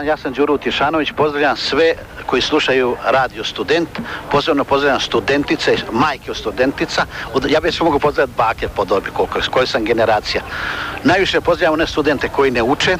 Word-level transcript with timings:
Dan, 0.00 0.06
ja 0.06 0.16
sam 0.16 0.32
Đuro 0.32 0.58
Tišanović, 0.58 1.12
pozdravljam 1.16 1.56
sve 1.56 1.94
koji 2.26 2.42
slušaju 2.42 2.96
radio 3.04 3.44
student, 3.44 3.88
posebno 4.30 4.64
pozdravljam 4.64 5.00
studentice, 5.00 5.76
majke 5.92 6.30
od 6.30 6.36
studentica, 6.36 7.06
ja 7.48 7.60
bih 7.60 7.74
se 7.74 7.84
mogu 7.84 7.98
pozdraviti 7.98 8.36
bake 8.36 8.68
po 8.68 8.84
dobi, 8.84 9.10
koliko, 9.10 9.66
sam 9.66 9.84
generacija. 9.84 10.42
Najviše 11.04 11.40
pozdravljam 11.40 11.72
one 11.72 11.86
studente 11.86 12.28
koji 12.28 12.50
ne 12.50 12.62
uče, 12.62 12.96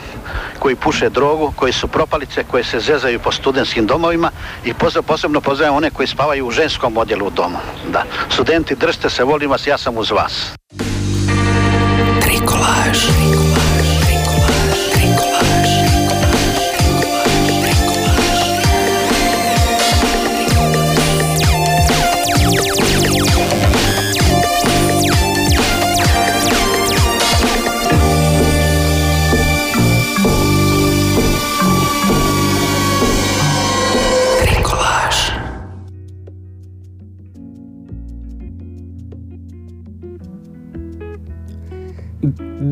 koji 0.59 0.77
puše 0.77 1.09
drogu, 1.09 1.53
koji 1.57 1.73
su 1.73 1.89
propalice, 1.89 2.45
koji 2.45 2.65
se 2.65 2.81
zezaju 2.81 3.19
po 3.19 3.33
studentskim 3.33 3.87
domovima 3.87 4.31
i 4.65 4.75
posebno 5.07 5.41
pozdravljam 5.41 5.77
one 5.77 5.91
koji 5.91 6.07
spavaju 6.07 6.47
u 6.47 6.51
ženskom 6.51 6.97
odjelu 6.97 7.27
u 7.27 7.31
domu. 7.31 7.59
Da, 7.93 8.05
studenti, 8.29 8.77
držite 8.77 9.11
se, 9.11 9.25
volim 9.25 9.51
vas, 9.51 9.67
ja 9.67 9.79
sam 9.79 9.99
uz 9.99 10.11
vas. 10.11 10.53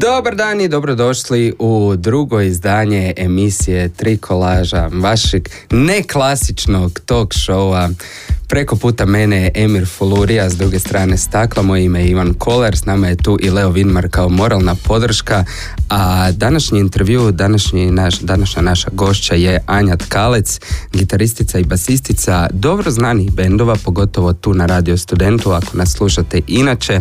Dobar 0.00 0.34
dan 0.34 0.60
i 0.60 0.68
dobrodošli 0.68 1.54
u 1.58 1.94
drugo 1.96 2.40
izdanje 2.40 3.14
emisije 3.16 3.88
Trikolaža, 3.88 4.90
vašeg 4.92 5.48
neklasičnog 5.70 7.00
talk 7.06 7.34
showa 7.34 7.94
Preko 8.48 8.76
puta 8.76 9.06
mene 9.06 9.42
je 9.42 9.50
Emir 9.54 9.86
Fulurija, 9.86 10.50
s 10.50 10.56
druge 10.56 10.78
strane 10.78 11.16
stakla, 11.16 11.62
moje 11.62 11.84
ime 11.84 12.00
je 12.00 12.08
Ivan 12.08 12.34
Kolar, 12.34 12.76
s 12.76 12.84
nama 12.84 13.08
je 13.08 13.16
tu 13.16 13.38
i 13.40 13.50
Leo 13.50 13.70
Vinmar 13.70 14.08
kao 14.10 14.28
moralna 14.28 14.74
podrška, 14.74 15.44
a 15.88 16.32
današnji 16.32 16.80
intervju, 16.80 17.32
današnji 17.32 17.90
naš, 17.90 18.18
današnja 18.18 18.62
naša 18.62 18.88
gošća 18.92 19.34
je 19.34 19.62
Anja 19.66 19.96
Tkalec, 19.96 20.60
gitaristica 20.92 21.58
i 21.58 21.64
basistica 21.64 22.46
dobro 22.52 22.90
znanih 22.90 23.32
bendova, 23.32 23.76
pogotovo 23.84 24.32
tu 24.32 24.54
na 24.54 24.66
Radio 24.66 24.96
Studentu, 24.96 25.50
ako 25.50 25.76
nas 25.76 25.92
slušate 25.92 26.40
inače. 26.46 26.92
E, 26.92 27.00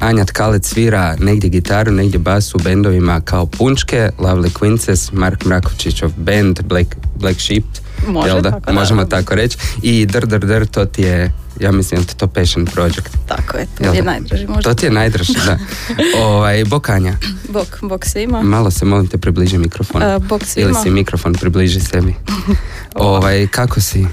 Anja 0.00 0.24
Tkalec 0.24 0.68
svira 0.68 1.16
negdje 1.20 1.50
gitaru, 1.50 1.92
negdje 1.92 2.15
bas 2.18 2.54
u 2.54 2.58
bendovima 2.58 3.20
kao 3.20 3.46
Punčke, 3.46 4.10
Lovely 4.18 4.50
Quinces, 4.60 5.12
Mark 5.12 5.44
Mrakovčićov 5.44 6.10
band, 6.16 6.62
Black, 6.62 6.96
Black 7.14 7.40
Sheep, 7.40 7.64
Može, 8.06 8.40
da? 8.40 8.50
tako 8.50 8.72
Možemo 8.72 9.04
tako 9.04 9.34
reći. 9.34 9.58
I 9.82 10.06
dr, 10.06 10.26
dr, 10.26 10.46
dr, 10.46 10.66
to 10.66 10.84
ti 10.84 11.02
je 11.02 11.32
ja 11.60 11.72
mislim 11.72 12.00
da 12.00 12.12
to 12.12 12.26
passion 12.26 12.66
project. 12.66 13.16
Tako 13.28 13.56
je, 13.56 13.66
to 13.78 13.92
je 13.92 14.02
najdraži 14.02 14.46
možda. 14.46 14.62
To 14.62 14.74
ti 14.74 14.86
je 14.86 14.90
najdraži, 14.90 15.32
da. 15.46 15.58
ovaj, 16.24 16.64
bokanja. 16.64 17.16
Bok, 17.48 17.66
bok 17.82 18.04
svima. 18.04 18.42
Malo 18.42 18.70
se 18.70 18.84
molim 18.84 19.06
te 19.06 19.18
približi 19.18 19.58
mikrofon. 19.58 20.02
Uh, 20.02 20.22
bok 20.22 20.44
svima. 20.44 20.70
Ili 20.70 20.78
si 20.82 20.90
mikrofon 20.90 21.34
približi 21.34 21.80
sebi. 21.80 22.14
ovaj, 22.94 23.46
kako 23.46 23.80
si? 23.80 24.06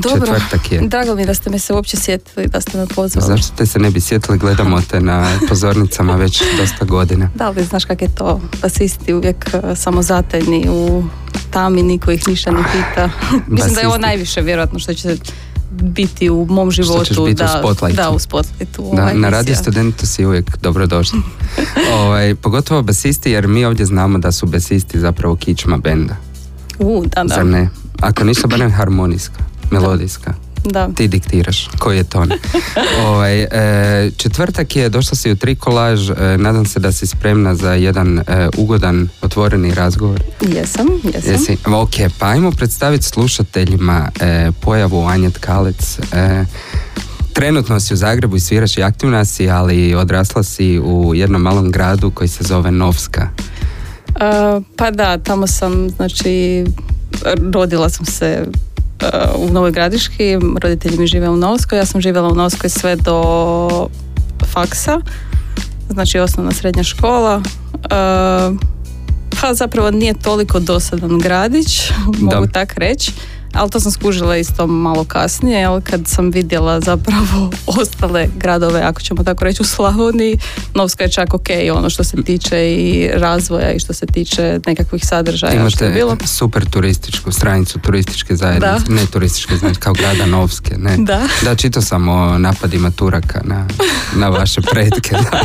Dobro, 0.00 0.34
drago 0.88 1.14
mi 1.14 1.26
da 1.26 1.34
ste 1.34 1.50
me 1.50 1.58
se 1.58 1.72
uopće 1.72 1.96
sjetili, 1.96 2.46
da 2.46 2.60
ste 2.60 2.78
me 2.78 2.86
pozvali. 2.86 3.26
Zašto 3.26 3.56
te 3.56 3.66
se 3.66 3.78
ne 3.78 3.90
bi 3.90 4.00
sjetili, 4.00 4.38
gledamo 4.38 4.80
te 4.90 5.00
na 5.00 5.38
pozornicama 5.48 6.16
već 6.16 6.42
dosta 6.58 6.84
godina. 6.84 7.30
Da 7.34 7.50
li 7.50 7.64
znaš 7.64 7.84
kak 7.84 8.02
je 8.02 8.14
to, 8.14 8.40
basisti 8.62 9.14
uvijek 9.14 9.50
uh, 9.54 9.78
samozatajni 9.78 10.66
u 10.70 11.04
tami, 11.50 11.82
niko 11.82 12.10
ih 12.10 12.28
ništa 12.28 12.50
ne 12.50 12.62
pita. 12.72 13.10
Mislim 13.54 13.74
da 13.74 13.80
je 13.80 13.86
ovo 13.86 13.98
najviše 13.98 14.40
vjerojatno 14.40 14.78
što 14.78 14.94
će 14.94 15.16
biti 15.70 16.30
u 16.30 16.46
mom 16.50 16.70
životu. 16.70 17.04
Što 17.04 17.14
ćeš 17.14 17.24
biti 17.24 17.34
da, 17.34 17.44
u 17.44 17.58
spotlightu. 17.58 17.96
Da, 18.02 18.10
u 18.10 18.18
spotlightu. 18.18 18.92
Da, 18.96 19.12
na 19.12 19.28
radio 19.28 19.56
studentu 19.56 20.06
si 20.06 20.24
uvijek 20.24 20.56
dobrodošli. 20.62 21.18
ovaj, 22.00 22.34
pogotovo 22.34 22.82
basisti, 22.82 23.30
jer 23.30 23.48
mi 23.48 23.64
ovdje 23.64 23.86
znamo 23.86 24.18
da 24.18 24.32
su 24.32 24.46
basisti 24.46 25.00
zapravo 25.00 25.36
kičma 25.36 25.76
benda. 25.76 26.16
U, 26.78 27.04
da, 27.14 27.24
da. 27.24 27.34
Zar 27.34 27.46
ne? 27.46 27.68
Ako 28.00 28.24
ništa, 28.24 28.46
barem 28.46 28.72
harmonijska, 28.72 29.38
melodijska. 29.70 30.34
Da. 30.70 30.88
Ti 30.94 31.08
diktiraš 31.08 31.68
koji 31.78 31.96
je 31.96 32.04
ton. 32.04 32.32
ovaj, 33.06 33.40
e, 33.40 34.10
četvrtak 34.16 34.76
je, 34.76 34.88
došla 34.88 35.16
si 35.16 35.30
u 35.30 35.36
trikolaž, 35.36 36.10
e, 36.10 36.14
nadam 36.38 36.66
se 36.66 36.80
da 36.80 36.92
si 36.92 37.06
spremna 37.06 37.54
za 37.54 37.72
jedan 37.72 38.18
e, 38.18 38.22
ugodan, 38.56 39.08
otvoreni 39.22 39.74
razgovor. 39.74 40.22
Jesam, 40.40 40.86
jesam. 41.14 41.32
Jesi? 41.32 41.56
Ok, 41.66 41.94
pa 42.18 42.26
ajmo 42.26 42.50
predstaviti 42.50 43.04
slušateljima 43.04 44.10
e, 44.20 44.50
pojavu 44.60 45.06
Anjet 45.06 45.38
Kalec. 45.38 45.98
Trenutno 47.32 47.80
si 47.80 47.94
u 47.94 47.96
Zagrebu 47.96 48.36
i 48.36 48.40
sviraš 48.40 48.78
i 48.78 48.82
aktivna 48.82 49.24
si, 49.24 49.50
ali 49.50 49.94
odrasla 49.94 50.42
si 50.42 50.78
u 50.78 51.14
jednom 51.14 51.42
malom 51.42 51.70
gradu 51.70 52.10
koji 52.10 52.28
se 52.28 52.44
zove 52.44 52.70
Novska. 52.70 53.28
pa 54.76 54.90
da, 54.90 55.18
tamo 55.18 55.46
sam, 55.46 55.90
znači, 55.90 56.64
rodila 57.52 57.88
sam 57.88 58.06
se 58.06 58.46
u 59.36 59.50
Novoj 59.50 59.70
Gradiški, 59.70 60.38
roditelji 60.62 60.98
mi 60.98 61.06
žive 61.06 61.28
u 61.28 61.36
Novskoj, 61.36 61.78
ja 61.78 61.86
sam 61.86 62.00
živjela 62.00 62.28
u 62.28 62.34
Novskoj 62.34 62.70
sve 62.70 62.96
do 62.96 63.88
faksa, 64.52 65.00
znači 65.90 66.18
osnovna 66.18 66.52
srednja 66.52 66.82
škola. 66.82 67.42
Pa 69.40 69.54
zapravo 69.54 69.90
nije 69.90 70.14
toliko 70.14 70.60
dosadan 70.60 71.18
gradić, 71.18 71.90
mogu 72.20 72.46
tak 72.52 72.74
reći 72.78 73.12
ali 73.56 73.70
to 73.70 73.80
sam 73.80 73.92
skužila 73.92 74.36
isto 74.36 74.66
malo 74.66 75.04
kasnije, 75.04 75.60
jel, 75.60 75.80
kad 75.80 76.00
sam 76.06 76.30
vidjela 76.30 76.80
zapravo 76.80 77.50
ostale 77.80 78.28
gradove, 78.36 78.80
ako 78.80 79.00
ćemo 79.00 79.24
tako 79.24 79.44
reći, 79.44 79.62
u 79.62 79.64
Slavoniji, 79.64 80.38
Novska 80.74 81.04
je 81.04 81.10
čak 81.10 81.34
ok, 81.34 81.46
ono 81.74 81.90
što 81.90 82.04
se 82.04 82.22
tiče 82.22 82.72
i 82.72 83.10
razvoja 83.14 83.72
i 83.72 83.78
što 83.78 83.92
se 83.92 84.06
tiče 84.06 84.60
nekakvih 84.66 85.06
sadržaja. 85.06 85.54
Imate 85.54 85.70
što 85.70 85.84
je 85.84 85.90
bilo. 85.90 86.16
super 86.24 86.66
turističku 86.70 87.32
stranicu 87.32 87.78
turističke 87.78 88.36
zajednice, 88.36 88.92
ne 88.92 89.06
turističke 89.06 89.56
zajednice, 89.56 89.80
kao 89.80 89.92
grada 89.92 90.26
Novske, 90.26 90.74
ne. 90.78 90.96
Da. 91.06 91.22
Da, 91.42 91.54
čito 91.54 91.82
sam 91.82 92.08
o 92.08 92.38
napadima 92.38 92.90
Turaka 92.90 93.40
na, 93.44 93.66
na 94.16 94.28
vaše 94.28 94.60
pretke. 94.70 95.16
Da. 95.30 95.40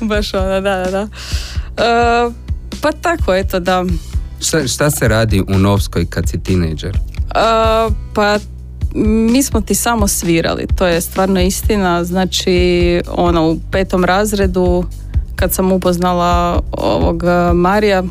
Baš 0.00 0.34
ona, 0.34 0.60
da, 0.60 0.84
da, 0.84 0.90
da. 0.90 1.02
Uh, 1.02 2.32
pa 2.80 2.92
tako, 2.92 3.34
eto, 3.34 3.60
da 3.60 3.84
Šta, 4.40 4.66
šta 4.66 4.90
se 4.90 5.08
radi 5.08 5.42
u 5.48 5.58
Novskoj 5.58 6.06
kad 6.10 6.28
si 6.28 6.42
tinejdžer? 6.42 6.98
Uh, 7.16 7.92
pa 8.14 8.38
mi 8.94 9.42
smo 9.42 9.60
ti 9.60 9.74
samo 9.74 10.08
svirali, 10.08 10.66
to 10.76 10.86
je 10.86 11.00
stvarno 11.00 11.40
istina. 11.40 12.04
Znači, 12.04 13.00
ono, 13.08 13.50
u 13.50 13.58
petom 13.70 14.04
razredu 14.04 14.84
kad 15.36 15.52
sam 15.52 15.72
upoznala 15.72 16.62
ovog 16.72 17.22
Marija 17.54 18.02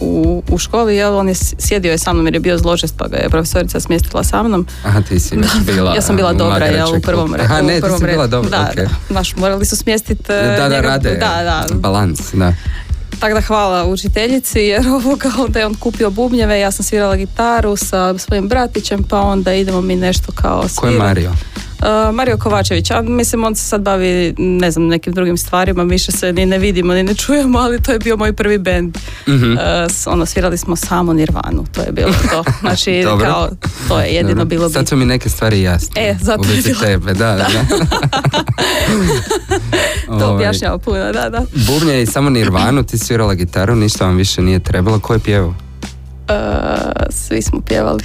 u, 0.00 0.42
u 0.50 0.58
školi, 0.58 0.96
jel, 0.96 1.16
on 1.16 1.28
je 1.28 1.34
sjedio 1.34 1.90
je 1.90 1.98
sa 1.98 2.12
mnom 2.12 2.26
jer 2.26 2.34
je 2.34 2.40
bio 2.40 2.58
zložest 2.58 2.94
pa 2.96 3.08
ga 3.08 3.16
je 3.16 3.28
profesorica 3.28 3.80
smjestila 3.80 4.24
sa 4.24 4.42
mnom. 4.42 4.66
Aha, 4.84 5.02
ti 5.02 5.20
si 5.20 5.38
bila 5.66 5.94
Ja 5.94 6.02
sam 6.02 6.16
bila 6.16 6.32
dobra, 6.32 6.66
jel, 6.66 6.88
u 6.88 7.00
prvom 7.00 7.34
redu. 7.34 7.44
Aha, 7.44 7.62
ne, 7.62 7.80
ti 7.80 7.86
si 7.98 8.04
bila 8.04 8.26
dobra, 8.26 8.50
da, 8.50 8.70
okay. 8.72 8.88
da, 9.08 9.14
naš, 9.14 9.36
morali 9.36 9.64
su 9.64 9.76
smjestiti... 9.76 10.22
Da, 10.28 10.68
da, 10.68 10.80
rade, 10.80 11.10
da, 11.10 11.42
da. 11.42 11.74
balans, 11.74 12.20
da. 12.32 12.52
Tako 13.20 13.34
da 13.34 13.40
hvala 13.40 13.84
učiteljici 13.86 14.60
jer 14.60 14.88
ovoga 14.98 15.30
onda 15.38 15.58
je 15.58 15.66
on 15.66 15.74
kupio 15.74 16.10
bubnjeve, 16.10 16.60
ja 16.60 16.70
sam 16.70 16.84
svirala 16.84 17.16
gitaru 17.16 17.76
sa 17.76 18.18
svojim 18.18 18.48
bratićem 18.48 19.02
pa 19.02 19.20
onda 19.20 19.54
idemo 19.54 19.80
mi 19.80 19.96
nešto 19.96 20.32
kao 20.32 20.68
svira. 20.68 20.80
Ko 20.80 20.88
je 20.88 20.98
Mario? 20.98 21.32
Uh, 21.80 22.14
Mario 22.14 22.36
Kovačević, 22.38 22.90
a 22.90 23.02
mislim 23.02 23.44
on 23.44 23.56
se 23.56 23.64
sad 23.64 23.80
bavi 23.80 24.34
ne 24.38 24.70
znam 24.70 24.86
nekim 24.86 25.12
drugim 25.12 25.36
stvarima, 25.36 25.82
više 25.82 26.12
se 26.12 26.32
ni 26.32 26.46
ne 26.46 26.58
vidimo 26.58 26.94
ni 26.94 27.02
ne 27.02 27.14
čujemo, 27.14 27.58
ali 27.58 27.82
to 27.82 27.92
je 27.92 27.98
bio 27.98 28.16
moj 28.16 28.32
prvi 28.32 28.58
band. 28.58 28.96
mm 29.28 29.56
ono 30.06 30.26
svirali 30.26 30.58
smo 30.58 30.76
samo 30.76 31.12
Nirvanu, 31.12 31.64
to 31.74 31.80
je 31.80 31.92
bilo 31.92 32.12
to. 32.30 32.44
Znači 32.60 33.04
kao 33.22 33.48
to 33.88 34.00
je 34.00 34.14
jedino 34.14 34.44
bilo 34.44 34.70
Sad 34.70 34.88
su 34.88 34.96
mi 34.96 35.04
neke 35.04 35.28
stvari 35.28 35.62
jasne. 35.62 36.08
E, 36.08 36.16
zato 36.20 36.48
je 36.48 36.62
bilo. 36.62 36.80
tebe, 36.80 37.14
da, 37.14 37.36
da. 37.36 37.36
da. 37.36 37.86
to 40.18 40.24
ovaj, 40.24 40.34
objašnjava 40.34 40.78
puno, 40.78 41.12
da, 41.12 41.28
da. 41.28 41.42
Bubnje 41.66 42.02
i 42.02 42.06
samo 42.06 42.30
Nirvanu, 42.30 42.82
ti 42.82 42.98
svirala 42.98 43.34
gitaru, 43.34 43.74
ništa 43.74 44.04
vam 44.04 44.16
više 44.16 44.42
nije 44.42 44.60
trebalo. 44.60 45.00
Ko 45.00 45.12
je 45.12 45.18
pjevao? 45.18 45.54
svi 47.10 47.42
smo 47.42 47.60
pjevali. 47.60 48.02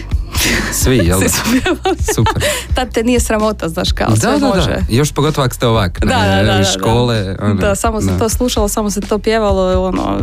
Svi, 0.83 0.97
jel 0.97 1.19
Svi 1.19 1.29
smo 1.29 1.43
pjevali. 1.51 1.97
Super. 2.15 2.43
Tad 2.75 2.93
te 2.93 3.03
nije 3.03 3.19
sramota, 3.19 3.69
znaš 3.69 3.91
kao, 3.91 4.09
da, 4.09 4.15
sve 4.15 4.39
da, 4.39 4.47
može. 4.47 4.69
Da. 4.69 4.81
Još 4.89 5.11
pogotovo 5.11 5.45
ako 5.45 5.55
ste 5.55 5.67
ovak, 5.67 5.99
da, 5.99 6.43
da, 6.45 6.57
da, 6.57 6.63
škole. 6.63 7.35
Ono, 7.41 7.53
da, 7.53 7.75
samo 7.75 8.01
se 8.01 8.17
to 8.19 8.29
slušalo, 8.29 8.67
samo 8.67 8.89
se 8.89 9.01
to 9.01 9.19
pjevalo, 9.19 9.87
ono, 9.87 10.19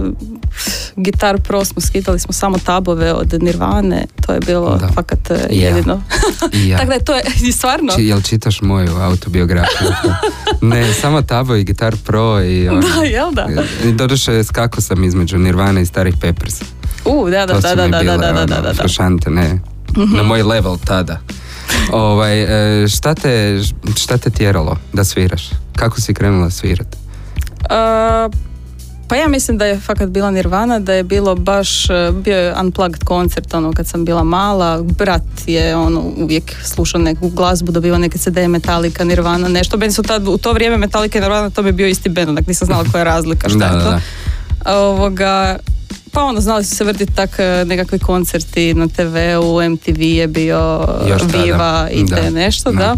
gitar 0.97 1.41
pro 1.41 1.65
smo 1.65 1.81
skidali 1.81 2.19
smo 2.19 2.33
samo 2.33 2.59
tabove 2.59 3.13
od 3.13 3.43
Nirvane, 3.43 4.05
to 4.27 4.33
je 4.33 4.41
bilo 4.41 4.77
da. 4.77 4.89
fakat 4.89 5.31
e, 5.31 5.47
jedino. 5.51 6.03
Ja. 6.53 6.77
Tako 6.79 6.89
da 6.89 6.95
je 6.95 7.05
to 7.05 7.15
je 7.15 7.53
stvarno. 7.53 7.93
Či, 7.97 8.05
jel 8.05 8.23
čitaš 8.23 8.63
moju 8.63 8.97
autobiografiju? 8.97 9.89
ne, 10.61 10.95
samo 10.95 11.23
tabo 11.23 11.55
i 11.55 11.65
gitar 11.65 11.97
pro 12.05 12.43
i 12.43 12.69
ono. 12.69 12.81
Da, 12.81 13.05
jel 13.05 13.33
da? 13.33 13.47
I 13.85 13.93
doduše 13.93 14.45
skako 14.45 14.81
sam 14.81 15.05
između 15.05 15.39
Nirvane 15.39 15.83
i 15.83 15.87
starih 15.87 16.15
Peppers. 16.21 16.63
U, 17.05 17.31
da, 17.31 17.47
da, 17.47 17.55
To 17.55 17.61
da, 17.61 17.69
su 17.69 17.77
da, 17.77 17.85
mi 17.85 17.91
da, 17.91 17.99
bile, 17.99 18.17
da, 18.17 18.33
da, 18.33 18.33
da, 18.33 18.41
ono, 18.43 18.63
da, 18.63 18.73
da. 18.73 19.72
Ne, 19.97 20.17
na 20.17 20.23
moj 20.23 20.43
level 20.43 20.77
tada. 20.85 21.19
Ovaj, 21.93 22.43
e, 22.83 22.89
šta, 22.89 23.15
te, 23.15 23.61
šta 23.97 24.19
te 24.19 24.31
tjeralo 24.31 24.77
da 24.93 25.05
sviraš? 25.05 25.51
Kako 25.77 26.01
si 26.01 26.15
krenula 26.15 26.51
svirat? 26.51 26.97
Uh, 27.63 28.33
pa 29.09 29.17
ja 29.17 29.29
mislim 29.29 29.59
da 29.59 29.65
je 29.67 29.81
fakat 29.81 30.09
bila 30.09 30.31
Nirvana, 30.31 30.79
da 30.79 30.93
je 30.93 31.03
bilo 31.03 31.35
baš, 31.35 31.91
uh, 31.91 32.15
bio 32.15 32.37
je 32.39 32.55
unplugged 32.61 33.05
koncert 33.05 33.55
ono 33.55 33.73
kad 33.73 33.87
sam 33.87 34.05
bila 34.05 34.25
mala, 34.25 34.83
brat 34.83 35.23
je 35.47 35.77
ono 35.77 36.01
uvijek 36.17 36.57
slušao 36.65 37.01
neku 37.01 37.29
glazbu, 37.29 37.73
dobivao 37.73 37.99
neke 37.99 38.19
CD 38.19 38.39
Metallica, 38.49 39.05
Nirvana, 39.05 39.49
nešto, 39.49 39.77
meni 39.77 39.93
su 39.93 40.03
tad, 40.03 40.29
u 40.29 40.39
to 40.39 40.53
vrijeme 40.53 40.77
Metallica 40.77 41.19
i 41.19 41.21
Nirvana 41.21 41.51
to 41.51 41.61
je 41.61 41.73
bio 41.73 41.87
isti 41.87 42.09
band, 42.09 42.29
onak 42.29 42.47
nisam 42.47 42.67
znala 42.67 42.85
koja 42.93 43.01
je 43.01 43.05
razlika, 43.05 43.49
šta 43.49 43.59
Da, 43.59 43.65
je 43.67 43.73
da, 43.73 43.85
to. 43.85 43.91
da. 43.91 44.01
Ovoga, 44.79 45.59
pa 46.13 46.25
ono, 46.25 46.41
znali 46.41 46.65
su 46.65 46.77
se 46.77 46.85
vrtiti 46.85 47.13
tak 47.15 47.31
e, 47.39 47.65
nekakvi 47.67 47.99
koncerti 47.99 48.75
na 48.75 48.89
TV-u, 48.89 49.71
MTV 49.71 50.03
je 50.03 50.29
bio, 50.29 50.89
Još 51.09 51.23
tada. 51.23 51.39
Viva 51.39 51.89
i 51.93 52.05
Da. 52.05 52.17
te 52.17 52.31
nešto, 52.31 52.71
Da. 52.73 52.79
da. 52.79 52.97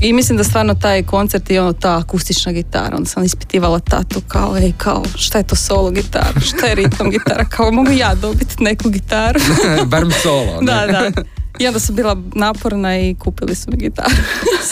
I 0.00 0.12
mislim 0.12 0.38
da 0.38 0.44
stvarno 0.44 0.74
taj 0.74 1.02
koncert 1.02 1.50
i 1.50 1.58
ono 1.58 1.72
ta 1.72 1.98
akustična 1.98 2.52
gitara, 2.52 2.96
onda 2.96 3.08
sam 3.08 3.24
ispitivala 3.24 3.78
tatu 3.78 4.20
kao, 4.28 4.56
ej, 4.56 4.72
kao, 4.76 5.02
šta 5.14 5.38
je 5.38 5.46
to 5.46 5.56
solo 5.56 5.90
gitara, 5.90 6.40
šta 6.40 6.66
je 6.66 6.74
ritam 6.74 7.10
gitara, 7.10 7.44
kao, 7.44 7.72
mogu 7.72 7.90
ja 7.90 8.14
dobiti 8.14 8.54
neku 8.62 8.88
gitaru? 8.90 9.40
Barem 9.86 10.10
solo, 10.22 10.60
ne? 10.60 10.72
da, 10.72 10.86
da. 10.86 11.22
I 11.58 11.66
onda 11.66 11.80
sam 11.80 11.94
bila 11.94 12.16
naporna 12.34 12.98
i 12.98 13.14
kupili 13.14 13.54
su 13.54 13.70
mi 13.70 13.76
gitaru. 13.76 14.14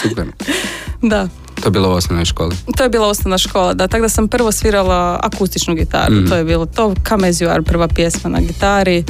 Super. 0.02 0.26
da. 1.02 1.28
To 1.64 1.68
je 1.68 1.72
bilo 1.72 1.88
u 1.88 1.92
osnovnoj 1.92 2.24
školi. 2.26 2.56
To 2.76 2.82
je 2.82 2.88
bila 2.90 3.08
osnovna 3.08 3.38
škola, 3.38 3.74
da, 3.74 3.88
tako 3.88 4.02
da 4.02 4.08
sam 4.08 4.28
prvo 4.28 4.52
svirala 4.52 5.20
akustičnu 5.22 5.74
gitaru, 5.74 6.14
Mhm. 6.14 6.26
to 6.26 6.36
je 6.36 6.44
bilo 6.44 6.66
to, 6.66 6.94
Come 7.08 7.28
As 7.28 7.36
You 7.36 7.48
Are, 7.48 7.62
prva 7.62 7.88
pjesma 7.88 8.30
na 8.30 8.40
gitari. 8.40 9.04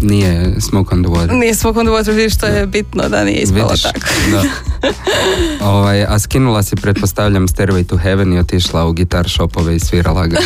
Nije 0.00 0.54
Smoke 0.60 0.94
on 0.94 1.02
the 1.02 1.10
Water. 1.10 1.32
Nije 1.32 1.54
Smoke 1.54 1.78
on 1.78 1.86
the 1.86 1.92
Water, 1.92 2.10
vidiš, 2.10 2.34
što 2.34 2.46
je 2.46 2.66
bitno 2.66 3.08
da 3.08 3.24
nije 3.24 3.36
ispalo 3.36 3.64
Vidiš? 3.64 3.82
tako. 3.82 3.98
Da. 4.32 4.42
ovaj, 5.68 6.04
a 6.04 6.18
skinula 6.18 6.62
si, 6.62 6.76
pretpostavljam, 6.76 7.48
Stairway 7.48 7.86
to 7.86 7.96
Heaven 7.96 8.32
i 8.32 8.38
otišla 8.38 8.84
u 8.84 8.92
gitar 8.92 9.28
shopove 9.28 9.76
i 9.76 9.80
svirala 9.80 10.26
ga. 10.26 10.36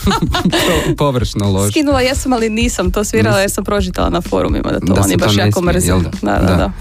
Po- 0.44 0.94
Površno 0.96 1.48
loš. 1.48 1.70
Skinula 1.70 2.00
jesam, 2.00 2.32
ali 2.32 2.50
nisam 2.50 2.90
to 2.90 3.04
svirala 3.04 3.40
jer 3.40 3.50
sam 3.50 3.64
pročitala 3.64 4.10
na 4.10 4.20
forumima 4.20 4.70
da 4.70 4.80
to 4.80 4.86
Da 4.86 5.00
oni 5.00 5.16
baš 5.16 5.36
jako 5.36 5.62
mrze. 5.62 5.92
da? 5.92 5.98
Da, 6.22 6.38
da, 6.38 6.56
Da. 6.56 6.72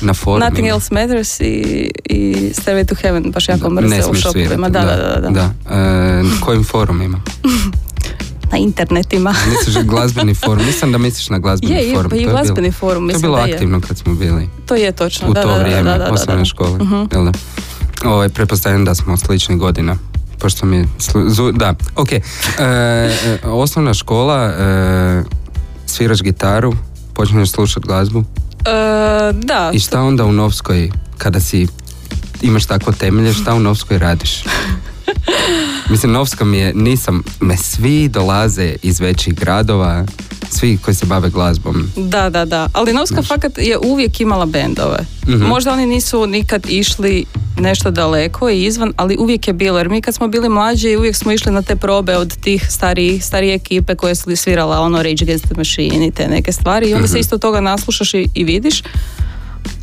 Da. 0.00 0.06
Na 0.06 0.14
forumima. 0.14 0.48
Nothing 0.50 0.68
Else 0.68 0.88
Matters 0.92 1.40
i, 1.40 1.44
i 2.04 2.22
Stairway 2.52 2.86
to 2.86 2.94
Heaven 2.94 3.30
baš 3.30 3.48
jako 3.48 3.70
mrze 3.70 3.86
u 4.00 4.14
shopovima. 4.14 4.48
svirati. 4.48 4.72
Da, 4.72 4.80
da, 4.80 5.20
da. 5.20 5.30
da. 5.30 5.74
E, 5.76 6.22
kojim 6.40 6.64
forumima? 6.64 7.20
Na 8.52 8.58
internetima. 8.58 9.34
Misliš 9.50 9.84
glazbeni 9.84 10.34
forum? 10.36 10.66
Mislim 10.66 10.92
da 10.92 10.98
misliš 10.98 11.28
na 11.28 11.38
glazbeni 11.38 11.74
Je, 11.74 11.94
forum. 11.94 12.10
pa 12.10 12.16
i 12.16 12.20
je 12.20 12.26
glazbeni 12.26 12.60
bilo- 12.60 12.72
forum, 12.72 12.94
To 12.96 13.02
je 13.02 13.06
mislim 13.06 13.22
bilo 13.22 13.36
da 13.36 13.42
je. 13.42 13.52
aktivno 13.52 13.80
kad 13.80 13.98
smo 13.98 14.14
bili 14.14 14.48
To 14.66 14.74
je 14.74 14.92
točno. 14.92 15.28
u 15.28 15.32
da, 15.32 15.42
to 15.42 15.48
da, 15.48 15.54
da, 15.54 15.60
vrijeme 15.60 15.82
da, 15.82 15.98
da, 15.98 16.04
da, 16.04 16.12
osnovne 16.12 16.40
da. 16.40 16.44
škole. 16.44 16.78
Jel 17.12 17.24
da? 17.24 17.32
Ovaj, 18.04 18.28
pretpostavljam 18.28 18.84
da 18.84 18.94
smo 18.94 19.16
sličnih 19.16 19.58
godina. 19.58 19.96
Pošto 20.38 20.66
mi 20.66 20.76
je 20.76 20.84
slu- 20.98 21.28
zu- 21.28 21.52
da, 21.52 21.74
ok. 21.96 22.12
E, 22.12 22.22
e, 22.58 23.08
osnovna 23.44 23.94
škola, 23.94 24.44
e, 24.44 25.22
sviraš 25.86 26.22
gitaru, 26.22 26.74
počneš 27.14 27.50
slušati 27.50 27.86
glazbu 27.86 28.24
E, 28.64 29.32
da, 29.32 29.70
i 29.74 29.80
šta 29.80 30.00
onda 30.00 30.24
u 30.24 30.32
Novskoj, 30.32 30.90
kada 31.18 31.40
si 31.40 31.66
imaš 32.42 32.66
takvo 32.66 32.92
temelje, 32.92 33.32
šta 33.32 33.54
u 33.54 33.60
Novskoj 33.60 33.98
radiš? 33.98 34.44
Mislim, 35.90 36.12
Novska 36.12 36.44
mi 36.44 36.58
je, 36.58 36.74
nisam, 36.74 37.22
me 37.40 37.56
svi 37.56 38.08
dolaze 38.08 38.74
iz 38.82 39.00
većih 39.00 39.34
gradova, 39.34 40.04
svi 40.50 40.78
koji 40.84 40.94
se 40.94 41.06
bave 41.06 41.30
glazbom. 41.30 41.90
Da, 41.96 42.30
da, 42.30 42.44
da. 42.44 42.68
Ali 42.72 42.92
Novska 42.92 43.22
fakat 43.22 43.58
je 43.58 43.78
uvijek 43.78 44.20
imala 44.20 44.46
bendove. 44.46 44.98
Mhm. 45.28 45.44
Možda 45.44 45.72
oni 45.72 45.86
nisu 45.86 46.26
nikad 46.26 46.66
išli 46.68 47.24
nešto 47.58 47.90
daleko 47.90 48.48
i 48.50 48.64
izvan, 48.64 48.92
ali 48.96 49.16
uvijek 49.16 49.48
je 49.48 49.54
bilo. 49.54 49.78
Jer 49.78 49.88
mi 49.88 50.00
kad 50.00 50.14
smo 50.14 50.28
bili 50.28 50.48
mlađi, 50.48 50.96
uvijek 50.96 51.16
smo 51.16 51.32
išli 51.32 51.52
na 51.52 51.62
te 51.62 51.76
probe 51.76 52.16
od 52.16 52.36
tih 52.36 52.66
starijih, 52.70 53.24
starije 53.24 53.54
ekipe 53.54 53.94
koje 53.94 54.14
su 54.14 54.36
svirala 54.36 54.80
ono 54.80 54.98
Rage 54.98 55.22
Against 55.22 55.44
the 55.44 55.54
Machine 55.56 56.06
i 56.06 56.10
te 56.10 56.28
neke 56.28 56.52
stvari. 56.52 56.86
I 56.86 56.94
onda 56.94 57.04
Mhm. 57.04 57.12
se 57.12 57.18
isto 57.18 57.38
toga 57.38 57.60
naslušaš 57.60 58.14
i, 58.14 58.28
i 58.34 58.44
vidiš. 58.44 58.82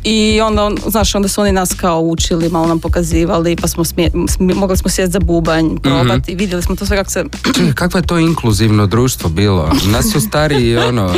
I 0.04 0.40
onda, 0.40 0.64
on- 0.64 0.78
znaš, 0.86 1.14
onda 1.14 1.28
su 1.28 1.40
oni 1.40 1.52
nas 1.52 1.70
kao 1.72 2.00
učili, 2.00 2.48
malo 2.48 2.66
nam 2.66 2.80
pokazivali, 2.80 3.56
pa 3.56 3.68
smo 3.68 3.84
smije, 3.84 4.10
smi- 4.10 4.54
mogli 4.54 4.76
smo 4.76 4.90
sjeti 4.90 5.12
za 5.12 5.20
bubanj, 5.20 5.76
probati, 5.76 6.32
i 6.32 6.34
vidjeli 6.34 6.62
smo 6.62 6.76
to 6.76 6.86
sve 6.86 6.96
kako 6.96 7.10
se 7.10 7.24
Čekaj, 7.46 7.72
kakvo 7.74 7.98
je 7.98 8.06
to 8.06 8.18
inkluzivno 8.18 8.86
društvo 8.86 9.30
bilo? 9.30 9.72
Nas 9.84 10.06
su 10.06 10.20
stariji 10.20 10.76
ono, 10.78 11.14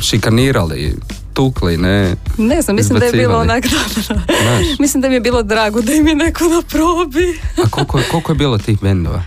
šikanirali, 0.00 0.94
tukli, 1.42 1.76
ne? 1.78 2.16
Ne 2.38 2.62
znam, 2.62 2.76
mislim 2.76 2.98
da 2.98 3.04
je 3.04 3.12
bilo 3.12 3.38
onak, 3.38 3.64
da, 3.66 3.78
da, 3.98 4.14
da. 4.14 4.20
Znaš. 4.34 4.78
Mislim 4.78 5.00
da 5.00 5.08
mi 5.08 5.14
je 5.14 5.20
bilo 5.20 5.42
drago 5.44 5.80
da 5.82 5.92
im 5.92 6.06
je 6.06 6.14
neko 6.16 6.44
na 6.46 6.62
probi. 6.64 7.40
A 7.58 7.68
koliko, 7.70 8.00
koliko 8.10 8.32
je 8.32 8.36
bilo 8.36 8.58
tih 8.58 8.80
bendova? 8.80 9.22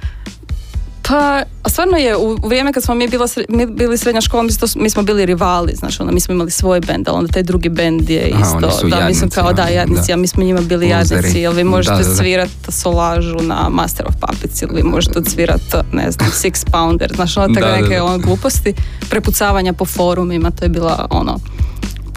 Pa, 1.04 1.16
a 1.64 1.70
stvarno 1.70 1.98
je, 1.98 2.18
u 2.18 2.38
vrijeme 2.44 2.74
kad 2.74 2.84
smo 2.84 2.96
mi, 2.96 3.08
bila, 3.08 3.28
mi 3.50 3.66
bili 3.68 3.98
srednja 3.98 4.22
škola, 4.22 4.44
mi, 4.44 4.52
smo 4.52 4.68
to- 4.68 4.80
mi 4.80 4.90
smo 4.90 5.04
bili 5.04 5.26
rivali, 5.26 5.74
znaš, 5.76 6.00
ono, 6.00 6.12
mi 6.12 6.20
smo 6.20 6.34
imali 6.34 6.52
svoj 6.52 6.80
bend, 6.82 7.08
ali 7.08 7.18
onda 7.18 7.32
taj 7.32 7.44
drugi 7.44 7.70
bend 7.70 8.10
je 8.10 8.28
isto, 8.28 8.58
oni 8.58 8.72
su 8.72 8.88
da, 8.88 8.96
mi 8.98 9.14
smo 9.14 9.22
jadnici, 9.22 9.30
kao, 9.32 9.54
da, 9.54 9.62
ono, 9.62 9.72
jadnici, 9.72 10.08
da. 10.08 10.14
a 10.14 10.18
mi 10.18 10.28
smo 10.28 10.44
njima 10.44 10.62
bili 10.62 10.86
Luzeri. 10.88 11.16
jadnici, 11.16 11.40
jel 11.40 11.54
vi 11.54 11.64
možete 11.66 11.94
Da, 11.94 12.02
da, 12.02 12.10
da. 12.10 12.16
svirat 12.16 12.50
solažu 12.70 13.36
na 13.38 13.70
Master 13.72 14.06
of 14.08 14.16
Puppets, 14.18 14.62
ili 14.62 14.72
vi 14.74 14.84
možete 14.86 15.20
odsvirat, 15.20 15.62
ne 15.92 16.12
znam, 16.12 16.30
Six 16.44 16.66
Pounder, 16.68 17.12
znaš, 17.16 17.38
ono, 17.38 17.48
tako 17.48 17.60
Da, 17.62 17.72
da, 17.72 17.78
neke 17.78 17.96
da. 17.96 18.04
ono, 18.04 18.18
gluposti, 18.18 18.74
prepucavanja 19.10 19.74
po 19.74 19.86
forumima, 19.86 20.52
to 20.52 20.66
je 20.66 20.70
bila, 20.70 21.08
ono, 21.10 21.40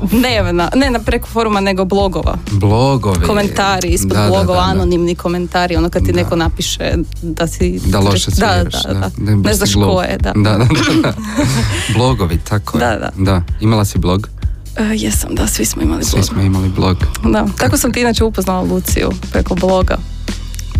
ne, 0.22 0.52
na, 0.52 0.70
ne 0.74 0.90
na 0.90 0.98
preko 0.98 1.28
foruma, 1.28 1.60
nego 1.60 1.84
blogova. 1.84 2.36
Blogovi. 2.50 3.20
Komentari 3.20 3.88
ispod 3.88 4.10
Da, 4.10 4.26
blogova, 4.26 4.46
da, 4.56 4.64
da. 4.64 4.70
anonimni 4.70 5.14
komentari, 5.14 5.76
ono 5.76 5.90
kad 5.90 6.04
ti 6.04 6.12
Da. 6.12 6.16
neko 6.16 6.36
napiše 6.36 6.94
da 7.22 7.46
si... 7.46 7.80
Da 7.84 7.98
loše 8.00 8.30
da, 8.30 8.34
sviraš. 8.36 8.82
da, 8.84 8.92
da, 8.94 9.10
da. 9.18 9.36
Ne 9.38 9.54
znaš 9.54 9.74
ko 9.74 10.02
je, 10.02 10.18
da. 10.18 10.32
Da, 10.34 10.50
da, 10.52 10.66
da. 11.02 11.12
Blogovi, 11.94 12.38
tako 12.38 12.78
je. 12.78 12.80
Da, 12.80 13.10
da. 13.16 13.42
Imala 13.60 13.84
si 13.84 13.98
blog? 13.98 14.28
E, 14.76 14.82
jesam, 14.94 15.30
da, 15.32 15.46
svi 15.46 15.64
smo 15.64 15.82
imali 15.82 16.04
Svi 16.04 16.10
blog. 16.12 16.24
smo 16.24 16.42
imali 16.42 16.68
blog. 16.68 16.96
Da, 17.24 17.46
tako 17.58 17.76
sam 17.76 17.92
ti 17.92 18.00
inače 18.00 18.24
upoznala 18.24 18.62
Luciju 18.62 19.10
preko 19.32 19.54
bloga. 19.54 19.96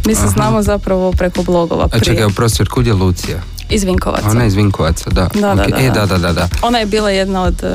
Mi 0.06 0.14
se 0.14 0.26
znamo 0.26 0.62
zapravo 0.62 1.12
preko 1.12 1.42
blogova 1.42 1.84
A 1.84 1.88
prije. 1.88 2.04
čekaj, 2.04 2.24
oprosti, 2.24 2.62
od 2.62 2.68
kud 2.68 2.86
je 2.86 2.92
Lucija? 2.94 3.38
Iz 3.70 3.84
Vinkovaca. 3.84 4.28
Ona 4.28 4.42
je 4.42 4.46
iz 4.46 4.54
Vinkovaca, 4.54 5.10
da. 5.10 5.28
Da, 5.34 5.40
da, 5.46 5.52
Ok, 5.54 5.70
da, 5.70 5.76
E, 5.76 5.90
da. 5.90 6.06
da, 6.06 6.18
da, 6.18 6.32
da. 6.32 6.48
Ona 6.62 6.78
je 6.78 6.86
bila 6.86 7.10
jedna 7.10 7.42
od 7.42 7.62
e, 7.62 7.68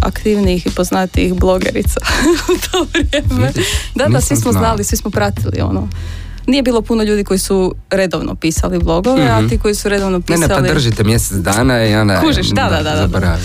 aktivnijih 0.00 0.66
i 0.66 0.70
poznatijih 0.70 1.34
blogerica 1.34 2.00
u 2.48 2.58
to 2.62 2.86
vrijeme. 2.92 3.46
Vidiš, 3.46 3.66
Da, 3.94 4.06
da, 4.06 4.20
svi 4.20 4.36
smo 4.36 4.52
znali, 4.52 4.84
svi 4.84 4.96
smo 4.96 5.10
pratili 5.10 5.60
ono. 5.60 5.88
Nije 6.46 6.62
bilo 6.62 6.82
puno 6.82 7.02
ljudi 7.02 7.24
koji 7.24 7.38
su 7.38 7.74
redovno 7.90 8.34
pisali 8.34 8.78
blogove, 8.78 9.22
a 9.24 9.38
Mhm. 9.38 9.48
ti 9.48 9.58
koji 9.58 9.74
su 9.74 9.88
redovno 9.88 10.18
Ne, 10.18 10.22
pisali... 10.22 10.40
ne, 10.40 10.68
pa 10.68 10.74
držite 10.74 11.04
mjesec 11.04 11.36
dana 11.36 11.84
i 11.84 11.94
onda... 11.94 12.20
Kužiš, 12.20 12.46
da, 12.46 12.68
da, 12.72 12.82
da, 12.84 13.06
da, 13.06 13.18
da. 13.18 13.38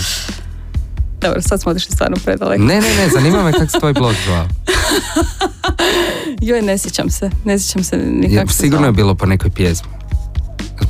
Dobro, 1.21 1.41
sad 1.41 1.61
smo 1.61 1.71
otišli 1.71 1.91
stvarno 1.91 2.17
predaleko. 2.25 2.63
Ne, 2.63 2.75
ne, 2.75 2.95
ne, 2.95 3.09
zanima 3.09 3.43
me 3.43 3.51
kako 3.51 3.67
se 3.67 3.79
tvoj 3.79 3.93
blog 3.93 4.13
zvao. 4.25 4.47
Joj, 6.41 6.61
ne 6.61 6.77
sjećam 6.77 7.09
se, 7.09 7.29
ne 7.45 7.59
sjećam 7.59 7.83
se 7.83 7.97
nikako 7.97 8.51
se 8.51 8.57
sigurno 8.57 8.85
je 8.85 8.91
bilo 8.91 9.15
po 9.15 9.25
nekoj 9.25 9.49
pjesmi. 9.49 9.89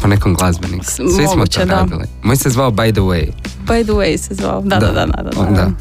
Po 0.01 0.07
nekom 0.07 0.33
glazbeniku. 0.33 0.85
Svi 0.85 1.09
smo 1.09 1.35
moguće, 1.35 1.59
to 1.59 1.65
da. 1.65 1.73
radili. 1.73 2.05
Moj 2.23 2.35
se 2.35 2.49
zvao 2.49 2.71
By 2.71 2.91
the 2.91 3.01
Way. 3.01 3.31
By 3.65 3.83
the 3.83 3.91
way 3.93 4.17
se 4.17 4.35
zvao, 4.35 4.61
da, 4.61 4.75
da, 4.75 4.87
da, 4.87 5.05
da. 5.05 5.23
da, 5.23 5.45
da. 5.45 5.71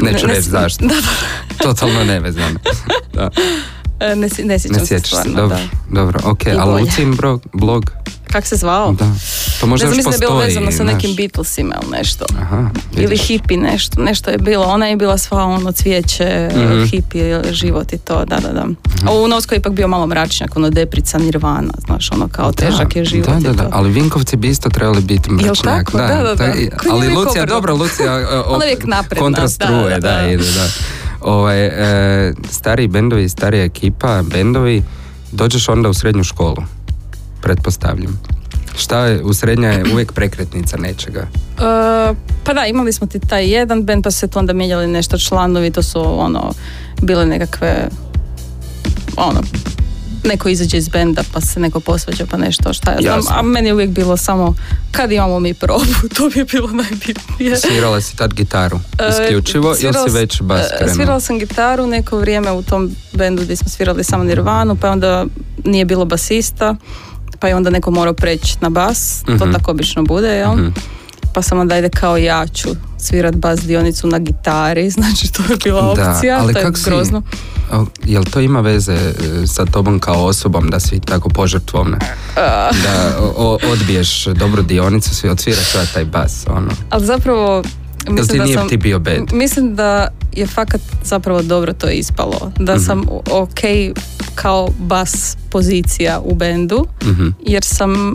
Neću 0.00 0.26
Ne- 0.26 0.28
ne 0.28 0.34
reći 0.34 0.42
smi- 0.42 0.50
zašto. 0.50 0.84
Da, 0.86 0.94
da. 0.94 1.00
Totalno 1.58 2.04
nevezano. 2.04 2.58
Da. 3.14 3.30
E, 4.00 4.08
Ne, 4.08 4.28
ne 4.38 4.58
sjećam 4.58 4.72
Ne 4.72 4.80
se 4.80 4.86
sjećaš 4.86 5.00
se, 5.02 5.08
stvarno, 5.08 5.32
dobro, 5.34 5.56
da. 5.56 5.62
dobro, 5.92 6.20
ok, 6.24 6.40
a. 6.58 6.64
Lucin 6.64 7.16
blog, 7.16 7.42
blog, 7.52 7.90
Kak 8.26 8.46
se 8.46 8.56
zvao? 8.56 8.92
da, 8.92 9.04
to 9.60 9.66
možda 9.66 9.86
ne 9.86 9.88
znam, 9.88 9.98
još 9.98 10.06
mislim 10.06 10.10
da 10.10 10.16
je 10.16 10.20
bilo 10.20 10.40
postoji, 10.40 10.48
vezano 10.48 10.72
sa 10.72 10.84
nekim 10.84 11.16
Beatlesima 11.16 11.74
ili 11.82 11.90
nešto. 11.92 12.24
Aha, 12.36 12.70
Ili 12.94 13.16
hipi 13.18 13.56
nešto, 13.56 14.02
nešto 14.02 14.30
je 14.30 14.38
bilo. 14.38 14.64
Ona 14.66 14.86
je 14.86 14.96
bila 14.96 15.18
sva 15.18 15.44
ono 15.44 15.72
cvijeće, 15.72 16.48
Mhm. 16.52 16.84
hipi, 16.84 17.18
život 17.50 17.92
i 17.92 17.98
to, 17.98 18.24
da, 18.24 18.36
da, 18.36 18.52
da. 18.52 18.66
A 19.06 19.12
u 19.14 19.28
Novskoj 19.28 19.56
je 19.56 19.60
ipak 19.60 19.72
bio 19.72 19.88
malo 19.88 20.06
mračnjak, 20.06 20.56
ono 20.56 20.70
deprica, 20.70 21.18
nirvana, 21.18 21.72
znaš, 21.86 22.12
ono 22.12 22.28
kao 22.28 22.52
težak 22.52 22.96
je 22.96 23.04
život 23.04 23.26
da, 23.28 23.34
da, 23.34 23.50
i 23.50 23.54
da, 23.54 23.68
ali 23.72 23.90
Vinkovci 23.90 24.36
bi 24.36 24.48
isto 24.48 24.68
trebali 24.68 25.00
biti 25.00 25.30
mračnjak. 25.30 25.56
tako? 25.64 25.98
Da, 25.98 26.06
da, 26.06 26.34
da. 26.34 26.52
ali 26.90 27.08
Lucija, 27.08 27.46
dobro, 27.46 27.74
Lucija 27.74 28.12
e, 28.20 28.26
o, 28.26 28.42
Ona 28.46 28.64
je 28.64 28.68
uvijek 28.68 28.86
napredna, 28.86 29.24
kontra 29.24 29.46
da, 29.58 29.66
da, 29.66 29.88
da, 29.90 29.98
da. 30.00 30.26
ide, 30.26 30.44
da. 30.44 30.66
Ovaj, 31.20 31.66
e, 31.66 32.32
stariji 32.50 32.88
bendovi, 32.88 33.28
starija 33.28 33.64
ekipa, 33.64 34.22
bendovi, 34.22 34.82
dođeš 35.32 35.68
onda 35.68 35.88
u 35.88 35.94
srednju 35.94 36.24
školu, 36.24 36.56
pretpostavljam. 37.42 38.20
Šta 38.80 39.06
je, 39.06 39.22
u 39.22 39.34
srednja 39.34 39.68
je 39.68 39.84
uvijek 39.92 40.12
prekretnica 40.12 40.76
nečega. 40.76 41.20
E, 41.20 42.14
pa 42.44 42.52
da, 42.52 42.66
imali 42.66 42.92
smo 42.92 43.06
ti 43.06 43.20
taj 43.20 43.46
jedan 43.46 43.82
band, 43.82 44.04
pa 44.04 44.10
se 44.10 44.28
tu 44.28 44.38
onda 44.38 44.52
mijenjali 44.52 44.86
nešto 44.86 45.18
članovi, 45.18 45.70
to 45.70 45.82
su 45.82 46.20
ono, 46.20 46.52
bile 47.02 47.26
nekakve, 47.26 47.88
ono, 49.16 49.40
neko 50.24 50.48
izađe 50.48 50.78
iz 50.78 50.88
benda 50.88 51.22
pa 51.32 51.40
se 51.40 51.60
neko 51.60 51.80
posvađa 51.80 52.26
pa 52.30 52.36
nešto 52.36 52.72
šta 52.72 52.90
ja 52.90 52.98
znam, 53.00 53.18
Jasno. 53.18 53.34
a 53.38 53.42
meni 53.42 53.68
je 53.68 53.74
uvijek 53.74 53.90
bilo 53.90 54.16
samo 54.16 54.54
kad 54.90 55.12
imamo 55.12 55.40
mi 55.40 55.54
probu, 55.54 55.84
to 56.16 56.24
mi 56.24 56.40
je 56.40 56.44
bilo 56.44 56.68
najbitnije. 56.68 57.56
Svirala 57.56 58.00
si 58.00 58.16
tad 58.16 58.34
gitaru 58.34 58.80
E, 58.98 59.08
isključivo 59.08 59.68
ili 59.68 59.76
svirala 59.76 60.08
si 60.08 60.14
već 60.14 60.42
bas 60.42 60.66
e, 60.66 60.76
krenula? 60.76 60.94
Svirala 60.94 61.20
sam 61.20 61.38
gitaru 61.38 61.86
neko 61.86 62.18
vrijeme 62.18 62.52
u 62.52 62.62
tom 62.62 62.90
bendu 63.12 63.42
gdje 63.42 63.56
smo 63.56 63.68
svirali 63.68 64.04
samo 64.04 64.24
Nirvanu, 64.24 64.76
pa 64.76 64.90
onda 64.90 65.26
nije 65.64 65.84
bilo 65.84 66.04
basista, 66.04 66.76
pa 67.40 67.48
je 67.48 67.56
onda 67.56 67.70
neko 67.70 67.90
morao 67.90 68.14
preći 68.14 68.56
na 68.60 68.70
bas, 68.70 69.22
to 69.28 69.32
Mhm. 69.34 69.52
tako 69.52 69.70
obično 69.70 70.02
bude, 70.04 70.28
jel? 70.28 70.52
Mhm. 70.52 70.68
Pa 71.34 71.42
sam 71.42 71.58
onda 71.58 71.74
ajde 71.74 71.88
kao 71.90 72.16
ja 72.16 72.46
ću 72.48 72.68
svirat 72.98 73.34
bas 73.34 73.60
dionicu 73.60 74.06
na 74.06 74.18
gitari, 74.18 74.90
znači 74.96 75.32
to 75.32 75.42
je 75.44 75.56
bila 75.56 75.94
Da, 75.94 76.10
opcija, 76.10 76.38
ali 76.40 76.52
to 76.52 76.58
je 76.58 76.64
kako 76.64 76.76
si- 76.76 76.84
grozno. 76.84 77.22
Jel 78.04 78.24
to 78.24 78.40
ima 78.40 78.60
veze 78.60 78.92
e, 78.92 79.12
sa 79.46 79.64
tobom 79.64 79.98
kao 79.98 80.24
osobom 80.24 80.68
da 80.68 80.80
si 80.80 81.00
tako 81.00 81.28
požrtvovna? 81.28 81.98
Da 82.84 83.16
o- 83.36 83.58
odbiješ 83.64 84.24
dobru 84.26 84.62
dionicu, 84.62 85.14
svi 85.14 85.28
odsviraš 85.28 85.72
taj 85.94 86.04
bas, 86.04 86.44
ono. 86.48 86.70
Ali 86.90 87.06
zapravo 87.06 87.62
Jel 88.06 88.14
mislim 88.14 88.28
ti 88.28 88.38
da 88.38 88.44
nije 88.44 88.56
sam, 88.56 88.68
ti 88.68 88.76
bio 88.78 88.98
bad? 88.98 89.16
m- 89.16 89.26
mislim 89.32 89.74
da 89.74 90.08
je 90.32 90.46
fakat 90.46 90.80
zapravo 91.04 91.42
dobro 91.42 91.72
to 91.72 91.88
ispalo. 91.88 92.52
Da 92.56 92.74
Mhm. 92.74 92.82
sam 92.82 93.02
ok 93.30 93.60
kao 94.34 94.68
bas 94.78 95.36
pozicija 95.50 96.20
u 96.20 96.34
bendu, 96.34 96.86
Mhm. 97.02 97.28
jer 97.42 97.64
sam 97.64 98.14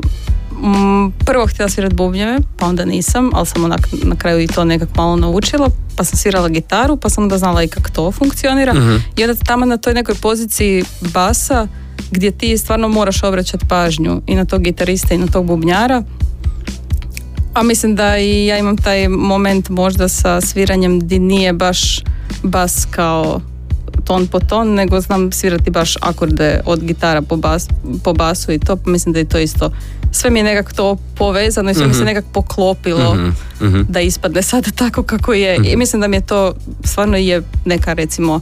mm, 0.54 1.12
prvo 1.20 1.48
htjela 1.48 1.70
svirat 1.70 1.94
bubnjeve, 1.94 2.38
pa 2.58 2.66
onda 2.66 2.86
nisam, 2.86 3.30
ali 3.34 3.46
sam 3.46 3.64
onak 3.64 3.80
na 3.94 4.16
kraju 4.16 4.40
i 4.40 4.48
to 4.48 4.64
nekak 4.66 4.90
malo 4.96 5.16
naučila, 5.16 5.68
pa 5.96 6.04
sam 6.04 6.18
svirala 6.18 6.50
gitaru, 6.50 6.98
pa 6.98 7.10
sam 7.10 7.24
onda 7.24 7.38
znala 7.38 7.64
i 7.64 7.68
kako 7.68 7.90
to 7.90 8.12
funkcionira. 8.12 8.74
Mhm. 8.74 8.96
I 9.18 9.24
onda 9.24 9.36
tamo 9.38 9.66
na 9.66 9.78
toj 9.78 9.94
nekoj 9.94 10.16
poziciji 10.16 10.84
basa, 11.04 11.68
gdje 12.12 12.32
ti 12.32 12.58
stvarno 12.58 12.88
moraš 12.88 13.24
obraćati 13.24 13.66
pažnju 13.66 14.22
i 14.28 14.36
na 14.36 14.46
tog 14.46 14.62
gitarista 14.62 15.14
i 15.14 15.18
na 15.18 15.28
tog 15.28 15.46
bubnjara, 15.46 16.04
a 17.56 17.64
mislim 17.64 17.96
da 17.96 18.18
i 18.18 18.46
ja 18.46 18.58
imam 18.58 18.78
taj 18.78 19.08
moment 19.08 19.70
možda 19.70 20.08
sa 20.08 20.42
sviranjem 20.42 21.00
di 21.00 21.20
nije 21.20 21.54
baš 21.54 22.00
bas 22.44 22.88
kao 22.88 23.42
ton 24.04 24.28
po 24.28 24.40
ton, 24.40 24.68
nego 24.70 25.02
znam 25.02 25.32
svirati 25.32 25.70
baš 25.70 25.96
akorde 25.98 26.60
od 26.66 26.80
gitara 26.82 27.22
po, 27.22 27.36
bas, 27.38 27.68
po 28.04 28.14
basu 28.14 28.52
i 28.52 28.60
to, 28.60 28.76
pa 28.76 28.90
mislim 28.90 29.14
da 29.14 29.20
je 29.20 29.26
to 29.26 29.40
isto. 29.40 29.72
Sve 30.12 30.30
mi 30.30 30.40
je 30.40 30.44
nekako 30.44 30.72
to 30.74 30.98
povezano 31.16 31.72
i 31.72 31.74
sve 31.74 31.88
mi 31.88 31.94
se 31.94 32.00
Mhm. 32.00 32.06
nekako 32.06 32.28
poklopilo 32.32 33.16
Mhm, 33.16 33.30
mhm. 33.62 33.82
da 33.84 34.02
ispadne 34.02 34.42
sada 34.42 34.72
tako 34.72 35.04
kako 35.04 35.34
je. 35.34 35.58
I 35.64 35.76
mislim 35.76 36.02
da 36.02 36.08
mi 36.08 36.18
je 36.18 36.22
to 36.22 36.54
stvarno 36.84 37.18
je 37.18 37.42
neka 37.66 37.94
recimo 37.94 38.40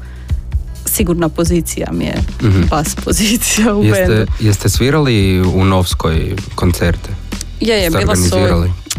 sigurna 0.86 1.30
pozicija 1.30 1.88
mi 1.92 2.06
je 2.06 2.16
Mhm. 2.42 2.62
bas 2.64 2.96
pozicija 2.96 3.76
u 3.76 3.84
Jeste, 3.84 4.06
bendu. 4.08 4.32
jeste 4.40 4.70
svirali 4.70 5.42
u 5.44 5.66
Novskoj 5.66 6.36
koncerte? 6.56 7.10
Je, 7.60 7.76
je, 7.76 7.90
Ste 7.90 8.00
bila 8.00 8.16
su... 8.16 8.22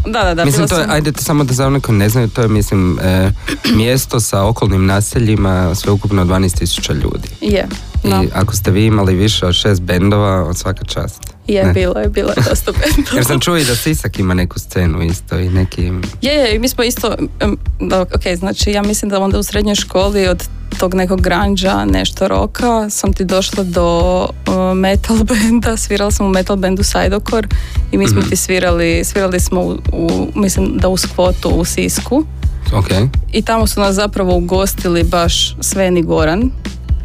Da, 0.05 0.23
da, 0.23 0.33
da. 0.33 0.45
mislim, 0.45 0.67
to 0.67 0.75
je, 0.75 0.81
sam- 0.81 0.91
ajde 0.91 1.11
samo 1.15 1.43
da 1.43 1.53
za 1.53 1.67
one 1.67 1.79
koji 1.79 1.97
ne 1.97 2.09
znaju, 2.09 2.27
to 2.27 2.41
je, 2.41 2.47
mislim, 2.47 2.99
e, 2.99 3.31
mjesto 3.67 4.19
sa 4.19 4.43
okolnim 4.43 4.85
naseljima, 4.85 5.75
sveukupno 5.75 6.25
12.000 6.25 6.93
ljudi. 6.93 7.27
Je. 7.41 7.67
I 8.03 8.29
ako 8.33 8.55
ste 8.55 8.71
vi 8.71 8.85
imali 8.85 9.15
više 9.15 9.45
od 9.45 9.53
šest 9.55 9.81
bendova, 9.81 10.43
od 10.43 10.57
svaka 10.57 10.85
čast. 10.85 11.21
Je, 11.47 11.63
Ne. 11.63 11.73
bilo 11.73 11.99
je, 11.99 12.09
bilo 12.09 12.29
je 12.29 12.43
dosta 12.49 12.71
bendova. 12.85 13.15
Jer 13.15 13.25
sam 13.25 13.39
čuo 13.39 13.57
i 13.57 13.65
da 13.65 13.75
Sisak 13.75 14.19
ima 14.19 14.33
neku 14.33 14.59
scenu 14.59 15.01
isto 15.01 15.39
i 15.39 15.49
neki... 15.49 15.91
Je, 16.21 16.33
je, 16.33 16.59
mi 16.59 16.69
smo 16.69 16.83
isto, 16.83 17.15
em, 17.39 17.57
da, 17.79 18.01
ok, 18.01 18.35
znači 18.35 18.71
ja 18.71 18.81
mislim 18.83 19.09
da 19.09 19.19
onda 19.19 19.39
u 19.39 19.43
srednjoj 19.43 19.75
školi 19.75 20.27
od 20.27 20.43
tog 20.75 20.93
nekog 20.93 21.21
granđa, 21.21 21.85
nešto 21.85 22.27
roka, 22.27 22.89
sam 22.89 23.13
ti 23.13 23.25
došla 23.25 23.63
do 23.63 24.19
uh, 24.19 24.53
metal 24.75 25.17
benda, 25.29 25.77
svirala 25.77 26.11
sam 26.11 26.25
u 26.25 26.29
metal 26.29 26.55
bendu 26.55 26.83
Sajdokor 26.83 27.47
i 27.91 27.97
mi 27.97 28.07
smo 28.07 28.19
Mhm. 28.19 28.29
ti 28.29 28.35
svirali, 28.35 29.03
svirali 29.03 29.39
smo 29.39 29.61
u, 29.61 29.71
u, 29.93 30.09
mislim 30.35 30.77
da 30.77 30.87
u 30.87 30.97
skvotu 30.97 31.49
u 31.49 31.65
Sisku 31.65 32.23
Ok. 32.73 32.87
i 33.31 33.41
tamo 33.41 33.67
su 33.67 33.79
nas 33.79 33.95
zapravo 33.95 34.35
ugostili 34.35 35.03
baš 35.03 35.55
Sven 35.61 35.97
i 35.97 36.03
Goran 36.03 36.51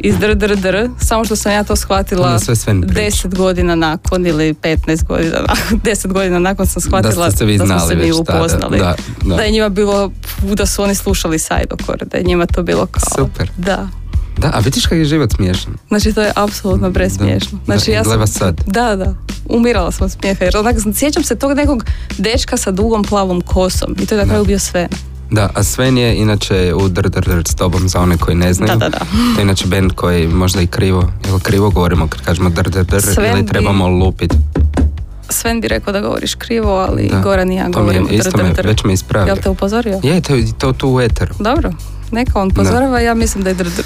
iz 0.02 0.18
dr, 0.18 0.34
dr, 0.34 0.56
dr, 0.56 0.88
samo 1.00 1.24
što 1.24 1.36
sam 1.36 1.52
ja 1.52 1.64
to 1.64 1.76
shvatila 1.76 2.38
sve 2.38 2.54
priča. 2.80 3.00
10 3.00 3.36
godina 3.36 3.74
nakon 3.74 4.26
ili 4.26 4.54
15 4.54 5.04
godina 5.04 5.38
nakon, 5.48 5.80
10 5.80 6.12
godina 6.12 6.38
nakon 6.38 6.66
sam 6.66 6.82
shvatila 6.82 7.24
Da 7.24 7.30
ste 7.30 7.38
se 7.38 7.44
vi 7.44 7.56
smo 7.58 7.66
znali 7.66 7.88
se 7.88 7.94
mi 7.96 8.12
upoznali. 8.12 8.78
Da, 8.78 8.94
da. 9.24 9.36
Da 9.36 9.42
je 9.42 9.50
njima 9.50 9.68
bilo, 9.68 10.12
da 10.42 10.66
su 10.66 10.82
oni 10.82 10.94
slušali 10.94 11.38
Sajdokor, 11.38 12.04
da 12.10 12.18
je 12.18 12.24
njima 12.24 12.46
to 12.46 12.62
bilo 12.62 12.86
kao... 12.86 13.24
Super. 13.26 13.50
Da. 13.56 13.88
Da, 14.38 14.50
a 14.54 14.58
vidiš 14.58 14.86
kak 14.86 14.98
je 14.98 15.04
život 15.04 15.32
smiješan. 15.36 15.72
Znači 15.88 16.12
to 16.12 16.22
je 16.22 16.32
apsolutno 16.36 16.92
presmiješno. 16.92 17.58
Da, 17.58 17.64
Znači 17.64 17.90
da, 17.90 17.96
ja 17.96 18.04
sam, 18.04 18.26
sad. 18.26 18.60
Da, 18.66 18.96
da. 18.96 19.14
Umirala 19.48 19.92
sam 19.92 20.04
od 20.04 20.12
smijeha 20.12 20.44
jer 20.44 20.56
onak, 20.56 20.76
sjećam 20.94 21.24
se 21.24 21.36
tog 21.36 21.52
nekog 21.52 21.84
dečka 22.18 22.56
sa 22.56 22.70
dugom 22.70 23.04
plavom 23.04 23.40
kosom 23.40 23.96
i 24.02 24.06
to 24.06 24.14
je 24.14 24.20
na 24.20 24.28
kraju 24.28 24.44
bio 24.44 24.58
sve. 24.58 24.88
Da, 25.30 25.50
a 25.54 25.62
Sven 25.62 25.98
je 25.98 26.16
inače 26.16 26.74
u 26.74 26.88
Dr. 26.88 27.08
Dr. 27.08 27.20
Dr. 27.22 27.48
s 27.48 27.54
tobom 27.54 27.88
za 27.88 28.00
one 28.00 28.18
koji 28.18 28.36
ne 28.36 28.52
znaju. 28.52 28.68
Da, 28.68 28.76
da, 28.78 28.88
da. 28.88 28.98
To 29.34 29.40
je 29.40 29.42
inače 29.42 29.66
band 29.66 29.92
koji 29.92 30.28
možda 30.28 30.60
i 30.60 30.66
krivo, 30.66 31.12
jel 31.26 31.38
krivo 31.38 31.70
govorimo 31.70 32.08
kad 32.08 32.20
kažemo 32.20 32.50
Dr. 32.50 32.62
Dr. 32.62 32.82
Dr. 32.82 33.00
Sven 33.02 33.32
ili 33.32 33.42
bi- 33.42 33.48
trebamo 33.48 33.88
lupit. 33.88 34.34
Sven 35.28 35.60
bi 35.60 35.68
rekao 35.68 35.92
da 35.92 36.00
govoriš 36.00 36.34
krivo, 36.34 36.70
ali 36.70 37.08
Da. 37.08 37.20
Goran 37.20 37.52
i 37.52 37.56
ja 37.56 37.64
je, 37.64 37.70
isto 38.10 38.30
dr, 38.30 38.42
me, 38.42 38.48
dr, 38.48 38.54
dr. 38.54 38.66
već 38.66 38.84
me 38.84 38.92
ispravio. 38.92 39.26
Jel 39.26 39.36
te 39.36 39.50
upozorio? 39.50 40.00
Je, 40.02 40.20
to, 40.20 40.34
to 40.58 40.72
tu 40.72 40.88
u 40.88 41.00
eteru. 41.00 41.34
Dobro, 41.38 41.70
neka 42.12 42.40
on 42.40 42.48
upozorava, 42.48 43.00
ja 43.00 43.14
mislim 43.14 43.44
da 43.44 43.50
je 43.50 43.54
dr, 43.54 43.64
dr. 43.66 43.82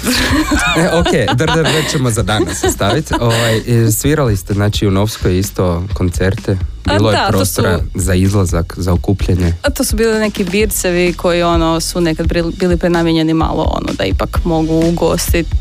E, 0.77 0.89
ok, 0.89 1.07
Dr. 1.35 1.45
Dr. 1.45 1.61
Dr. 1.61 1.91
ćemo 1.91 2.09
za 2.11 2.23
danas 2.23 2.63
ostaviti. 2.63 3.13
Ovaj, 3.19 3.57
e, 3.57 3.91
svirali 3.91 4.37
ste 4.37 4.53
znači 4.53 4.87
u 4.87 4.91
Novskoj 4.91 5.39
isto 5.39 5.83
koncerte. 5.93 6.57
Bilo 6.87 7.11
da, 7.11 7.17
je 7.17 7.25
to 7.25 7.31
prostora 7.31 7.77
su- 7.79 7.83
za 7.95 8.13
izlazak, 8.13 8.73
za 8.77 8.93
okupljanje. 8.93 9.53
A 9.61 9.69
to 9.69 9.83
su 9.83 9.95
bili 9.95 10.19
neki 10.19 10.43
bircevi 10.43 11.13
koji 11.13 11.43
ono 11.43 11.79
su 11.79 12.01
nekad 12.01 12.27
bili- 12.27 12.77
prenamijenjeni 12.77 13.33
malo 13.33 13.63
ono 13.63 13.93
da 13.93 14.03
ipak 14.05 14.39
mogu 14.43 14.73
ugostiti 14.79 15.55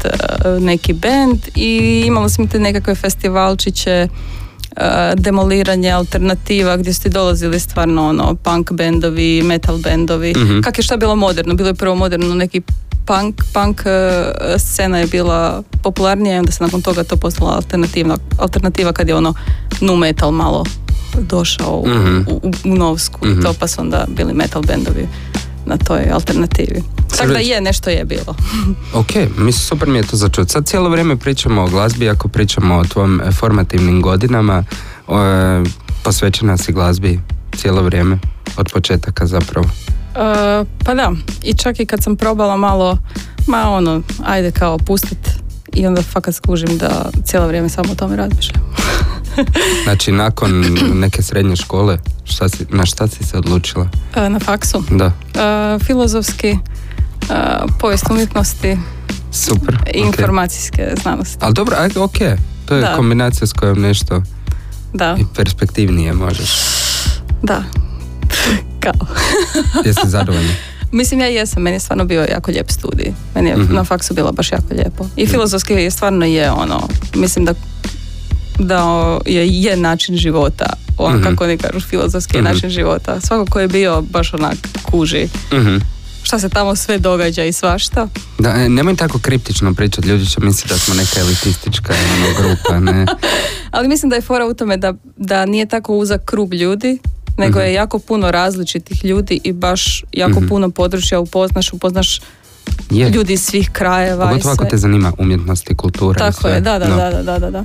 neki 0.60 0.92
bend 0.92 1.38
i 1.54 1.76
imali 2.06 2.30
smo 2.30 2.46
te 2.46 2.58
nekakve 2.58 2.94
festivalčiće 2.94 3.90
e, 3.90 4.08
demoliranje 5.16 5.90
alternativa 5.90 6.76
gdje 6.76 6.92
su 6.92 7.02
ti 7.02 7.08
dolazili 7.10 7.60
stvarno 7.60 8.04
ono 8.04 8.34
punk 8.34 8.72
bendovi, 8.72 9.42
metal 9.42 9.78
bendovi. 9.78 10.32
Mhm. 10.32 10.60
Kak 10.60 10.78
je 10.78 10.82
šta 10.82 10.96
bilo 10.96 11.16
moderno? 11.16 11.54
Bilo 11.54 11.68
je 11.68 11.74
prvo 11.74 11.94
moderno 11.94 12.34
neki 12.34 12.60
punk, 13.06 13.42
punk 13.54 13.80
e, 13.80 14.22
scena 14.58 14.98
je 14.98 15.06
bila 15.06 15.62
popularnija 15.82 16.34
i 16.34 16.38
onda 16.38 16.52
se 16.52 16.64
nakon 16.64 16.82
toga 16.82 17.04
to 17.04 17.16
postala 17.16 17.52
alternativna, 17.52 18.16
alternativa 18.38 18.92
kad 18.92 19.08
je 19.08 19.14
ono 19.14 19.34
nu 19.80 19.96
metal 19.96 20.30
malo 20.30 20.64
došao 21.20 21.76
u, 21.76 21.88
Mhm. 21.88 22.18
u, 22.28 22.40
u 22.64 22.76
Novsku 22.76 23.26
Mhm. 23.26 23.40
i 23.40 23.42
to 23.42 23.54
pa 23.54 23.66
su 23.66 23.80
onda 23.80 24.04
bili 24.08 24.34
metal 24.34 24.62
bendovi 24.62 25.08
na 25.66 25.76
toj 25.76 26.10
alternativi. 26.12 26.82
Tako 27.16 27.32
da 27.32 27.38
je, 27.38 27.60
nešto 27.60 27.90
je 27.90 28.04
bilo. 28.04 28.34
Ok, 29.00 29.14
mislim 29.36 29.52
super 29.52 29.88
mi 29.88 29.98
je 29.98 30.06
to 30.06 30.16
začuti. 30.16 30.52
Sad 30.52 30.66
cijelo 30.66 30.88
vrijeme 30.88 31.16
pričamo 31.16 31.62
o 31.62 31.68
glazbi, 31.68 32.08
ako 32.08 32.28
pričamo 32.28 32.74
o 32.76 32.84
tvojim 32.84 33.20
formativnim 33.40 34.02
godinama, 34.02 34.64
o, 35.06 35.18
e, 35.18 35.62
posvećena 36.02 36.56
si 36.56 36.72
glazbi 36.72 37.20
cijelo 37.56 37.82
vrijeme, 37.82 38.18
od 38.56 38.70
početaka 38.72 39.26
zapravo. 39.26 39.66
E, 39.66 40.64
pa 40.84 40.94
da, 40.94 41.12
i 41.42 41.54
čak 41.54 41.80
i 41.80 41.86
kad 41.86 42.02
sam 42.02 42.16
probala 42.16 42.56
malo, 42.56 42.98
ma 43.46 43.70
ono, 43.70 44.02
ajde 44.24 44.50
kao 44.50 44.78
pustit 44.78 45.43
i 45.72 45.86
onda 45.86 46.02
fakat 46.02 46.34
skužim 46.34 46.78
da 46.78 47.10
cijelo 47.24 47.46
vrijeme 47.46 47.68
samo 47.68 47.92
o 47.92 47.96
tome 47.96 48.16
razmišljam. 48.16 48.62
Znači, 49.84 50.12
nakon 50.12 50.50
neke 50.94 51.22
srednje 51.22 51.56
škole, 51.56 51.98
šta 52.24 52.48
si, 52.48 52.66
na 52.70 52.86
šta 52.86 53.06
si 53.08 53.24
se 53.24 53.38
odlučila? 53.38 53.88
E, 54.14 54.28
na 54.28 54.40
faksu. 54.40 54.82
Da, 54.90 55.04
E, 55.04 55.78
filozofski, 55.78 56.48
e, 56.48 56.56
povijest 57.80 58.04
umjetnosti 58.10 58.78
super. 59.32 59.74
i 59.94 60.00
ok. 60.00 60.06
informacijske 60.06 60.94
znanosti. 61.02 61.36
Ali 61.40 61.54
dobro, 61.54 61.76
ajde, 61.78 62.00
ok. 62.00 62.18
To 62.66 62.74
je 62.74 62.80
Da. 62.80 62.96
kombinacija 62.96 63.46
s 63.46 63.52
kojom 63.52 63.80
nešto 63.80 64.22
Da, 64.92 65.16
i 65.18 65.24
perspektivnije 65.36 66.12
možeš. 66.12 66.50
da. 67.42 67.62
Kao. 68.82 69.06
Jesi 69.84 70.00
zadovoljna? 70.08 70.52
Mislim, 70.94 71.20
ja 71.20 71.26
jesam, 71.28 71.62
meni 71.62 71.76
je 71.76 71.80
stvarno 71.80 72.04
bio 72.04 72.22
jako 72.24 72.50
lijep 72.50 72.70
studij. 72.70 73.12
Meni 73.34 73.48
je 73.50 73.56
Mhm. 73.56 73.74
na 73.74 73.84
faksu 73.84 74.14
bila 74.14 74.32
baš 74.32 74.52
jako 74.52 74.66
lijepo. 74.70 75.06
I 75.16 75.26
filozofski 75.26 75.72
je 75.74 75.90
stvarno 75.90 76.24
je 76.26 76.50
ono, 76.52 76.88
mislim 77.14 77.44
da 77.44 77.54
da 78.58 78.82
je, 79.26 79.48
je 79.52 79.76
način 79.76 80.16
života. 80.16 80.66
On, 80.98 81.14
Mhm. 81.14 81.22
kako 81.22 81.44
oni 81.44 81.58
kažu, 81.58 81.80
filozofski 81.80 82.36
je 82.36 82.42
Mhm. 82.42 82.52
način 82.52 82.70
života. 82.70 83.20
Svako 83.20 83.46
ko 83.46 83.60
je 83.60 83.68
bio 83.68 84.02
baš 84.02 84.34
onak 84.34 84.54
kuži 84.82 85.28
Mhm. 85.52 85.76
šta 86.22 86.38
se 86.38 86.48
tamo 86.48 86.76
sve 86.76 86.98
događa 86.98 87.44
i 87.44 87.52
svašta. 87.52 88.08
Da, 88.38 88.50
e, 88.50 88.68
nemoj 88.68 88.96
tako 88.96 89.18
kriptično 89.18 89.74
pričati, 89.74 90.08
ljudi 90.08 90.26
će 90.26 90.40
misliti 90.40 90.68
da 90.68 90.78
smo 90.78 90.94
neka 90.94 91.20
elitistička 91.20 91.92
ono, 92.14 92.26
grupa, 92.38 92.80
ne? 92.82 93.06
Ali 93.70 93.88
mislim 93.88 94.10
da 94.10 94.16
je 94.16 94.22
fora 94.22 94.46
u 94.46 94.54
tome 94.54 94.76
da, 94.76 94.94
da 95.16 95.46
nije 95.46 95.66
tako 95.66 95.94
uzak 95.94 96.24
krug 96.24 96.54
ljudi, 96.54 96.98
nego 97.38 97.58
Mhm. 97.58 97.66
je 97.66 97.74
jako 97.74 97.98
puno 97.98 98.30
različitih 98.30 99.04
ljudi 99.04 99.40
i 99.44 99.52
baš 99.52 100.04
jako 100.12 100.30
Mhm. 100.32 100.48
puno 100.48 100.70
područja 100.70 101.20
upoznaš, 101.20 101.72
upoznaš 101.72 102.20
Je, 102.90 103.10
ljudi 103.10 103.32
iz 103.32 103.42
svih 103.42 103.70
krajeva. 103.70 104.24
i 104.24 104.28
pogotovo 104.28 104.52
ako 104.52 104.64
te 104.64 104.76
zanima 104.76 105.12
umjetnost 105.18 105.70
i 105.70 105.74
kultura 105.74 106.16
i 106.16 106.18
Tako 106.20 106.40
sve. 106.40 106.50
je, 106.50 106.60
da, 106.60 106.78
da, 106.78 106.88
No. 106.88 106.96
da, 106.96 107.10
da, 107.12 107.22
da, 107.22 107.38
da, 107.40 107.50
da. 107.50 107.64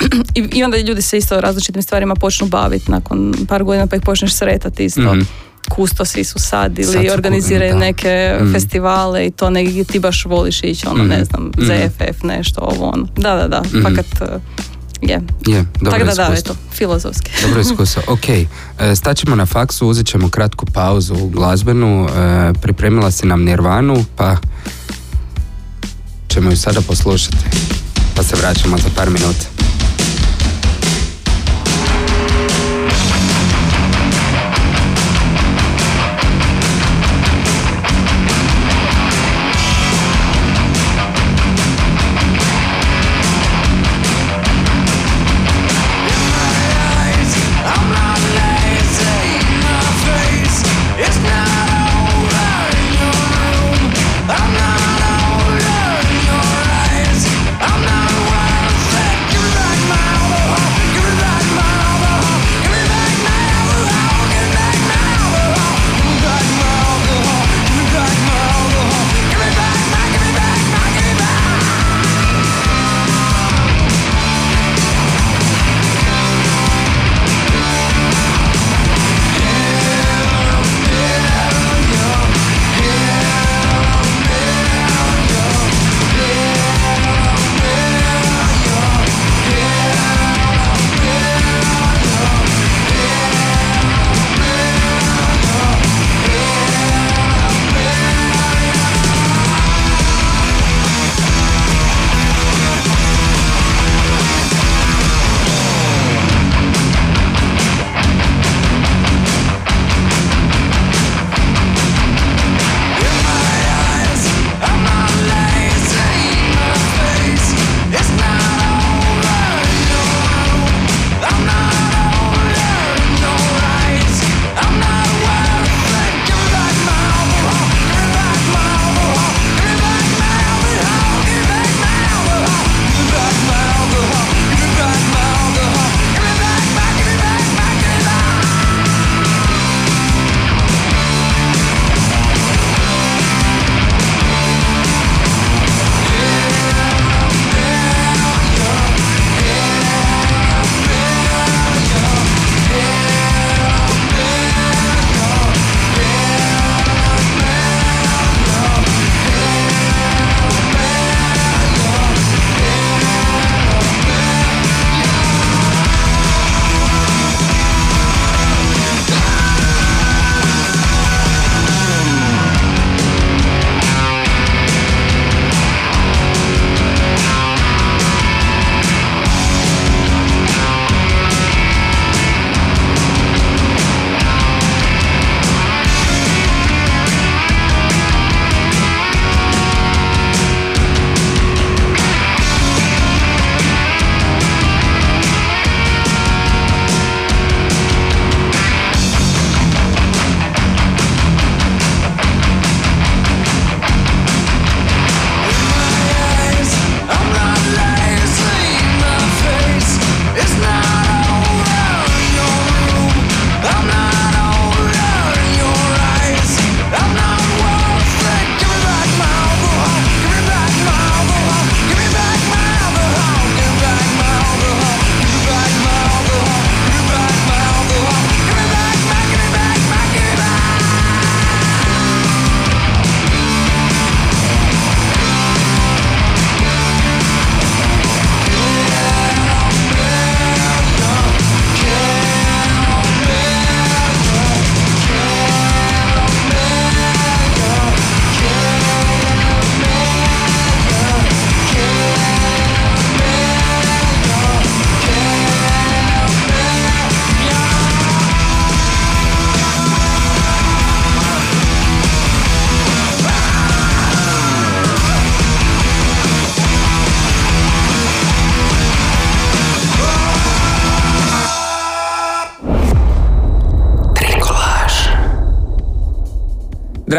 I, 0.34 0.48
I 0.52 0.64
onda 0.64 0.76
ljudi 0.78 1.02
se 1.02 1.18
isto 1.18 1.40
različitim 1.40 1.82
stvarima 1.82 2.14
počnu 2.14 2.46
baviti 2.48 2.90
nakon 2.90 3.34
par 3.48 3.64
godina 3.64 3.86
pa 3.86 3.96
ih 3.96 4.02
počneš 4.02 4.32
sretati 4.32 4.84
isto. 4.84 5.00
Mhm. 5.14 5.20
Kustosi 5.68 6.24
su 6.24 6.38
sad 6.38 6.78
ili 6.78 6.86
Sad 6.86 7.06
su 7.06 7.12
organiziraju 7.12 7.76
neke 7.76 8.34
Mhm. 8.40 8.52
festivale 8.52 9.26
i 9.26 9.30
to 9.30 9.50
negdje 9.50 9.84
ti 9.84 9.98
baš 9.98 10.24
voliš 10.24 10.64
ići, 10.64 10.86
ono 10.86 11.04
ne 11.04 11.16
Mhm. 11.16 11.24
znam, 11.24 11.44
Mhm. 11.48 11.64
ZFF 11.64 12.22
nešto, 12.22 12.60
ovo 12.62 12.88
ono. 12.88 13.06
Da, 13.16 13.34
da, 13.36 13.48
da, 13.48 13.62
Mhm. 13.62 13.82
fakat 13.82 14.06
uh, 14.22 14.42
je. 15.02 15.20
Je, 15.46 15.64
dobro 15.80 15.98
Tako 15.98 16.04
da 16.04 16.28
da, 16.28 16.34
eto, 16.38 16.54
filozofski. 16.72 17.30
Dobro 17.42 17.60
iskustvo. 17.60 18.02
Ok, 18.14 18.28
e, 18.28 18.46
staćemo 18.96 19.36
na 19.36 19.46
faksu, 19.46 19.88
uzet 19.88 20.06
ćemo 20.06 20.28
kratku 20.28 20.66
pauzu 20.66 21.14
glazbenu. 21.14 22.08
E, 22.08 22.52
pripremila 22.62 23.10
si 23.10 23.26
nam 23.26 23.42
Nirvanu, 23.42 24.04
pa 24.16 24.36
ćemo 26.28 26.50
ju 26.50 26.56
sada 26.56 26.80
poslušati. 26.80 27.36
Pa 28.16 28.22
se 28.22 28.36
vraćamo 28.36 28.78
za 28.78 28.88
par 28.96 29.10
minuta. 29.10 29.69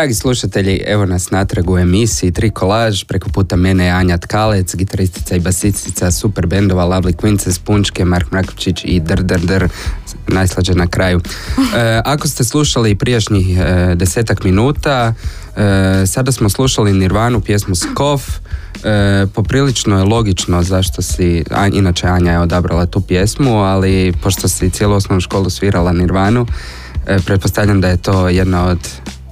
Dragi 0.02 0.14
slušatelji, 0.14 0.82
evo 0.88 1.06
nas 1.06 1.32
natrag 1.32 1.70
u 1.70 1.78
emisiji 1.78 2.32
Tri 2.32 2.50
kolaž, 2.50 3.04
preko 3.04 3.30
puta 3.30 3.56
mene 3.56 3.86
je 3.86 3.92
Anja 3.92 4.18
Tkalec, 4.18 4.76
gitaristica 4.76 5.36
i 5.36 5.40
basistica 5.40 6.12
super 6.12 6.48
bendova 6.48 6.86
Lovely 6.86 7.16
Quinces, 7.16 7.60
Punčke, 7.64 8.06
Mark 8.06 8.32
Mrakopčić 8.32 8.82
i 8.84 9.00
Dr. 9.00 9.22
Dr. 9.24 9.40
Dr. 9.40 9.68
Najslađe 10.28 10.74
na 10.74 10.88
kraju. 10.88 11.22
E, 11.76 12.02
ako 12.06 12.28
ste 12.28 12.44
slušali 12.44 12.96
prijašnjih 12.96 13.60
e, 13.60 13.96
desetak 13.96 14.44
minuta, 14.44 15.14
e, 15.56 16.08
sada 16.08 16.32
smo 16.32 16.50
slušali 16.50 16.94
Nirvanu, 16.94 17.42
pjesmu 17.42 17.76
Skof, 17.76 18.24
E, 18.84 19.28
poprilično 19.34 19.98
je 19.98 20.04
logično 20.04 20.64
zašto 20.64 21.02
si, 21.02 21.44
a, 21.52 21.68
inače 21.68 22.08
Anja 22.08 22.32
je 22.32 22.40
odabrala 22.40 22.86
tu 22.86 23.02
pjesmu, 23.02 23.58
ali 23.58 24.14
pošto 24.24 24.48
si 24.48 24.70
cijelu 24.70 24.94
osnovnu 24.94 25.22
školu 25.22 25.50
svirala 25.50 25.92
Nirvanu, 25.92 26.46
e, 27.08 27.18
pretpostavljam 27.26 27.82
da 27.82 27.88
je 27.88 27.98
to 27.98 28.30
jedna 28.30 28.66
od 28.66 28.80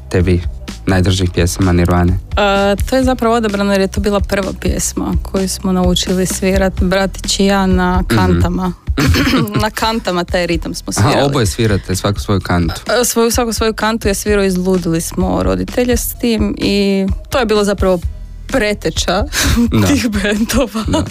tebi 0.10 0.42
najdržih 0.86 1.30
pjesama 1.32 1.72
Nirvane. 1.74 2.14
E, 2.32 2.76
to 2.80 2.96
je 2.96 3.04
zapravo 3.04 3.36
odabrano 3.36 3.72
jer 3.72 3.82
je 3.82 3.88
to 3.88 4.02
bila 4.02 4.20
prva 4.20 4.54
pjesma 4.54 5.14
koju 5.24 5.50
smo 5.50 5.72
naučili 5.72 6.26
svirat 6.26 6.82
bratić 6.82 7.40
i 7.40 7.46
ja 7.46 7.66
na 7.66 8.02
Mhm. 8.02 8.16
kantama. 8.18 8.74
na 9.62 9.70
kantama 9.70 10.24
taj 10.24 10.48
ritam 10.48 10.74
smo 10.74 10.94
svirali. 10.94 11.16
Aha, 11.16 11.26
oboje 11.26 11.46
svirate 11.46 11.96
svaku 11.96 12.20
svoju 12.20 12.42
kantu. 12.42 12.82
E, 13.02 13.06
Svoju, 13.06 13.32
svaku 13.32 13.54
svoju 13.54 13.74
kantu 13.74 14.08
je 14.08 14.16
svirao, 14.16 14.44
izludili 14.44 15.02
smo 15.02 15.44
roditelje 15.44 15.98
s 15.98 16.14
tim 16.14 16.56
i 16.58 17.06
to 17.30 17.40
je 17.40 17.46
bilo 17.46 17.64
zapravo 17.64 18.00
preteča 18.48 19.24
Da. 19.72 19.88
tih 19.88 20.08
bendova. 20.10 20.84
Da. 20.88 21.04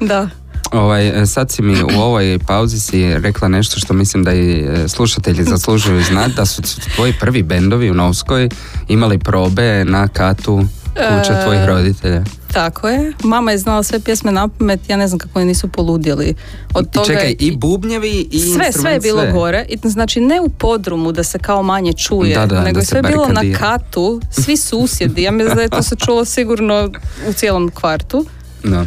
Da. 0.00 0.28
Ovaj, 0.72 1.22
e, 1.22 1.26
sad 1.26 1.50
si 1.50 1.62
mi 1.62 1.82
u 1.82 2.00
ovoj 2.00 2.38
pauzi 2.46 2.80
si 2.80 3.14
rekla 3.18 3.48
nešto 3.48 3.80
što 3.80 3.94
mislim 3.94 4.24
da 4.24 4.32
i 4.32 4.64
e, 4.68 4.88
slušatelji 4.88 5.44
zaslužuju 5.44 6.02
znati, 6.02 6.34
da 6.34 6.46
su 6.46 6.62
tvoji 6.96 7.12
prvi 7.20 7.42
bendovi 7.42 7.90
u 7.90 7.94
Novskoj 7.94 8.48
imali 8.88 9.18
probe 9.18 9.84
na 9.84 10.08
katu 10.08 10.64
kuće 10.94 11.32
E, 11.32 11.44
tvojih 11.44 11.64
roditelja. 11.66 12.24
Tako 12.52 12.88
je. 12.88 13.12
Mama 13.22 13.50
je 13.50 13.58
znala 13.58 13.82
sve 13.82 14.00
pjesme 14.00 14.32
na 14.32 14.48
pamet, 14.48 14.80
ja 14.88 14.96
ne 14.96 15.08
znam 15.08 15.18
kako 15.18 15.38
oni 15.38 15.46
nisu 15.46 15.68
poludjeli. 15.68 16.34
Od 16.74 16.90
toga 16.90 17.06
Čekaj, 17.06 17.36
i 17.38 17.56
bubnjevi 17.56 18.28
i 18.30 18.38
sve, 18.38 18.72
sve 18.72 18.92
je 18.92 19.00
bilo 19.00 19.22
sve. 19.22 19.32
gore. 19.32 19.66
I, 19.68 19.78
znači 19.84 20.20
ne 20.20 20.40
u 20.40 20.48
podrumu 20.48 21.12
da 21.12 21.24
se 21.24 21.38
kao 21.38 21.62
manje 21.62 21.92
čuje, 21.92 22.34
Da, 22.34 22.46
da, 22.46 22.60
nego 22.60 22.74
da 22.74 22.80
je 22.80 22.86
sve 22.86 23.02
bilo 23.02 23.28
na 23.28 23.58
katu, 23.58 24.20
svi 24.30 24.56
susjedi. 24.56 25.22
Ja 25.22 25.30
mislim 25.30 25.56
da 25.56 25.62
je 25.62 25.68
to 25.68 25.82
se 25.82 25.96
čulo 25.96 26.24
sigurno 26.24 26.90
u 27.28 27.32
cijelom 27.32 27.70
kvartu. 27.74 28.26
Da. 28.64 28.86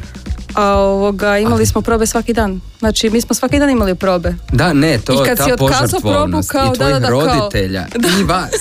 A 0.55 0.65
ovoga, 0.69 1.37
imali 1.37 1.65
smo 1.65 1.81
probe 1.81 2.05
svaki 2.05 2.33
dan. 2.33 2.61
Znači, 2.79 3.09
mi 3.09 3.21
smo 3.21 3.35
svaki 3.35 3.59
dan 3.59 3.69
imali 3.69 3.95
probe. 3.95 4.33
Da, 4.51 4.73
ne, 4.73 4.97
to 4.97 5.13
I 5.13 5.25
kad 5.25 5.37
ta 5.37 5.43
si 5.43 5.51
otkazao 5.53 5.99
probu, 6.01 6.41
kao, 6.47 6.65
i 6.65 6.75
tvojih 6.75 6.93
da, 6.93 6.99
da, 6.99 6.99
da, 7.01 7.07
kao- 7.09 7.25
roditelja 7.25 7.85
i 8.19 8.23
vas. 8.23 8.51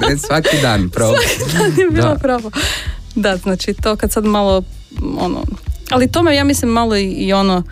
Ne, 0.00 0.18
svaki 0.18 0.56
dan 0.58 0.90
probe. 0.90 1.18
je 1.78 1.90
bilo 1.90 2.08
Da. 2.08 2.14
pravo. 2.16 2.50
Da, 3.14 3.36
znači 3.36 3.74
to 3.74 3.96
kad 3.96 4.12
sad 4.12 4.24
malo, 4.24 4.62
ono, 5.16 5.44
ali 5.90 6.08
to 6.08 6.22
me 6.22 6.36
ja 6.36 6.44
mislim 6.44 6.70
malo 6.70 6.96
i, 6.96 7.04
i 7.04 7.32
ono 7.32 7.62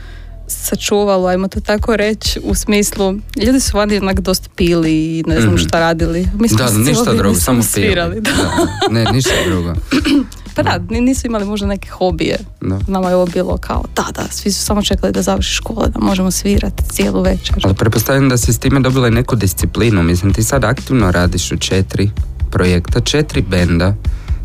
sačuvalo, 0.49 1.29
ajmo 1.29 1.49
to 1.49 1.61
tako 1.61 1.97
reći, 1.97 2.41
u 2.43 2.55
smislu, 2.55 3.15
ljudi 3.39 3.61
su 3.61 3.77
vani 3.77 3.99
onak 3.99 4.21
dosta 4.21 4.49
pili 4.57 4.93
i 4.93 5.25
ne 5.27 5.41
znam 5.41 5.55
Mhm. 5.55 5.59
šta 5.59 5.81
radili. 5.81 6.29
Mi 6.35 6.49
smo 6.49 6.59
Da, 6.59 6.71
ništa 6.71 7.13
drugo, 7.15 7.35
samo 7.37 7.57
pili. 7.57 7.65
svirali. 7.65 8.21
Da. 8.21 8.31
Da, 8.31 8.67
Ne, 8.91 9.05
ništa 9.05 9.31
drugo. 9.47 9.75
Pa 10.55 10.63
da, 10.63 10.79
ni- 10.91 11.01
nisu 11.01 11.27
imali 11.27 11.45
možda 11.45 11.67
neke 11.67 11.89
hobije. 11.89 12.39
Da. 12.61 12.79
Nama 12.87 13.09
je 13.09 13.15
ovo 13.17 13.27
bilo 13.27 13.57
kao, 13.57 13.85
da, 13.97 14.05
da, 14.15 14.29
svi 14.31 14.53
su 14.53 14.65
samo 14.65 14.83
čekali 14.83 15.13
da 15.13 15.23
završi 15.23 15.55
škole, 15.55 15.89
da 15.89 16.01
možemo 16.01 16.31
svirati 16.31 16.83
cijelu 16.91 17.23
večer. 17.23 17.57
Ali 17.65 17.75
pretpostavljam 17.75 18.29
da 18.29 18.37
si 18.37 18.53
s 18.53 18.59
time 18.59 18.81
dobila 18.81 19.09
i 19.09 19.11
neku 19.11 19.37
disciplinu. 19.37 20.03
Mislim, 20.03 20.35
ti 20.35 20.43
sad 20.43 20.65
aktivno 20.65 21.11
radiš 21.11 21.53
u 21.53 21.57
četiri 21.57 22.11
projekta, 22.51 23.01
četiri 23.01 23.43
benda. 23.43 23.95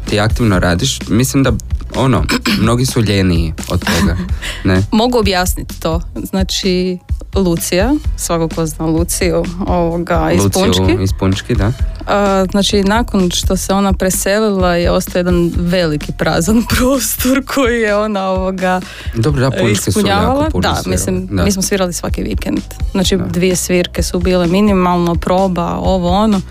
Ti 0.10 0.20
aktivno 0.20 0.60
radiš. 0.60 1.00
Mislim 1.02 1.44
da, 1.44 1.52
ono, 1.96 2.24
mnogi 2.62 2.86
su 2.86 3.02
ljeniji 3.02 3.54
od 3.70 3.80
toga. 3.86 4.18
Ne? 4.63 4.84
Mogu 4.91 5.18
objasniti 5.20 5.80
to. 5.80 6.02
Znači, 6.24 6.98
Lucija, 7.36 7.94
svako 8.18 8.50
ko 8.50 8.65
zna 8.65 8.86
Luciju, 8.86 9.44
ovoga, 9.68 10.32
iz 10.32 10.44
Luciju 10.44 10.63
Punčki. 10.63 11.04
iz 11.04 11.10
Punčki, 11.20 11.56
da. 11.56 11.72
A, 12.08 12.46
znači, 12.52 12.84
nakon 12.84 13.30
što 13.32 13.58
se 13.58 13.74
ona 13.74 13.94
preselila 13.94 14.76
je 14.76 14.91
ostao 14.91 15.20
jedan 15.20 15.52
veliki 15.56 16.12
prazan 16.12 16.63
prostor 16.78 17.41
koji 17.46 17.82
je 17.82 17.96
ona 17.98 18.24
ovoga 18.24 18.82
Dobro, 19.15 19.41
da, 19.41 19.52
Punčki 19.52 19.76
su 19.84 19.89
ispunjavala. 19.89 20.39
jako 20.39 20.52
puno 20.52 20.62
Da, 20.62 20.82
mislim, 20.86 21.28
Da. 21.28 21.44
mi 21.44 21.52
smo 21.52 21.62
svirali 21.62 21.94
svaki 21.94 22.24
vikend. 22.24 22.60
Znači, 22.91 23.18
Da. 23.18 23.26
dvije 23.26 23.56
svirke 23.56 24.04
su 24.04 24.20
bile 24.20 24.48
minimalno, 24.48 25.15
proba, 25.15 25.74
ovo 25.74 26.10
ono. 26.10 26.41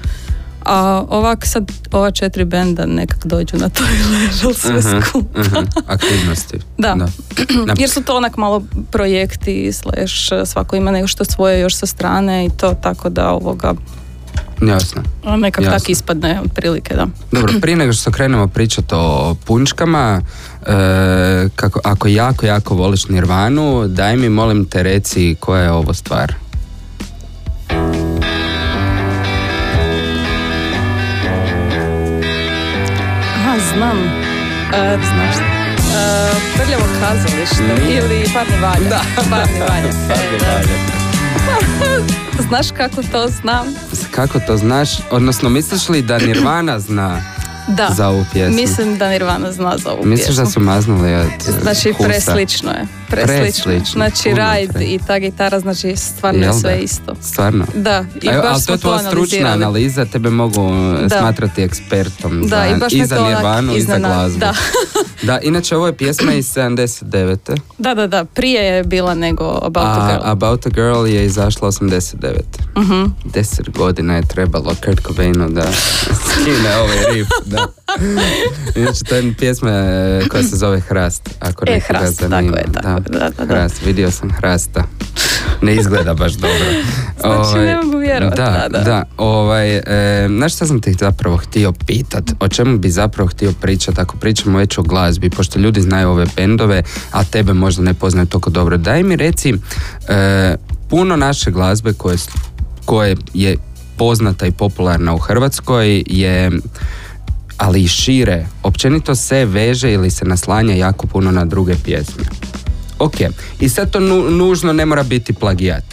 A 0.64 0.78
ovak 1.08 1.46
sad, 1.46 1.72
ova 1.92 2.10
četiri 2.10 2.44
benda 2.44 2.86
nekak 2.86 3.26
dođu 3.26 3.56
na 3.56 3.68
taj 3.68 3.86
level 4.12 4.54
sve 4.54 4.74
Mhm, 4.74 5.00
skupa. 5.02 5.40
mhm, 5.40 5.56
aktivnosti. 5.86 6.58
Da. 6.78 6.94
Na- 6.94 7.08
Jer 7.78 7.90
su 7.90 8.02
to 8.02 8.16
onak 8.16 8.36
malo 8.36 8.62
projekti, 8.90 9.72
slash, 9.72 10.14
svako 10.44 10.76
ima 10.76 10.90
nešto 10.90 11.24
svoje 11.24 11.60
još 11.60 11.76
sa 11.76 11.86
strane 11.86 12.46
i 12.46 12.50
to 12.50 12.74
tako 12.74 13.08
da 13.08 13.30
ovoga 13.30 13.74
Jasno. 14.62 15.02
nekak 15.36 15.64
Jasno. 15.64 15.78
tak 15.78 15.88
ispadne 15.88 16.40
otprilike, 16.42 16.94
da. 16.94 17.06
Dobro, 17.32 17.52
prije 17.60 17.76
nego 17.76 17.92
što 17.92 18.10
krenemo 18.10 18.48
pričati 18.48 18.88
o 18.90 19.36
punčkama, 19.36 20.20
e, 20.62 20.72
kako, 21.56 21.80
ako 21.84 22.08
jako, 22.08 22.46
jako 22.46 22.74
voliš 22.74 23.08
Nirvanu, 23.08 23.88
daj 23.88 24.16
mi, 24.16 24.28
molim 24.28 24.64
te, 24.64 24.82
reci 24.82 25.36
koja 25.40 25.62
je 25.62 25.72
ovo 25.72 25.94
stvar. 25.94 26.34
Znam. 33.76 33.98
E, 34.74 34.98
Znaš? 35.14 35.36
e, 35.36 36.34
prljavo 36.56 36.84
kazalište 37.00 37.84
Nije. 37.84 37.98
ili 37.98 38.24
parni 38.34 38.56
valja. 38.62 38.88
Da. 38.88 39.00
Parni 39.30 39.60
valja. 39.60 39.88
E, 39.88 40.38
da. 40.38 40.60
Znaš 42.48 42.66
kako 42.76 43.02
to 43.12 43.28
znam? 43.28 43.66
Kako 44.10 44.40
to 44.46 44.56
znaš? 44.56 44.88
Odnosno, 45.10 45.48
misliš 45.48 45.88
li 45.88 46.02
da 46.02 46.18
Nirvana 46.18 46.80
zna 46.80 47.22
Da. 47.68 47.88
za 47.90 48.08
ovu 48.08 48.24
pjesmu? 48.32 48.56
Mislim 48.56 48.98
da 48.98 49.08
Nirvana 49.08 49.52
zna 49.52 49.78
za 49.78 49.90
ovu 49.90 50.04
Misliš 50.04 50.26
pjesmu. 50.26 50.44
da 50.44 50.50
su 50.50 50.60
maznuli 50.60 51.14
od 51.14 51.26
Znači, 51.62 51.92
Husa? 51.92 52.08
preslično 52.08 52.70
je. 52.70 52.86
Preslično. 53.08 53.44
Preslično, 53.64 53.92
Znači, 53.92 54.22
puno 54.24 54.52
ride 54.52 54.72
pre- 54.72 54.84
i 54.84 54.98
ta 54.98 55.18
gitara, 55.18 55.60
znači, 55.60 55.96
stvarno 55.96 56.40
je 56.42 56.52
sve 56.52 56.78
isto. 56.78 57.14
Stvarno? 57.22 57.64
Da, 57.74 58.04
i 58.22 58.26
Evo, 58.26 58.42
baš 58.42 58.52
ali 58.52 58.62
to 58.62 58.72
je 58.72 58.78
tvoja 58.78 58.98
stručna 59.00 59.48
analiza, 59.48 60.04
tebe 60.04 60.30
mogu 60.30 60.70
e, 60.96 61.02
Da. 61.02 61.18
smatrati 61.18 61.62
ekspertom 61.62 62.40
Da, 62.40 62.46
za, 62.48 62.66
i 62.66 62.74
baš 62.74 62.92
me 62.92 63.06
za 63.06 63.18
Nirvanu 63.18 63.76
i 63.76 63.80
za 63.82 63.98
glazbu. 63.98 64.38
da. 64.38 64.54
da, 65.22 65.40
inače 65.40 65.76
ovo 65.76 65.86
je 65.86 65.92
pjesma 65.94 66.32
iz 66.32 66.46
79. 66.48 67.58
Da, 67.78 67.94
da, 67.94 68.06
da, 68.06 68.24
prije 68.24 68.64
je 68.66 68.84
bila 68.84 69.14
nego 69.14 69.44
About 69.56 69.86
a 69.88 70.00
A 70.00 70.08
Girl. 70.08 70.22
About 70.24 70.66
a 70.66 70.70
Girl 70.70 71.06
je 71.06 71.26
izašla 71.26 71.68
89. 71.68 72.40
Mhm. 72.78 73.04
Deset 73.24 73.70
godina 73.70 74.16
je 74.16 74.22
trebalo 74.24 74.74
Kurt 74.76 75.00
Cobainu 75.00 75.48
da 75.50 75.64
skine 76.24 76.76
ovaj 76.76 77.14
riff. 77.14 77.30
Da. 77.56 77.66
Inače, 78.80 79.04
to 79.04 79.14
je 79.14 79.34
pjesma 79.38 79.70
e, 79.70 80.22
koja 80.30 80.42
se 80.42 80.56
zove 80.56 80.80
Hrast. 80.80 81.30
Ako 81.40 81.64
E, 81.68 81.80
Hrast, 81.80 82.20
zanima. 82.20 82.52
tako 82.52 82.68
je, 82.68 82.72
tako 82.72 82.88
je, 82.88 83.18
da, 83.18 83.28
da, 83.28 83.44
da. 83.44 83.54
Hrast, 83.54 83.82
vidio 83.86 84.10
sam 84.10 84.30
Hrasta. 84.30 84.84
Ne 85.62 85.74
izgleda 85.74 86.14
baš 86.14 86.32
dobro. 86.32 86.64
Znači, 87.20 87.58
ne 87.58 87.76
mogu 87.76 87.98
vjerovati, 87.98 88.36
Da, 88.36 88.50
da, 88.62 88.78
da. 88.78 88.84
da. 88.84 89.04
Ovaj, 89.16 89.76
e, 89.76 89.82
znaš 90.28 90.54
šta 90.54 90.66
sam 90.66 90.80
ti 90.80 90.92
zapravo 90.92 91.36
htio 91.36 91.72
pitat? 91.86 92.24
O 92.40 92.48
čemu 92.48 92.78
bi 92.78 92.90
zapravo 92.90 93.28
htio 93.28 93.52
pričat 93.60 93.98
ako 93.98 94.16
pričamo 94.16 94.58
već 94.58 94.78
o 94.78 94.82
glazbi, 94.82 95.30
pošto 95.30 95.58
ljudi 95.58 95.80
znaju 95.80 96.08
ove 96.10 96.26
bendove, 96.36 96.82
a 97.10 97.24
tebe 97.24 97.52
možda 97.52 97.82
ne 97.82 97.94
poznaju 97.94 98.26
toliko 98.26 98.50
dobro. 98.50 98.76
Daj 98.76 99.02
mi 99.02 99.16
reci, 99.16 99.54
e, 100.08 100.56
puno 100.90 101.16
naše 101.16 101.50
glazbe 101.50 101.92
koje, 101.92 102.16
koje 102.84 103.16
je 103.34 103.56
poznata 103.96 104.46
i 104.46 104.52
popularna 104.52 105.14
u 105.14 105.18
Hrvatskoj 105.18 106.04
je 106.06 106.50
ali 107.58 107.82
i 107.82 107.88
šire, 107.88 108.46
općenito 108.62 109.14
se 109.14 109.44
veže 109.44 109.92
ili 109.92 110.10
se 110.10 110.24
naslanja 110.24 110.74
jako 110.74 111.06
puno 111.06 111.30
na 111.30 111.44
druge 111.44 111.74
pjesme. 111.84 112.24
Ok, 112.98 113.14
i 113.60 113.68
sad 113.68 113.90
to 113.90 114.00
nu- 114.00 114.30
nužno 114.30 114.72
ne 114.72 114.86
mora 114.86 115.02
biti 115.02 115.32
plagijat. 115.32 115.84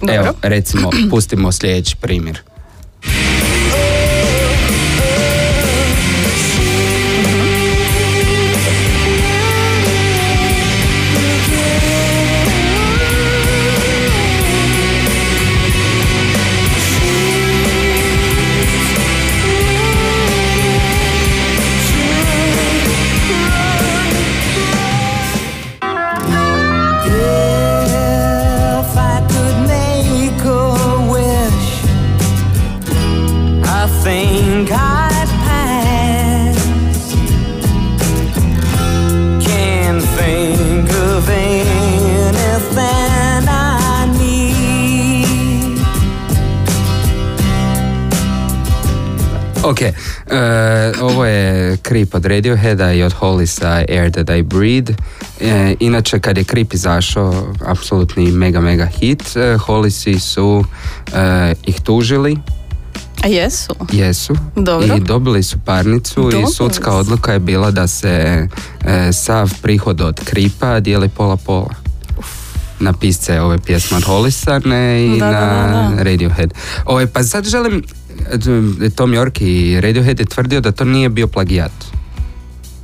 Dobro. 0.00 0.14
Evo, 0.14 0.32
recimo, 0.42 0.90
pustimo 1.10 1.52
sljedeći 1.52 1.96
primjer. 1.96 2.40
Creep 51.98 52.14
od 52.14 52.24
Radioheada 52.24 52.92
i 52.92 53.02
od 53.02 53.12
Hollisa 53.12 53.84
Air 53.88 54.10
That 54.12 54.30
I 54.30 54.42
Breathe. 54.42 54.92
E, 55.40 55.74
inače, 55.80 56.20
kad 56.20 56.38
je 56.38 56.44
Creep 56.44 56.74
izašao, 56.74 57.54
apsolutni 57.66 58.32
mega, 58.32 58.60
mega 58.60 58.86
hit, 58.86 59.36
e, 59.36 59.56
Hollisi 59.56 60.20
su 60.20 60.64
e, 61.14 61.54
ih 61.66 61.80
tužili 61.80 62.38
A 63.24 63.26
jesu? 63.26 63.74
Jesu. 63.92 64.36
Dobro. 64.56 64.96
I 64.96 65.00
dobili 65.00 65.42
su 65.42 65.58
parnicu 65.64 66.22
Dobili 66.22 66.42
i 66.42 66.46
sudska 66.46 66.90
su. 66.90 66.96
odluka 66.96 67.32
je 67.32 67.38
bila 67.38 67.70
da 67.70 67.86
se 67.86 68.46
e, 68.84 69.12
sav 69.12 69.52
prihod 69.62 70.00
od 70.00 70.20
kripa 70.24 70.80
dijeli 70.80 71.08
pola 71.08 71.36
pola. 71.36 71.74
Na 72.80 72.92
pisce 72.92 73.40
ove 73.40 73.58
pjesme 73.58 73.96
od 73.96 74.04
Hollisarne 74.04 75.06
i 75.06 75.18
Da, 75.18 75.30
na 75.30 75.32
da, 75.32 75.96
da. 75.96 76.02
Radiohead. 76.02 76.54
Ove, 76.84 77.06
pa 77.06 77.22
sad 77.22 77.44
želim, 77.44 77.82
Tom 78.96 79.12
York 79.12 79.42
i 79.42 79.80
Radiohead 79.80 80.20
je 80.20 80.26
tvrdio 80.26 80.60
da 80.60 80.72
to 80.72 80.84
nije 80.84 81.08
bio 81.08 81.26
plagijat. 81.26 81.72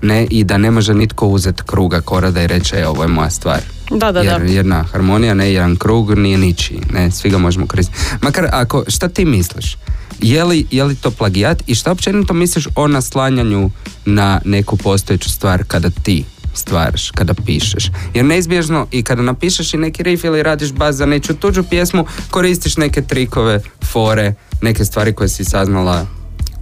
Ne, 0.03 0.27
i 0.31 0.45
da 0.45 0.59
ne 0.59 0.71
može 0.71 0.95
nitko 0.95 1.27
uzeti 1.27 1.63
kruga 1.67 2.01
korada 2.01 2.43
i 2.43 2.47
reći, 2.47 2.77
e, 2.77 2.87
ovo 2.87 3.03
je 3.03 3.09
moja 3.09 3.31
stvar. 3.31 3.61
Da, 3.91 4.13
da, 4.13 4.21
Jer 4.21 4.41
da. 4.41 4.53
jedna 4.53 4.83
harmonija, 4.83 5.35
ne 5.35 5.53
jedan 5.53 5.77
krug, 5.77 6.19
nije 6.19 6.39
ničiji. 6.39 6.81
Ne, 6.93 7.11
svi 7.11 7.31
ga 7.31 7.39
možemo 7.39 7.67
koristiti. 7.67 7.99
Makar 8.23 8.49
ako, 8.53 8.85
šta 8.89 9.09
ti 9.09 9.25
misliš? 9.25 9.77
Je 10.21 10.45
li, 10.45 10.67
je 10.71 10.85
li 10.85 10.95
to 10.95 11.11
plagijat 11.11 11.63
i 11.67 11.75
šta 11.75 11.93
općenito 11.93 12.35
misliš 12.35 12.69
o 12.77 12.89
naslanjanju 12.89 13.71
na 14.05 14.41
neku 14.45 14.77
postojeću 14.77 15.31
stvar 15.31 15.65
kada 15.65 15.91
ti 15.91 16.25
stvaraš, 16.55 17.11
kada 17.11 17.35
pišeš? 17.35 17.91
Jer 18.15 18.25
neizbježno 18.25 18.87
i 18.91 19.03
kada 19.03 19.23
napišeš 19.23 19.75
i 19.75 19.77
neki 19.77 20.03
riff 20.03 20.25
ili 20.25 20.43
radiš 20.43 20.73
bas 20.73 20.97
za 20.97 21.07
neću 21.07 21.35
tuđu 21.35 21.63
pjesmu, 21.63 22.07
koristiš 22.31 22.77
neke 22.77 23.03
trikove, 23.03 23.61
fore, 23.85 24.35
neke 24.63 24.85
stvari 24.85 25.13
koje 25.13 25.29
si 25.29 25.45
saznala 25.45 26.07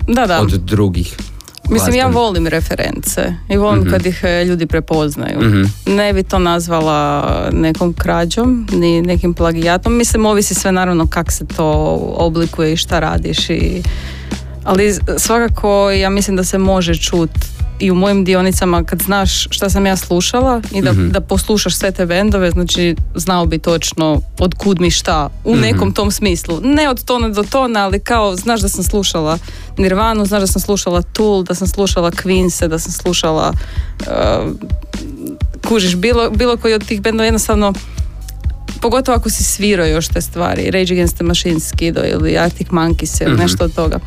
Da, 0.08 0.26
da. 0.26 0.40
od 0.40 0.50
drugih. 0.50 1.16
Mislim, 1.70 1.94
ja 1.94 2.06
volim 2.06 2.46
reference 2.46 3.34
i 3.48 3.56
volim 3.56 3.90
kad 3.90 4.06
ih 4.06 4.20
e, 4.24 4.44
ljudi 4.44 4.66
prepoznaju. 4.66 5.40
Mhm. 5.40 5.62
Ne 5.86 6.12
bi 6.12 6.22
to 6.22 6.38
nazvala 6.38 7.48
nekom 7.52 7.92
krađom, 7.92 8.66
ni 8.72 9.02
nekim 9.02 9.34
plagijatom. 9.34 9.96
Mislim, 9.96 10.26
ovisi 10.26 10.54
sve 10.54 10.72
naravno 10.72 11.06
kak 11.06 11.32
se 11.32 11.46
to 11.56 11.66
oblikuje 12.16 12.72
i 12.72 12.76
šta 12.76 13.00
radiš. 13.00 13.50
I... 13.50 13.82
Ali 14.64 14.94
svakako 15.18 15.90
ja 15.90 16.10
mislim 16.10 16.36
da 16.36 16.44
se 16.44 16.58
može 16.58 16.94
čut 16.94 17.30
i 17.82 17.90
u 17.90 17.94
mojim 17.94 18.24
dionicama 18.24 18.84
kad 18.84 19.00
znaš 19.00 19.46
šta 19.50 19.70
sam 19.70 19.86
ja 19.86 19.96
slušala 19.96 20.60
i 20.72 20.82
da, 20.82 20.92
Mhm. 20.92 21.08
da 21.08 21.20
poslušaš 21.22 21.74
sve 21.74 21.92
te 21.92 22.06
bendove, 22.06 22.50
znači 22.50 22.96
znao 23.14 23.46
bi 23.46 23.58
točno 23.58 24.20
od 24.38 24.54
kud 24.54 24.80
mi 24.80 24.90
šta 24.90 25.28
u 25.44 25.52
Mhm. 25.52 25.60
nekom 25.62 25.92
tom 25.92 26.10
smislu. 26.10 26.60
Ne 26.60 26.88
od 26.88 27.04
tona 27.04 27.28
do 27.28 27.42
tona, 27.44 27.80
ali 27.80 28.00
kao 28.00 28.36
znaš 28.36 28.60
da 28.60 28.68
sam 28.68 28.84
slušala 28.84 29.38
Nirvanu, 29.78 30.26
znaš 30.26 30.40
da 30.40 30.46
sam 30.46 30.60
slušala 30.60 31.02
Tool, 31.02 31.42
da 31.42 31.54
sam 31.54 31.66
slušala 31.68 32.10
Queense, 32.12 32.68
da 32.68 32.78
sam 32.78 32.92
slušala 32.92 33.52
uh, 34.00 34.50
kužiš, 35.62 35.96
bilo, 35.96 36.30
bilo 36.30 36.56
koji 36.56 36.74
od 36.74 36.86
tih 36.86 37.00
bendova 37.00 37.24
jednostavno 37.24 37.72
pogotovo 38.80 39.16
ako 39.16 39.30
si 39.30 39.44
svirao 39.44 39.86
još 39.86 40.08
te 40.08 40.20
stvari, 40.20 40.70
Rage 40.70 40.92
Against 40.92 41.14
the 41.14 41.24
Machine 41.24 41.60
skido 41.60 42.00
ili 42.04 42.38
Arctic 42.38 42.68
Monkeys 42.68 43.22
ili 43.22 43.32
Mhm. 43.32 43.42
nešto 43.42 43.64
od 43.64 43.74
toga. 43.74 43.98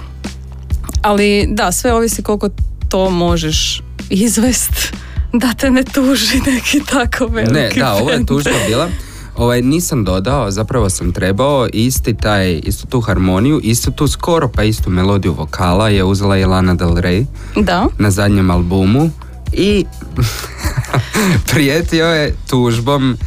Ali 1.02 1.48
da, 1.50 1.72
sve 1.72 1.94
ovisi 1.94 2.24
koliko 2.24 2.50
to 2.90 3.10
možeš 3.10 3.82
izvest 4.10 4.94
da 5.34 5.54
te 5.54 5.72
ne 5.72 5.84
tuži 5.84 6.42
neki 6.46 6.82
tako 6.92 7.26
veliki 7.26 7.54
Ne, 7.54 7.70
da, 7.76 7.94
ovo 7.94 8.12
je 8.12 8.26
tužba 8.26 8.52
bila. 8.68 8.90
Ovaj, 9.38 9.62
nisam 9.62 10.04
dodao, 10.04 10.52
zapravo 10.52 10.90
sam 10.90 11.12
trebao 11.12 11.68
isti 11.74 12.18
taj, 12.18 12.62
istu 12.64 12.88
tu 12.88 13.02
harmoniju, 13.02 13.60
istu 13.64 13.92
tu 13.92 14.08
skoro 14.08 14.48
pa 14.48 14.64
istu 14.64 14.90
melodiju 14.90 15.34
vokala 15.34 15.90
je 15.90 16.04
uzela 16.04 16.38
i 16.38 16.46
Lana 16.46 16.76
Del 16.76 16.96
Rey 16.96 17.26
Da, 17.56 17.88
na 18.00 18.12
zadnjem 18.12 18.52
albumu 18.52 19.10
i 19.54 19.86
prijetio 21.52 22.06
je 22.06 22.36
tužbom, 22.50 23.18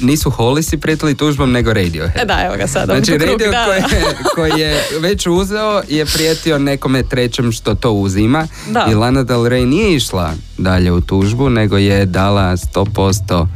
Nisu 0.00 0.30
Hollisi 0.30 0.76
prijetili 0.76 1.14
tužbom 1.14 1.52
nego 1.52 1.72
Radiohead. 1.72 2.22
e 2.22 2.24
da, 2.24 2.42
evo 2.46 2.56
ga 2.56 2.66
sada. 2.66 2.86
Znači 2.86 3.06
krug, 3.10 3.20
radio 3.22 3.50
da, 3.50 3.64
koji, 3.66 3.78
je, 3.92 4.14
koji 4.34 4.60
je 4.60 4.82
već 5.00 5.26
uzeo 5.26 5.82
je 5.88 6.06
prijetio 6.06 6.58
nekome 6.58 7.02
trećem 7.02 7.52
što 7.52 7.74
to 7.74 7.92
uzima 7.92 8.46
Da. 8.70 8.86
i 8.90 8.94
Lana 8.94 9.22
Del 9.22 9.40
Rey 9.40 9.64
nije 9.64 9.94
išla 9.96 10.32
dalje 10.58 10.92
u 10.92 11.00
tužbu 11.00 11.50
nego 11.50 11.76
je 11.76 12.06
dala 12.06 12.52
100% 12.52 13.46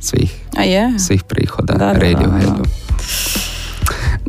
svih, 0.00 0.34
A 0.56 0.62
je? 0.62 0.98
svih 0.98 1.22
prihoda 1.24 1.72
Da, 1.72 1.78
da, 1.78 1.92
da, 1.92 1.98
Radioheadu. 1.98 2.62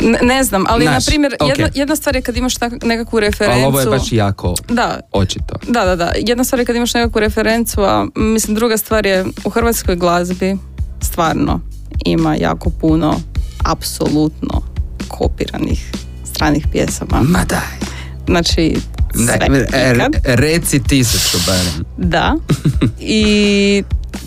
Ne, 0.02 0.20
ne 0.24 0.44
znam, 0.44 0.64
ali 0.68 0.84
Znaš, 0.84 1.06
na 1.06 1.10
primjer, 1.10 1.36
ok. 1.40 1.50
jedna, 1.50 1.70
jedna 1.74 1.96
stvar 1.96 2.16
je 2.16 2.22
kad 2.22 2.38
imaš 2.38 2.56
tak, 2.56 2.74
nekakvu 2.84 3.20
referencu. 3.20 3.54
Ali 3.56 3.64
ovo 3.66 3.80
je 3.80 3.86
baš 3.86 4.12
jako 4.12 4.54
Da, 4.68 5.00
očito. 5.12 5.56
Da, 5.68 5.86
da, 5.86 5.96
da. 5.96 6.12
Jedna 6.18 6.44
stvar 6.44 6.60
je 6.60 6.66
kad 6.66 6.76
imaš 6.76 6.94
nekakvu 6.94 7.20
referencu, 7.20 7.82
a 7.82 8.06
mislim 8.16 8.56
druga 8.56 8.78
stvar 8.78 9.06
je 9.06 9.26
u 9.44 9.50
hrvatskoj 9.50 9.96
glazbi 9.96 10.58
stvarno 11.02 11.60
ima 12.06 12.36
jako 12.36 12.70
puno 12.70 13.20
apsolutno 13.66 14.62
kopiranih 15.08 15.92
stranih 16.24 16.68
pjesama. 16.72 17.22
Ma 17.22 17.46
daj. 17.46 17.90
Znači, 18.28 18.78
sve 19.14 19.38
Daj, 19.38 20.08
reci 20.24 20.84
tisuću 20.84 21.38
barem. 21.48 21.86
Da. 21.98 22.36
I 23.00 23.84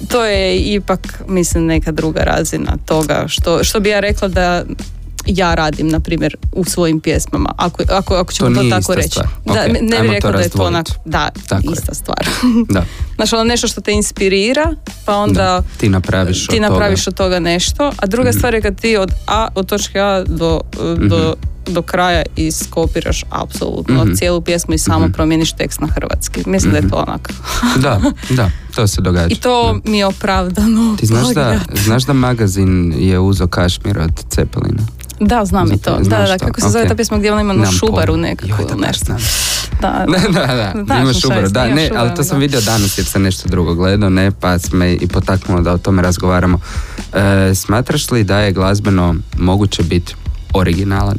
to 0.08 0.24
je 0.24 0.58
ipak, 0.58 1.22
mislim, 1.28 1.66
neka 1.66 1.92
druga 1.92 2.20
razina 2.20 2.76
toga 2.86 3.24
što, 3.28 3.64
što 3.64 3.80
bi 3.80 3.88
ja 3.88 4.00
rekla 4.00 4.28
da 4.28 4.64
ja 5.26 5.54
radim, 5.54 5.88
na 5.88 6.00
primjer, 6.00 6.36
u 6.52 6.64
svojim 6.64 7.00
pjesmama, 7.00 7.54
ako, 7.56 7.82
ako, 7.90 8.14
ako 8.14 8.32
ćemo 8.32 8.50
to, 8.50 8.54
nije 8.54 8.70
tako 8.72 8.94
reći. 8.94 9.08
stvar. 9.08 9.26
Da, 9.46 9.66
ne- 9.66 9.80
bih 10.02 10.10
to 10.12 10.12
rekla 10.12 10.32
da 10.32 10.40
je 10.40 10.48
to 10.48 10.62
onak, 10.62 10.86
da, 11.04 11.28
Tako 11.48 11.62
je. 11.62 11.72
ista 11.72 11.94
stvar. 11.94 12.26
Da. 12.68 12.84
Znaš, 13.16 13.32
ono 13.32 13.44
nešto 13.44 13.68
što 13.68 13.80
te 13.80 13.92
inspirira, 13.92 14.74
pa 15.04 15.16
onda 15.16 15.32
Da, 15.34 15.62
ti 15.78 15.88
napraviš 15.88 16.46
ti 16.46 16.56
od 16.56 16.62
napraviš 16.62 17.04
toga. 17.04 17.10
od 17.10 17.16
toga 17.16 17.40
nešto, 17.40 17.92
a 17.96 18.06
druga 18.06 18.28
Mhm. 18.28 18.38
stvar 18.38 18.54
je 18.54 18.62
kad 18.62 18.80
ti 18.80 18.96
od, 18.96 19.10
A, 19.26 19.48
od 19.54 19.66
točke 19.66 20.00
A 20.00 20.24
do, 20.26 20.60
do, 20.98 21.34
do 21.66 21.82
kraja 21.82 22.22
iskopiraš 22.36 23.24
apsolutno 23.30 24.04
Mhm. 24.04 24.14
cijelu 24.14 24.40
pjesmu 24.40 24.74
i 24.74 24.78
samo 24.78 25.00
Mhm. 25.00 25.12
promijeniš 25.12 25.52
tekst 25.52 25.80
na 25.80 25.86
hrvatski. 25.88 26.42
Mislim 26.46 26.72
da 26.72 26.78
je 26.78 26.88
to 26.88 26.96
onak. 26.98 27.32
Da, 27.76 28.00
da, 28.30 28.50
to 28.74 28.86
se 28.86 29.00
događa. 29.00 29.26
I 29.28 29.36
to 29.36 29.80
mi 29.84 29.98
je 29.98 30.06
opravdano. 30.06 30.96
Ti 30.96 31.06
znaš 31.06 31.28
da, 31.28 31.58
znaš 31.76 32.02
da 32.04 32.12
magazin 32.12 32.62
je 32.94 33.18
uzo 33.20 33.46
Kašmir 33.46 33.98
od 33.98 34.24
Cepelina? 34.28 34.82
Da, 35.20 35.44
znam 35.44 35.66
i 35.66 35.70
Zato- 35.70 35.90
to. 35.92 36.00
Da, 36.00 36.18
da, 36.18 36.38
kako 36.38 36.60
se 36.60 36.68
zove 36.68 36.82
ok. 36.82 36.88
ta 36.88 36.94
pjesma 36.94 37.18
gdje 37.18 37.32
ona 37.32 37.40
ima 37.40 37.52
Nemam 37.52 37.72
šubaru 37.72 38.16
nekakvu 38.16 38.54
Joj, 38.54 38.66
da 38.66 38.72
ili 38.72 38.80
nešto. 38.80 39.12
Da, 39.80 40.04
Da, 40.08 40.46
da, 40.46 40.46
da. 40.46 40.72
Znaš 40.84 41.00
Ima 41.00 41.12
šubaru, 41.12 41.48
da, 41.48 41.64
ne, 41.66 41.86
šubaru, 41.86 42.00
ali 42.00 42.16
to 42.16 42.24
sam 42.24 42.36
da. 42.36 42.40
vidio 42.40 42.60
danas 42.60 42.98
jer 42.98 43.06
sam 43.06 43.22
nešto 43.22 43.48
drugo 43.48 43.74
gledao, 43.74 44.10
ne, 44.10 44.30
pa 44.32 44.56
me 44.72 44.92
i 44.92 45.08
potaknulo 45.08 45.60
da 45.60 45.72
o 45.72 45.78
tome 45.78 46.02
razgovaramo. 46.02 46.60
E, 47.12 47.54
smatraš 47.54 48.10
li 48.10 48.24
da 48.24 48.38
je 48.38 48.52
glazbeno 48.52 49.14
moguće 49.36 49.82
biti 49.82 50.14
originalan? 50.54 51.16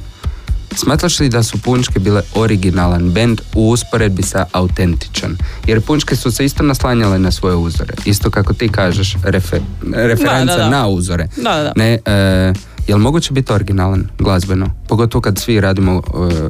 Smatraš 0.77 1.19
li 1.19 1.29
da 1.29 1.43
su 1.43 1.57
punčke 1.57 1.99
bile 1.99 2.21
originalan 2.35 3.11
bend 3.11 3.41
u 3.55 3.69
usporedbi 3.69 4.23
sa 4.23 4.45
autentičan? 4.51 5.37
Jer 5.67 5.81
punčke 5.81 6.15
su 6.15 6.31
se 6.31 6.45
isto 6.45 6.63
naslanjale 6.63 7.19
na 7.19 7.31
svoje 7.31 7.55
uzore. 7.55 7.93
Isto 8.05 8.29
kako 8.29 8.53
ti 8.53 8.69
kažeš, 8.69 9.15
refe- 9.23 9.61
referenca 9.93 10.57
da. 10.57 10.69
na 10.69 10.87
uzore. 10.87 11.27
Da, 11.37 11.55
da, 11.55 11.63
da. 11.63 11.73
Ne, 11.75 11.99
e, 12.05 12.53
jel 12.87 12.97
moguće 12.97 13.33
biti 13.33 13.53
originalan 13.53 14.07
glazbeno? 14.19 14.69
Pogotovo 14.87 15.21
kad 15.21 15.39
svi 15.39 15.61
radimo 15.61 15.91
e, 15.97 16.01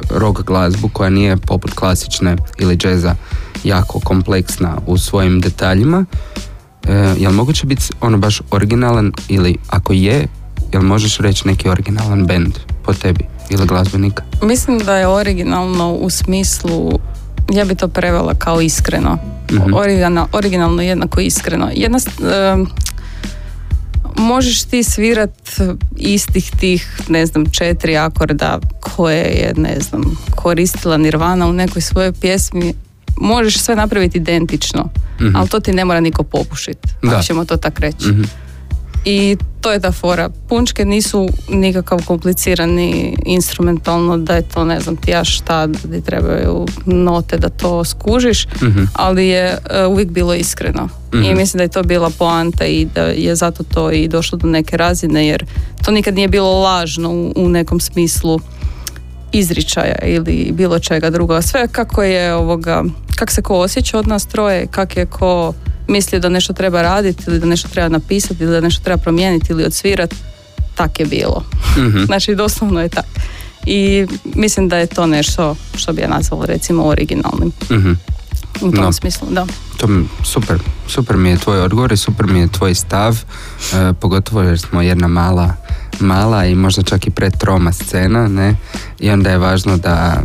rock 0.10 0.44
glazbu 0.44 0.90
koja 0.90 1.10
nije 1.10 1.38
poput 1.38 1.74
klasične 1.74 2.36
ili 2.60 2.78
džeza 2.78 3.16
jako 3.64 4.00
kompleksna 4.00 4.78
u 4.88 4.98
svojim 4.98 5.42
detaljima. 5.42 6.06
E, 6.88 7.16
jel 7.18 7.32
moguće 7.32 7.66
biti 7.66 7.84
ono 8.02 8.18
baš 8.18 8.42
originalan 8.52 9.12
ili 9.30 9.58
ako 9.70 9.94
je, 9.94 10.28
jel 10.74 10.82
možeš 10.82 11.18
reći 11.18 11.48
neki 11.48 11.70
originalan 11.70 12.26
band 12.28 12.54
po 12.84 12.94
tebi 12.94 13.33
ili 13.50 13.66
glazbenika? 13.66 14.24
Mislim 14.42 14.80
da 14.80 14.98
je 14.98 15.08
originalno 15.08 15.92
u 15.92 16.10
smislu 16.10 17.00
ja 17.50 17.66
bi 17.66 17.76
to 17.76 17.88
prevela 17.88 18.34
kao 18.34 18.62
iskreno. 18.62 19.18
Mhm. 19.52 19.74
Originalno, 19.74 20.28
originalno 20.32 20.82
jednako 20.82 21.20
iskreno. 21.20 21.70
Jedna, 21.74 22.00
em, 22.54 22.68
možeš 24.18 24.64
ti 24.64 24.84
svirat 24.84 25.50
istih 25.98 26.52
tih, 26.52 27.00
ne 27.08 27.26
znam, 27.26 27.46
četiri 27.48 27.98
akorda 27.98 28.60
koje 28.82 29.24
je, 29.24 29.54
ne 29.58 29.80
znam, 29.80 30.02
koristila 30.32 30.98
Nirvana 30.98 31.48
u 31.48 31.54
nekoj 31.54 31.82
svojoj 31.82 32.14
pjesmi. 32.14 32.74
Možeš 33.18 33.58
sve 33.58 33.76
napraviti 33.76 34.18
identično, 34.18 34.90
Mhm. 35.22 35.36
ali 35.36 35.50
to 35.50 35.60
ti 35.60 35.74
ne 35.74 35.86
mora 35.86 36.00
niko 36.00 36.24
popušiti. 36.24 36.90
Da. 37.02 37.12
Ako 37.12 37.24
ćemo 37.24 37.46
to 37.46 37.58
tak 37.58 37.80
reći. 37.80 38.08
Mhm. 38.08 38.24
I 39.06 39.38
to 39.62 39.72
je 39.72 39.80
ta 39.80 39.92
fora. 39.92 40.30
Punčke 40.50 40.86
nisu 40.86 41.30
nikakav 41.50 42.06
komplicirani 42.06 43.18
instrumentalno 43.26 44.18
da 44.18 44.36
je 44.36 44.42
to 44.44 44.66
ne 44.66 44.80
znam 44.80 44.96
ti 44.96 45.12
ja 45.12 45.24
šta, 45.24 45.68
da 45.68 45.80
ti 45.80 46.02
trebaju 46.02 46.66
note 46.86 47.38
da 47.38 47.50
to 47.50 47.84
skužiš, 47.84 48.48
Mhm. 48.62 48.84
ali 48.94 49.28
je 49.28 49.58
e, 49.70 49.86
uvijek 49.86 50.10
bilo 50.10 50.34
iskreno. 50.34 50.90
I 51.14 51.18
Mhm. 51.18 51.38
mislim 51.38 51.58
da 51.58 51.64
je 51.64 51.70
to 51.70 51.84
bila 51.84 52.10
poanta 52.10 52.66
i 52.66 52.86
da 52.86 53.02
je 53.02 53.36
zato 53.36 53.64
to 53.66 53.92
i 53.92 54.08
došlo 54.08 54.38
do 54.38 54.48
neke 54.48 54.78
razine 54.78 55.28
jer 55.28 55.46
to 55.86 55.92
nikad 55.92 56.16
nije 56.16 56.28
bilo 56.28 56.60
lažno 56.60 57.10
u, 57.12 57.34
u 57.36 57.50
nekom 57.50 57.80
smislu 57.80 58.40
izričaja 59.32 59.96
ili 60.00 60.50
bilo 60.52 60.80
čega 60.80 61.10
druga. 61.10 61.42
Sve 61.42 61.68
kako 61.68 62.04
je 62.04 62.34
ovoga, 62.34 62.84
kak 63.16 63.32
se 63.32 63.42
ko 63.42 63.56
osjeća 63.56 64.00
od 64.00 64.08
nas 64.08 64.26
troje, 64.26 64.68
kak 64.68 64.98
je 64.98 65.06
ko 65.06 65.54
mislio 65.88 66.20
da 66.20 66.30
nešto 66.30 66.54
treba 66.54 66.82
raditi 66.82 67.24
ili 67.28 67.40
da 67.40 67.46
nešto 67.46 67.70
treba 67.70 67.90
napisati 67.90 68.44
ili 68.44 68.52
da 68.52 68.62
nešto 68.62 68.84
treba 68.84 68.98
promijeniti 68.98 69.48
ili 69.50 69.66
odsvirati, 69.66 70.16
tak 70.76 71.00
je 71.00 71.06
bilo. 71.06 71.44
Mhm. 71.78 72.04
Znači 72.06 72.36
doslovno 72.36 72.82
je 72.82 72.90
tak. 72.90 73.06
I 73.66 74.06
mislim 74.26 74.70
da 74.70 74.78
je 74.78 74.88
to 74.88 75.06
nešto 75.08 75.56
što 75.76 75.94
bi 75.94 76.02
ja 76.02 76.08
nazvala 76.10 76.46
recimo 76.46 76.84
originalnim. 76.84 77.52
Mhm. 77.72 77.92
U 78.62 78.72
tom 78.72 78.84
No. 78.84 78.94
smislu, 78.94 79.28
da. 79.32 79.46
To 79.78 79.88
mi- 79.88 80.08
super, 80.24 80.60
super 80.88 81.18
mi 81.18 81.30
je 81.30 81.38
tvoj 81.38 81.62
odgovor 81.62 81.92
i 81.92 81.98
super 81.98 82.26
mi 82.26 82.40
je 82.40 82.48
tvoj 82.48 82.74
stav, 82.76 83.18
e, 83.74 83.94
pogotovo 83.94 84.42
jer 84.42 84.60
smo 84.60 84.82
jedna 84.82 85.08
mala, 85.08 85.54
mala 86.00 86.46
i 86.46 86.56
možda 86.56 86.84
čak 86.84 87.08
i 87.08 87.12
pretroma 87.12 87.72
scena, 87.72 88.28
ne? 88.28 88.56
I 89.00 89.10
onda 89.10 89.30
je 89.30 89.38
važno 89.38 89.78
da 89.78 90.22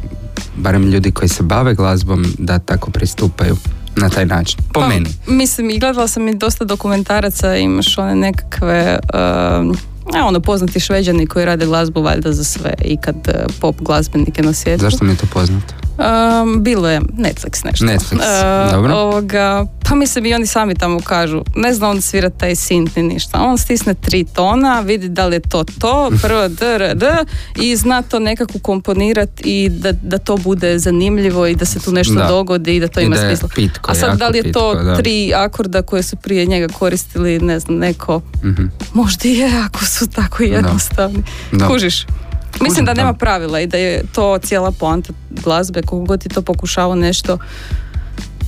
barem 0.57 0.83
ljudi 0.85 1.11
koji 1.11 1.29
se 1.29 1.43
bave 1.43 1.75
glazbom 1.75 2.27
da 2.39 2.59
tako 2.59 2.91
pristupaju 2.91 3.57
na 3.99 4.09
taj 4.09 4.27
način. 4.27 4.59
Po 4.73 4.81
Pa, 4.81 4.89
meni. 4.89 5.11
Mislim, 5.27 5.71
i 5.71 5.79
gledala 5.79 6.09
sam 6.09 6.29
i 6.29 6.35
dosta 6.35 6.65
dokumentaraca, 6.65 7.57
imaš 7.57 7.99
one 7.99 8.15
nekakve, 8.15 8.99
um, 9.15 9.77
a 10.15 10.27
ono, 10.27 10.41
poznati 10.41 10.81
šveđani 10.81 11.27
koji 11.27 11.45
rade 11.45 11.67
glazbu 11.67 12.03
valjda 12.03 12.33
za 12.33 12.45
sve 12.45 12.75
i 12.85 12.97
kad 12.97 13.17
eh, 13.29 13.47
pop 13.61 13.77
glazbenike 13.81 14.43
na 14.43 14.53
svijetu. 14.53 14.83
Zašto 14.83 15.05
mi 15.05 15.11
je 15.13 15.17
to 15.17 15.27
poznato? 15.33 15.75
Um, 15.99 16.63
bilo 16.63 16.89
je 16.89 17.01
Netflix 17.01 17.65
nešto. 17.65 17.85
Netflix, 17.85 18.19
Uh, 18.19 18.73
dobro. 18.73 18.95
Ovoga, 18.95 19.67
pa 19.81 19.95
mislim 19.95 20.27
i 20.27 20.35
oni 20.35 20.47
sami 20.47 20.75
tamo 20.75 21.01
kažu, 21.01 21.43
ne 21.57 21.75
zna 21.75 21.89
on 21.89 22.01
svirat 22.01 22.33
taj 22.35 22.55
sint 22.57 22.97
ni 22.97 23.03
ništa. 23.05 23.41
On 23.41 23.59
stisne 23.59 23.95
tri 23.97 24.25
tona, 24.27 24.81
vidi 24.81 25.09
da 25.09 25.27
li 25.27 25.37
je 25.37 25.41
to 25.41 25.65
to, 25.73 26.11
prvo 26.23 26.49
d, 26.51 26.67
r, 26.69 26.95
d 26.95 27.07
i 27.57 27.77
zna 27.77 28.03
to 28.03 28.19
nekako 28.19 28.59
komponirat 28.59 29.29
i 29.39 29.69
da, 29.71 29.93
da 29.95 30.19
to 30.19 30.37
bude 30.37 30.79
zanimljivo 30.79 31.47
i 31.47 31.55
da 31.55 31.65
se 31.65 31.81
tu 31.81 31.93
nešto 31.93 32.15
Da. 32.15 32.27
dogodi 32.27 32.77
i 32.77 32.81
da 32.81 32.89
to 32.89 33.01
I 33.01 33.05
ima 33.05 33.17
da 33.17 33.23
smisla. 33.23 33.49
pitko, 33.49 33.91
A 33.91 33.95
sad 33.97 34.19
da 34.19 34.29
li 34.29 34.39
je 34.39 34.53
to 34.53 34.73
pitko, 34.73 34.97
tri 34.97 35.33
akorda 35.37 35.83
koje 35.83 36.03
su 36.03 36.17
prije 36.17 36.47
njega 36.47 36.69
koristili, 36.69 37.39
ne 37.41 37.61
znam, 37.61 37.77
neko, 37.77 38.21
Mhm. 38.45 38.65
možda 38.95 39.29
i 39.29 39.33
je 39.33 39.51
ako 39.59 39.85
su 39.87 40.07
tako 40.09 40.43
jednostavni. 40.45 41.23
Kužiš? 41.69 42.07
Mislim 42.61 42.85
da 42.85 42.95
nema 42.95 43.13
pravila 43.13 43.61
i 43.61 43.67
da 43.67 43.77
je 43.77 44.03
to 44.13 44.39
cijela 44.39 44.73
poanta 44.73 45.13
glazbe, 45.31 45.83
koliko 45.83 46.07
god 46.07 46.21
ti 46.23 46.29
to 46.29 46.43
pokušavao 46.43 46.95
nešto 46.95 47.39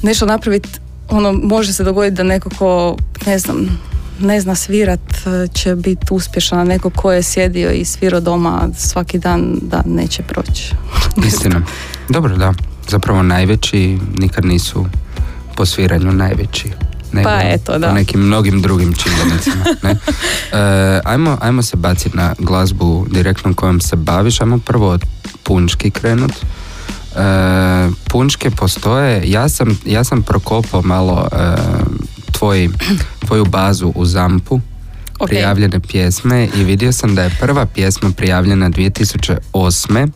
nešto 0.02 0.26
napraviti, 0.26 0.68
ono, 1.08 1.32
može 1.32 1.72
se 1.72 1.84
dogoditi 1.84 2.16
da 2.16 2.22
neko 2.22 2.50
ko, 2.58 2.96
ne 3.26 3.38
znam, 3.38 3.78
ne 4.20 4.40
zna 4.40 4.54
svirat, 4.54 5.00
eh, 5.26 5.48
će 5.54 5.74
biti 5.74 6.06
uspješan, 6.10 6.58
a 6.58 6.64
neko 6.64 6.90
ko 6.90 7.12
je 7.12 7.22
sjedio 7.22 7.70
i 7.70 7.84
svirao 7.84 8.20
doma 8.20 8.68
svaki 8.76 9.18
dan, 9.18 9.58
da 9.62 9.82
neće 9.86 10.22
proći. 10.22 10.74
Istina. 11.28 11.62
Dobro, 12.08 12.36
da. 12.36 12.52
Zapravo 12.88 13.22
najveći 13.22 13.98
nikad 14.18 14.44
nisu 14.44 14.86
po 15.56 15.66
sviranju 15.66 16.12
najveći. 16.12 16.70
Nego 17.12 17.28
Pa 17.28 17.40
eto, 17.42 17.78
da. 17.78 17.88
Po 17.88 17.94
nekim 17.94 18.20
mnogim 18.20 18.62
drugim 18.62 18.94
čimbenicima. 18.94 19.64
Ne? 19.82 19.96
E, 20.52 21.00
ajmo, 21.04 21.38
ajmo 21.40 21.62
se 21.62 21.76
baciti 21.76 22.16
na 22.16 22.34
glazbu 22.38 23.06
direktno 23.10 23.54
kojom 23.54 23.80
se 23.80 23.96
baviš. 23.96 24.40
Ajmo 24.40 24.58
prvo 24.58 24.88
od 24.88 25.04
punčki 25.42 25.90
krenut. 25.90 26.32
E, 26.32 27.20
punčke 28.08 28.50
postoje. 28.50 29.30
Ja 29.30 29.48
sam, 29.48 29.78
ja 29.86 30.04
sam 30.04 30.22
prokopao 30.22 30.82
malo 30.82 31.28
e, 31.32 31.56
tvoj, 32.32 32.68
tvoju 33.26 33.44
bazu 33.44 33.92
u 33.94 34.04
Zampu 34.04 34.60
Ok. 35.20 35.28
prijavljene 35.28 35.80
pjesme 35.80 36.48
i 36.56 36.64
vidio 36.64 36.92
sam 36.92 37.14
da 37.14 37.22
je 37.22 37.36
prva 37.40 37.66
pjesma 37.66 38.10
prijavljena 38.16 38.70
2008. 38.70 40.08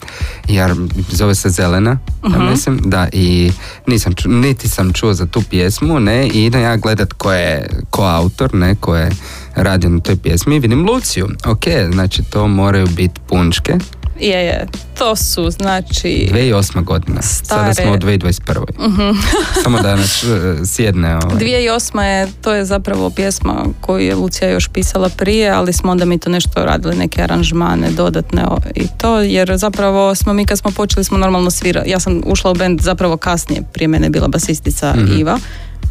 jer 0.49 0.75
zove 1.11 1.35
se 1.35 1.49
Zelena, 1.49 1.99
ja 2.33 2.38
mislim, 2.51 2.81
da 2.85 3.09
i 3.12 3.53
nisam 3.87 4.14
ču, 4.14 4.29
niti 4.29 4.69
sam 4.69 4.93
čuo 4.93 5.14
za 5.14 5.27
tu 5.27 5.43
pjesmu, 5.51 6.01
ne, 6.01 6.27
i 6.29 6.45
idem 6.45 6.62
ja 6.62 6.77
gledat 6.77 7.13
ko 7.13 7.33
je 7.33 7.69
ko 7.90 8.02
autor, 8.02 8.55
ne, 8.55 8.75
ko 8.75 8.96
je 8.96 9.11
radio 9.55 9.90
na 9.90 10.00
toj 10.00 10.17
pjesmi 10.17 10.57
i 10.57 10.59
vidim 10.59 10.88
Luciju. 10.88 11.29
Ok, 11.46 11.65
znači 11.92 12.23
to 12.23 12.48
moraju 12.48 12.87
biti 12.87 13.21
punčke. 13.29 13.79
Je, 14.21 14.44
je. 14.44 14.67
To 14.98 15.17
su, 15.17 15.50
znači... 15.50 16.29
2008. 16.33 16.85
godina. 16.85 17.23
Sada 17.23 17.73
Stare. 17.73 17.87
smo 17.88 17.94
u 17.94 17.98
2021. 17.98 19.15
Samo 19.62 19.81
da 19.83 19.96
nas 19.96 20.25
e, 20.25 20.67
sjedne. 20.67 21.17
Ovaj. 21.17 21.38
2008. 21.38 22.00
je, 22.00 22.29
to 22.42 22.52
je 22.52 22.65
zapravo 22.65 23.10
pjesma 23.10 23.65
koju 23.81 24.06
je 24.06 24.15
Lucija 24.15 24.50
još 24.50 24.69
pisala 24.69 25.08
prije, 25.08 25.50
ali 25.50 25.73
smo 25.73 25.92
onda 25.92 26.04
mi 26.04 26.19
to 26.19 26.31
nešto 26.31 26.65
radili, 26.65 26.96
neke 26.96 27.23
aranžmane 27.23 27.90
dodatne 27.90 28.42
i 28.75 28.87
to, 28.98 29.21
jer 29.21 29.56
zapravo 29.56 30.15
smo 30.15 30.33
mi 30.33 30.46
kad 30.46 30.58
smo 30.58 30.71
počeli 30.71 31.04
smo 31.04 31.19
normalno 31.19 31.50
svirati. 31.50 31.90
Ja 31.90 32.00
sam 32.00 32.21
ušla 32.27 32.50
u 32.50 32.54
band 32.54 32.81
zapravo 32.81 33.17
kasnije, 33.17 33.62
prije 33.73 33.88
mene 33.88 34.06
je 34.06 34.10
bila 34.10 34.29
basistica 34.29 34.94
Mhm. 34.96 35.19
Iva 35.19 35.38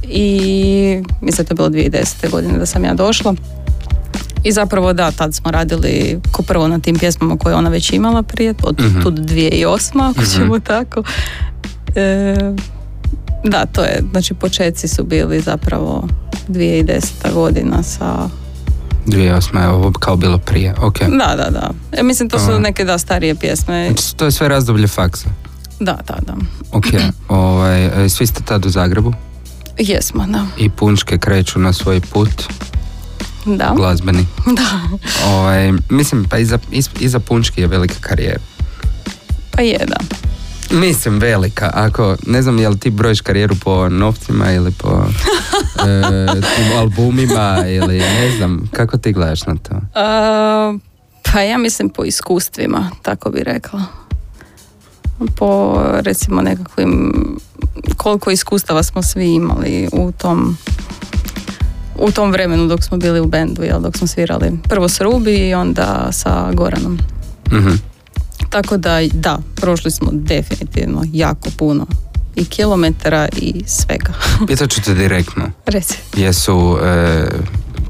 i 0.10 1.02
mislim 1.22 1.36
da 1.38 1.42
je 1.42 1.48
to 1.48 1.56
bilo 1.56 1.70
2010. 1.70 2.30
godine 2.32 2.58
da 2.58 2.66
sam 2.66 2.86
ja 2.86 2.94
došla. 2.94 3.36
I 4.44 4.52
zapravo 4.52 4.94
da, 4.94 5.12
tad 5.12 5.36
smo 5.36 5.52
radili 5.52 6.20
ko 6.32 6.44
prvo 6.44 6.68
na 6.68 6.80
tim 6.80 6.96
pjesmama 6.96 7.38
koje 7.38 7.52
je 7.52 7.58
ona 7.58 7.70
već 7.70 7.94
imala 7.94 8.24
prije, 8.24 8.54
od 8.64 8.80
Mhm. 8.82 9.02
tud 9.02 9.20
2008. 9.20 10.02
ako 10.02 10.26
ćemo 10.28 10.60
tako. 10.62 11.04
E, 11.96 12.36
da, 13.44 13.66
to 13.66 13.82
je, 13.82 14.04
znači 14.12 14.34
početci 14.34 14.88
su 14.88 15.04
bili 15.04 15.42
zapravo 15.42 16.08
2010. 16.48 17.02
godina 17.34 17.84
sa... 17.84 18.30
2008. 19.08 19.22
je 19.58 19.68
ovo 19.68 19.92
kao 19.92 20.16
bilo 20.16 20.38
prije. 20.38 20.74
Ok. 20.78 21.00
Da, 21.00 21.36
da, 21.38 21.50
da. 21.52 21.70
E, 21.92 22.04
mislim, 22.04 22.30
to 22.30 22.40
su 22.40 22.60
neke 22.60 22.84
da 22.86 22.98
starije 22.98 23.36
pjesme. 23.36 23.88
Znači, 23.88 24.16
to 24.16 24.26
je 24.26 24.32
sve 24.32 24.48
razdoblje 24.48 24.88
faksa. 24.88 25.30
Da, 25.80 25.98
da, 26.08 26.16
da. 26.22 26.34
Ok, 26.72 26.86
ovaj, 27.30 28.06
e, 28.06 28.10
svi 28.10 28.28
ste 28.28 28.44
tad 28.44 28.66
u 28.66 28.70
Zagrebu 28.70 29.14
Jesmo, 29.80 30.26
da. 30.28 30.46
i 30.58 30.70
punčke 30.70 31.18
kreću 31.18 31.60
na 31.60 31.74
svoj 31.74 32.02
put 32.04 32.44
Da, 33.46 33.74
glazbeni. 33.76 34.26
da. 34.46 34.98
Ovaj, 35.30 35.74
mislim, 35.90 36.26
pa 36.30 36.38
iza, 36.38 36.60
iz- 36.72 36.90
iza 37.00 37.20
punčke 37.20 37.62
je 37.62 37.68
velika 37.68 37.96
karijera. 38.02 38.40
Pa 39.52 39.62
je, 39.62 39.86
da. 39.88 39.96
Mislim, 40.72 41.20
velika. 41.20 41.72
Ako, 41.74 42.16
ne 42.28 42.42
znam, 42.42 42.60
jel 42.60 42.76
ti 42.76 42.90
brojiš 42.90 43.22
karijeru 43.22 43.56
po 43.56 43.90
novcima 43.90 44.52
ili 44.52 44.72
po 44.72 44.90
e, 45.80 46.28
tim 46.56 46.78
albumima 46.78 47.64
ili 47.68 47.98
ne 47.98 48.32
znam, 48.38 48.70
kako 48.72 48.98
ti 48.98 49.14
gledaš 49.14 49.46
na 49.46 49.56
to? 49.56 49.76
A, 49.96 50.74
pa 51.24 51.42
ja 51.42 51.58
mislim 51.58 51.90
po 51.90 52.04
iskustvima, 52.06 52.90
tako 53.02 53.30
bi 53.30 53.44
rekla. 53.44 53.82
Po 55.36 55.82
recimo 55.94 56.42
nekakvim 56.42 57.14
koliko 57.98 58.32
iskustava 58.32 58.84
smo 58.84 59.02
svi 59.04 59.26
imali 59.26 59.90
u 59.92 60.12
tom 60.12 60.58
u 61.96 62.12
tom 62.12 62.32
vremenu 62.32 62.68
dok 62.68 62.84
smo 62.84 62.98
bili 62.98 63.20
u 63.20 63.26
bendu, 63.26 63.64
jel, 63.64 63.82
dok 63.82 63.98
smo 63.98 64.08
svirali 64.08 64.52
prvo 64.70 64.90
s 64.90 65.02
Rubi 65.02 65.36
i 65.36 65.54
onda 65.54 66.08
sa 66.12 66.52
Goranom. 66.54 67.00
Mhm. 67.52 67.72
Tako 68.50 68.78
da, 68.78 69.00
da, 69.14 69.40
prošli 69.56 69.92
smo 69.92 70.10
definitivno 70.12 71.04
jako 71.14 71.50
puno 71.58 71.86
i 72.36 72.46
kilometara 72.46 73.28
i 73.38 73.64
svega. 73.68 74.14
Pitat 74.48 74.70
ću 74.70 74.82
te 74.82 74.94
direktno. 74.94 75.52
Reci. 75.66 75.98
Jesu 76.16 76.78
e, 76.84 77.26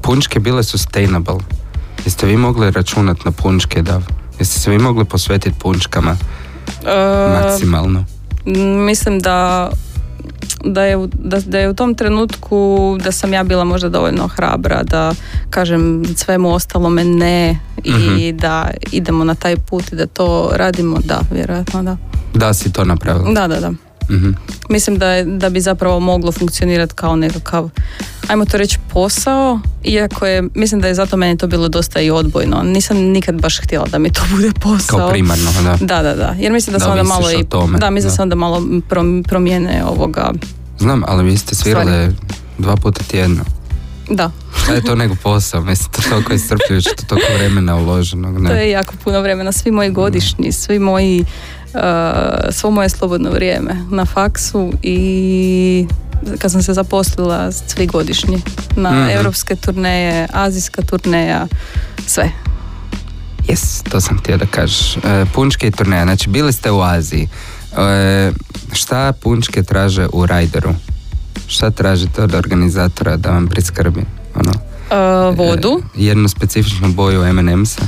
punčke 0.02 0.40
bile 0.40 0.64
sustainable? 0.64 1.38
Jeste 2.06 2.26
vi 2.26 2.38
mogli 2.38 2.72
računati 2.72 3.22
na 3.26 3.32
punčke 3.32 3.82
da 3.82 4.02
Jeste 4.40 4.60
se 4.60 4.72
vi 4.72 4.78
mogli 4.78 5.06
posvetiti 5.06 5.60
punčkama 5.60 6.18
E, 6.86 7.44
maksimalno? 7.44 8.06
Mislim 8.86 9.20
da 9.20 9.70
da 10.64 10.84
je, 10.84 10.98
da, 11.14 11.40
da 11.40 11.60
je 11.60 11.70
u 11.70 11.74
tom 11.74 11.96
trenutku 11.96 12.68
da 13.00 13.12
sam 13.12 13.34
ja 13.34 13.44
bila 13.44 13.64
možda 13.64 13.90
dovoljno 13.90 14.28
hrabra 14.28 14.84
da 14.84 15.14
kažem 15.50 15.84
svemu 16.16 16.54
ostalome 16.54 17.04
ne 17.04 17.60
i 17.84 17.92
Mhm. 17.92 18.38
da 18.38 18.70
idemo 18.92 19.24
na 19.24 19.36
taj 19.36 19.56
put 19.58 19.92
i 19.92 19.96
da 19.96 20.06
to 20.08 20.50
radimo, 20.54 20.98
da, 21.00 21.20
vjerojatno 21.32 21.84
da. 21.84 21.98
Da 22.34 22.54
si 22.54 22.74
to 22.74 22.86
napravila? 22.86 23.32
Da, 23.32 23.48
da, 23.48 23.60
da. 23.60 23.72
Mhm. 24.10 24.32
Mislim 24.70 24.98
da, 24.98 25.08
je, 25.08 25.26
da 25.26 25.50
bi 25.50 25.62
zapravo 25.62 26.00
moglo 26.00 26.32
funkcionirati 26.32 26.94
kao 26.94 27.16
nekakav, 27.16 27.70
ajmo 28.28 28.46
to 28.46 28.58
reći, 28.58 28.78
posao, 28.90 29.60
iako 29.84 30.26
je, 30.26 30.44
mislim 30.56 30.82
da 30.82 30.88
je 30.88 30.96
zato 30.96 31.18
meni 31.18 31.38
to 31.38 31.48
bilo 31.48 31.68
dosta 31.70 32.02
i 32.02 32.12
odbojno. 32.12 32.64
Nisam 32.64 32.98
nikad 32.98 33.36
baš 33.36 33.60
htjela 33.60 33.86
da 33.86 33.98
mi 34.00 34.12
to 34.12 34.22
bude 34.36 34.52
posao. 34.54 34.98
Kao 34.98 35.10
primarno, 35.10 35.52
da. 35.64 35.78
Da, 35.78 36.04
da, 36.04 36.16
da. 36.16 36.36
Jer 36.40 36.52
mislim 36.52 36.72
da, 36.72 36.80
Da 36.80 36.86
se 36.86 36.92
onda 36.92 37.04
malo 37.04 37.32
i 37.32 37.44
tome, 37.44 37.78
da, 37.80 37.90
mislim 37.90 38.12
da 38.12 38.18
da. 38.18 38.24
onda 38.24 38.36
malo 38.36 38.60
prom- 38.90 39.24
promijene 39.24 39.84
ovoga. 39.86 40.32
Znam, 40.80 41.04
ali 41.08 41.24
vi 41.24 41.38
ste 41.38 41.56
svirale 41.56 42.12
dva 42.58 42.76
puta 42.76 43.04
tjedno. 43.04 43.44
Da, 44.10 44.32
Šta 44.64 44.74
je 44.74 44.82
to 44.82 44.96
nego 44.96 45.16
posao? 45.16 45.62
Mislim, 45.62 45.92
to 45.92 46.02
toliko 46.10 46.34
iscrpljujuće, 46.34 46.90
to 46.90 47.06
toliko 47.06 47.28
vremena 47.36 47.76
uloženog. 47.76 48.42
Ne? 48.42 48.50
to 48.50 48.56
je 48.56 48.70
jako 48.70 48.94
puno 49.04 49.22
vremena. 49.22 49.52
Svi 49.52 49.72
moji 49.72 49.90
godišnji, 49.92 50.52
svi 50.52 50.80
moji, 50.80 51.26
svo 52.52 52.72
moje 52.72 52.90
slobodno 52.90 53.30
vrijeme 53.32 53.76
na 53.90 54.06
faksu 54.06 54.74
i 54.82 55.88
kad 56.40 56.52
sam 56.52 56.64
se 56.64 56.74
zaposlila 56.74 57.52
svi 57.52 57.88
godišnji 57.88 58.42
na 58.76 58.92
Mhm. 58.92 59.10
europske 59.10 59.56
turneje, 59.56 60.28
azijska 60.34 60.82
turneja, 60.82 61.48
sve. 62.08 62.32
Jes, 63.50 63.84
to 63.84 64.02
sam 64.02 64.18
htio 64.18 64.38
da 64.38 64.46
kažeš. 64.46 64.98
E, 64.98 65.00
punčke 65.34 65.68
i 65.68 65.72
turneja, 65.72 66.04
znači 66.04 66.30
bili 66.30 66.54
ste 66.54 66.72
u 66.72 66.82
Aziji. 66.82 67.28
E, 67.78 68.32
šta 68.74 69.14
punčke 69.14 69.64
traže 69.64 70.08
u 70.14 70.26
rajderu? 70.26 70.74
Šta 71.48 71.70
tražite 71.70 72.22
od 72.22 72.34
organizatora 72.34 73.18
da 73.18 73.30
vam 73.30 73.48
priskrbi? 73.48 74.02
Ono, 74.36 74.52
Uh, 74.94 75.38
vodu. 75.38 75.82
e, 75.96 76.04
jednu 76.04 76.30
specifičnu 76.30 76.94
boju 76.94 77.24
M&M's-a. 77.24 77.82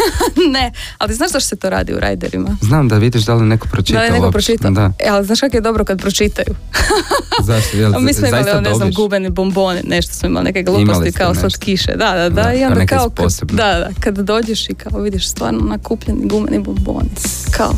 ne, 0.52 0.72
ali 0.98 1.14
znaš 1.14 1.30
zašto 1.30 1.48
se 1.48 1.56
to 1.56 1.70
radi 1.70 1.94
u 1.94 2.00
rajderima? 2.00 2.56
Znam 2.60 2.88
da 2.88 2.96
vidiš 2.98 3.22
da 3.22 3.34
li 3.34 3.46
neko 3.46 3.68
pročita 3.68 3.98
Da 3.98 4.04
je 4.04 4.10
neko 4.12 4.24
uopće. 4.24 4.32
pročitao. 4.34 4.70
Da, 4.70 4.92
E, 4.98 5.08
ali 5.08 5.26
znaš 5.26 5.40
kako 5.40 5.56
je 5.56 5.60
dobro 5.60 5.84
kad 5.84 6.00
pročitaju? 6.00 6.54
zašto? 7.48 7.76
Jel, 7.76 7.92
mi 8.00 8.14
smo 8.14 8.26
imali, 8.26 8.62
ne 8.62 8.74
znam, 8.74 8.90
gubeni 8.92 9.30
bombone, 9.30 9.82
nešto 9.84 10.12
smo 10.14 10.28
imali, 10.28 10.44
neke 10.44 10.62
gluposti 10.62 11.12
kao 11.12 11.28
nešto. 11.28 11.40
slatkiše. 11.40 11.92
Da, 11.92 12.14
da, 12.14 12.28
da. 12.28 12.42
Da, 12.42 12.52
I 12.52 12.64
onda 12.64 12.86
kao, 12.86 13.10
kad, 13.10 13.26
da, 13.50 13.64
da, 13.64 13.88
kad 14.00 14.18
dođeš 14.18 14.68
i 14.68 14.74
kao 14.74 15.00
vidiš 15.00 15.28
stvarno 15.28 15.60
nakupljeni 15.60 16.20
gumeni 16.24 16.58
bomboni. 16.58 17.08
Kao, 17.50 17.72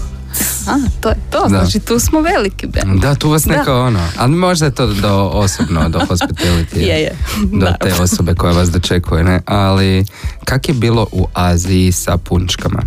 a, 0.66 0.76
to 1.00 1.08
je 1.08 1.16
to, 1.30 1.40
Da. 1.40 1.48
znači 1.48 1.80
tu 1.80 1.98
smo 1.98 2.20
veliki 2.20 2.66
band. 2.66 3.00
Da, 3.00 3.14
tu 3.14 3.30
vas 3.30 3.44
Da. 3.44 3.52
neko 3.52 3.74
ono, 3.76 4.06
ali 4.16 4.32
možda 4.32 4.66
je 4.66 4.72
to 4.72 4.86
do 4.86 5.08
osobno, 5.24 5.88
do 5.88 5.98
hospitality. 6.00 6.76
Je, 6.88 6.98
je. 6.98 7.12
Do 7.42 7.66
te 7.66 7.70
Naravno. 7.78 8.04
osobe 8.04 8.34
koja 8.34 8.52
vas 8.52 8.70
dočekuje, 8.70 9.24
ne? 9.24 9.40
Ali, 9.46 10.04
kak 10.44 10.68
je 10.68 10.74
bilo 10.74 11.06
u 11.12 11.26
Aziji 11.34 11.92
sa 11.92 12.16
punčkama? 12.18 12.82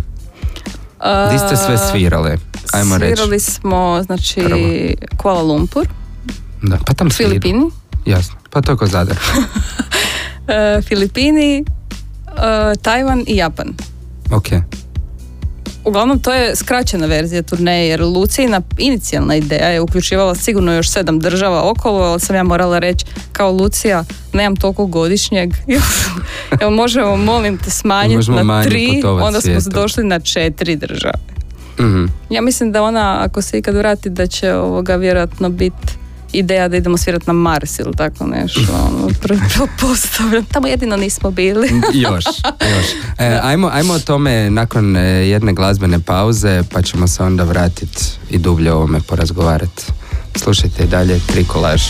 Di 1.32 1.38
ste 1.38 1.56
sve 1.56 1.78
svirale? 1.80 2.36
Ajmo 2.72 2.98
reći. 2.98 3.16
Svirali 3.16 3.40
smo, 3.40 4.02
znači, 4.02 4.34
Prvo. 4.36 4.58
Kuala 5.16 5.42
Lumpur, 5.42 5.86
Da, 6.62 6.76
pa 6.78 6.94
tam 6.94 7.10
sviru. 7.10 7.30
Filipini, 7.30 7.70
Jasno, 8.06 8.34
pa 8.50 8.60
to 8.60 8.72
je 8.72 8.76
ko 8.76 8.86
Zadar. 8.86 9.16
e, 10.48 10.82
Filipini, 10.82 11.58
e, 11.58 11.64
Tajvan 12.76 13.24
i 13.26 13.36
Japan. 13.36 13.66
ok. 14.30 14.46
Uglavnom, 15.84 16.18
to 16.18 16.32
je 16.32 16.56
skraćena 16.56 17.06
verzija 17.06 17.42
turneje, 17.42 17.88
jer 17.88 18.02
Lucijina 18.02 18.60
inicijalna 18.78 19.36
ideja 19.36 19.68
je 19.68 19.80
uključivala 19.80 20.34
sigurno 20.34 20.72
još 20.72 20.90
sedam 20.90 21.18
država 21.18 21.70
okolo, 21.70 22.02
ali 22.02 22.20
sam 22.20 22.36
ja 22.36 22.42
morala 22.42 22.78
reći, 22.78 23.04
kao 23.32 23.52
Lucija, 23.52 24.04
nemam 24.32 24.56
toliko 24.56 24.86
godišnjeg, 24.86 25.54
jel, 26.60 26.70
možemo, 26.70 27.16
molim 27.16 27.58
te, 27.58 27.70
smanjiti 27.70 28.30
na 28.30 28.62
tri, 28.64 29.02
onda 29.04 29.40
smo 29.40 29.60
svijetom. 29.60 29.72
došli 29.72 30.04
na 30.04 30.20
četiri 30.20 30.76
države. 30.76 31.18
Mhm. 31.80 32.04
Ja 32.30 32.42
mislim 32.42 32.72
da 32.72 32.82
ona, 32.82 33.18
ako 33.20 33.42
se 33.42 33.58
ikad 33.58 33.74
vrati, 33.74 34.10
da 34.10 34.26
će 34.26 34.54
ovoga 34.54 34.96
vjerojatno 34.96 35.48
biti 35.48 36.03
ideja 36.34 36.68
da 36.68 36.76
idemo 36.76 36.96
svirati 36.96 37.26
na 37.26 37.32
Mars 37.32 37.78
ili 37.78 37.92
tako 37.96 38.26
nešto. 38.26 38.60
Ono, 38.86 39.08
pretpostavljam. 39.22 40.44
Tamo 40.44 40.66
jedino 40.66 40.96
nismo 40.96 41.30
bili. 41.30 41.68
još, 41.94 42.24
još. 42.60 42.86
E, 43.18 43.38
ajmo, 43.42 43.70
ajmo 43.72 43.94
o 43.94 43.98
tome 43.98 44.50
nakon 44.50 44.96
e, 44.96 45.00
jedne 45.02 45.52
glazbene 45.52 46.00
pauze, 46.00 46.62
pa 46.72 46.82
ćemo 46.82 47.06
se 47.06 47.22
onda 47.22 47.44
vratiti 47.44 48.04
i 48.30 48.38
dublje 48.38 48.72
o 48.72 48.76
ovome 48.76 49.00
porazgovarati. 49.00 49.82
Slušajte 50.36 50.84
i 50.84 50.86
dalje 50.86 51.20
tri 51.26 51.44
kolaž. 51.44 51.82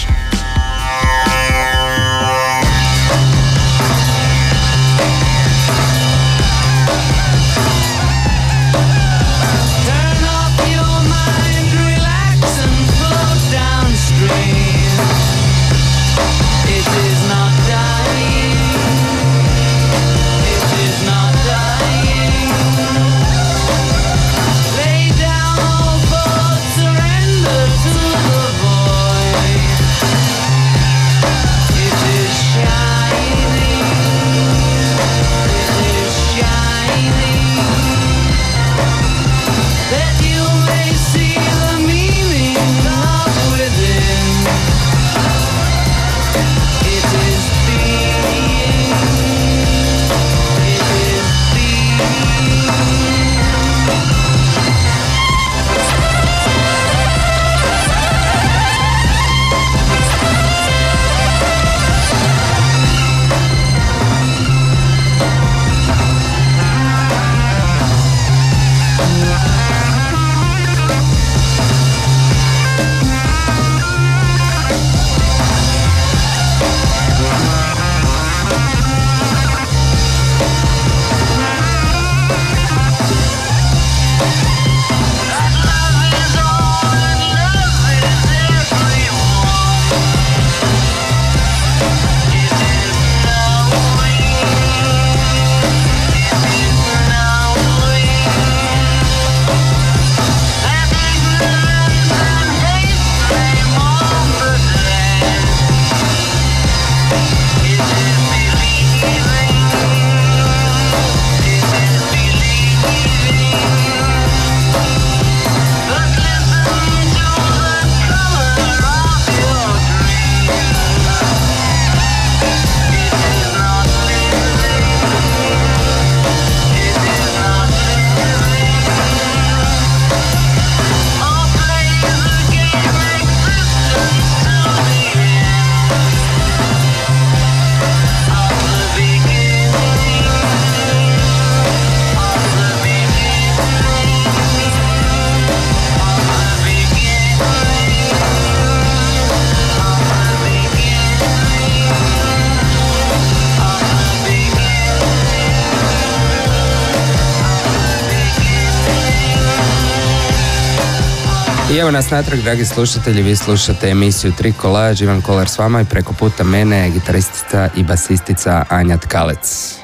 Evo 161.85 161.91
nas 161.91 162.11
natrag, 162.11 162.41
dragi 162.41 162.65
slušatelji, 162.65 163.23
vi 163.23 163.37
slušate 163.37 163.89
emisiju 163.89 164.33
Tri 164.33 164.53
kolaž, 164.53 165.03
Ivan 165.03 165.23
Kolar 165.23 165.49
s 165.49 165.59
vama 165.59 165.81
i 165.81 165.85
preko 165.85 166.13
puta 166.13 166.45
mene 166.45 166.91
gitaristica 166.91 167.69
i 167.77 167.83
basistica 167.83 168.65
Anja 168.69 168.97
Tkalec. 168.97 169.84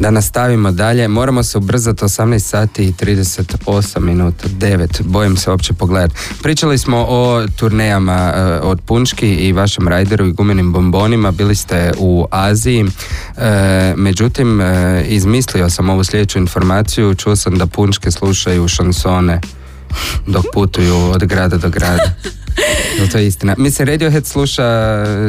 Da 0.00 0.10
nastavimo 0.10 0.72
dalje, 0.72 1.08
moramo 1.08 1.42
se 1.42 1.58
ubrzati 1.58 2.04
18 2.04 2.38
sati 2.38 2.84
i 2.84 2.92
38 2.92 4.00
minuta, 4.00 4.48
9, 4.48 5.02
bojim 5.02 5.36
se 5.36 5.50
uopće 5.50 5.72
pogledati. 5.72 6.14
Pričali 6.42 6.78
smo 6.78 7.06
o 7.08 7.46
turnejama 7.56 8.32
e, 8.34 8.42
od 8.62 8.80
Punčki 8.80 9.34
i 9.34 9.52
vašem 9.52 9.88
rajderu 9.88 10.26
i 10.26 10.32
gumenim 10.32 10.72
bombonima, 10.72 11.30
bili 11.30 11.54
ste 11.54 11.92
u 11.98 12.26
Aziji, 12.30 12.84
E, 13.36 13.94
međutim, 13.96 14.60
e, 14.60 15.04
izmislio 15.08 15.70
sam 15.70 15.90
ovu 15.90 16.04
sljedeću 16.04 16.38
informaciju, 16.38 17.14
čuo 17.14 17.36
sam 17.36 17.58
da 17.58 17.66
Punčke 17.66 18.10
slušaju 18.10 18.68
šansone 18.68 19.40
dok 20.26 20.44
putuju 20.54 20.96
od 20.96 21.24
grada 21.24 21.56
do 21.56 21.68
grada. 21.68 22.12
To 23.12 23.18
je 23.18 23.26
istina? 23.26 23.54
Mislim, 23.58 23.88
Radiohead 23.88 24.26
sluša, 24.26 24.64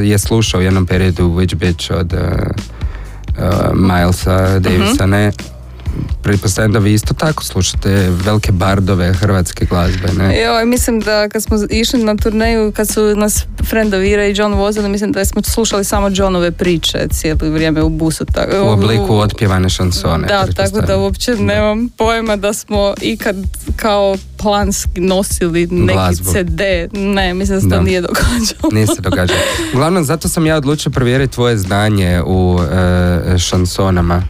je 0.03 0.17
slušao 0.17 0.59
u 0.59 0.63
jednom 0.63 0.85
periodu 0.85 1.23
Witch 1.23 1.55
Bitch 1.55 1.91
od 1.91 2.13
uh, 3.37 3.43
uh, 3.43 3.73
Milesa 3.73 4.59
Davisa, 4.59 5.05
ne? 5.05 5.31
Pretpostavljam 6.23 6.71
da 6.71 6.79
vi 6.79 6.93
isto 6.93 7.13
tako 7.13 7.43
slušate 7.43 8.09
velike 8.09 8.51
bardove 8.51 9.13
hrvatske 9.13 9.65
glazbe, 9.65 10.07
ne? 10.17 10.41
Joj, 10.41 10.65
mislim 10.65 10.99
da 10.99 11.29
kad 11.29 11.43
smo 11.43 11.57
išli 11.69 12.03
na 12.03 12.15
turneju, 12.15 12.71
kad 12.71 12.87
su 12.87 13.15
nas 13.15 13.45
friendovi 13.69 14.09
Ira 14.09 14.25
i 14.25 14.33
John 14.35 14.53
vozili, 14.53 14.89
mislim 14.89 15.11
da 15.11 15.25
smo 15.25 15.41
slušali 15.43 15.83
samo 15.83 16.09
Johnove 16.13 16.51
priče 16.51 17.07
cijelo 17.11 17.39
vrijeme 17.41 17.81
u 17.81 17.89
busu. 17.89 18.25
Tako, 18.25 18.63
U 18.63 18.69
obliku 18.69 19.17
otpjevane 19.17 19.69
šansone. 19.69 20.27
Da, 20.27 20.47
tako 20.55 20.81
da 20.81 20.97
uopće 20.97 21.35
nemam 21.35 21.89
pojma 21.97 22.35
da 22.35 22.53
smo 22.53 22.93
ikad 23.01 23.35
kao 23.75 24.15
planski 24.41 25.01
nosili 25.01 25.67
neki 25.67 25.93
Glazbu. 25.93 26.31
CD. 26.31 26.61
Ne, 26.93 27.33
mislim 27.33 27.57
da 27.57 27.61
se 27.61 27.69
to 27.69 27.81
nije 27.81 28.01
događalo. 28.01 28.69
Nije 28.71 28.87
se 28.87 29.01
događa. 29.01 29.33
Uglavnom, 29.73 30.03
zato 30.03 30.27
sam 30.27 30.45
ja 30.45 30.55
odlučio 30.57 30.91
provjeriti 30.91 31.33
tvoje 31.33 31.57
znanje 31.57 32.21
u 32.25 32.59
e, 32.61 33.37
šansonama. 33.37 34.23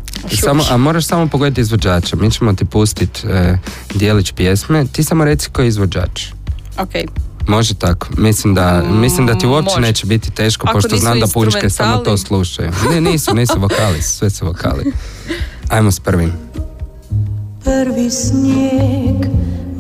Samo, 0.44 0.64
a 0.70 0.78
moraš 0.78 1.06
samo 1.06 1.28
pogledati 1.28 1.62
izvođača. 1.62 2.16
Mi 2.16 2.32
ćemo 2.32 2.54
ti 2.54 2.66
pustiti 2.66 3.28
e, 3.28 3.58
dijelić 3.96 4.32
pjesme. 4.32 4.86
Ti 4.92 5.04
samo 5.04 5.26
reci 5.26 5.50
koji 5.50 5.66
je 5.66 5.70
izvođač. 5.70 6.26
ok. 6.78 6.92
Može 7.48 7.74
tako. 7.74 8.08
Mislim 8.18 8.56
da, 8.56 8.84
mislim 8.92 9.28
da 9.28 9.38
ti 9.38 9.48
uopće 9.48 9.70
može. 9.70 9.82
neće 9.82 10.08
biti 10.08 10.32
teško, 10.32 10.68
Ako 10.68 10.74
pošto 10.78 10.98
znam 10.98 11.20
da 11.20 11.28
puške 11.34 11.70
samo 11.70 11.98
to 11.98 12.18
slušaju. 12.18 12.72
Ne, 12.90 13.02
nisu, 13.02 13.36
nisu 13.36 13.60
vokali, 13.60 14.02
sve 14.02 14.30
su 14.30 14.46
vokali. 14.46 14.94
Ajmo 15.70 15.92
s 15.92 16.00
prvim. 16.00 16.34
Prvi 17.64 18.10
snijeg, 18.12 19.16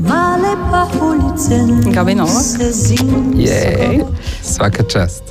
male 0.08 0.56
pahuljice 0.72 1.60
Gabi 1.92 2.16
Novak. 2.16 2.44
se 2.44 2.72
zim 2.72 3.34
Je, 3.36 4.00
svaka 4.44 4.84
čast. 4.84 5.24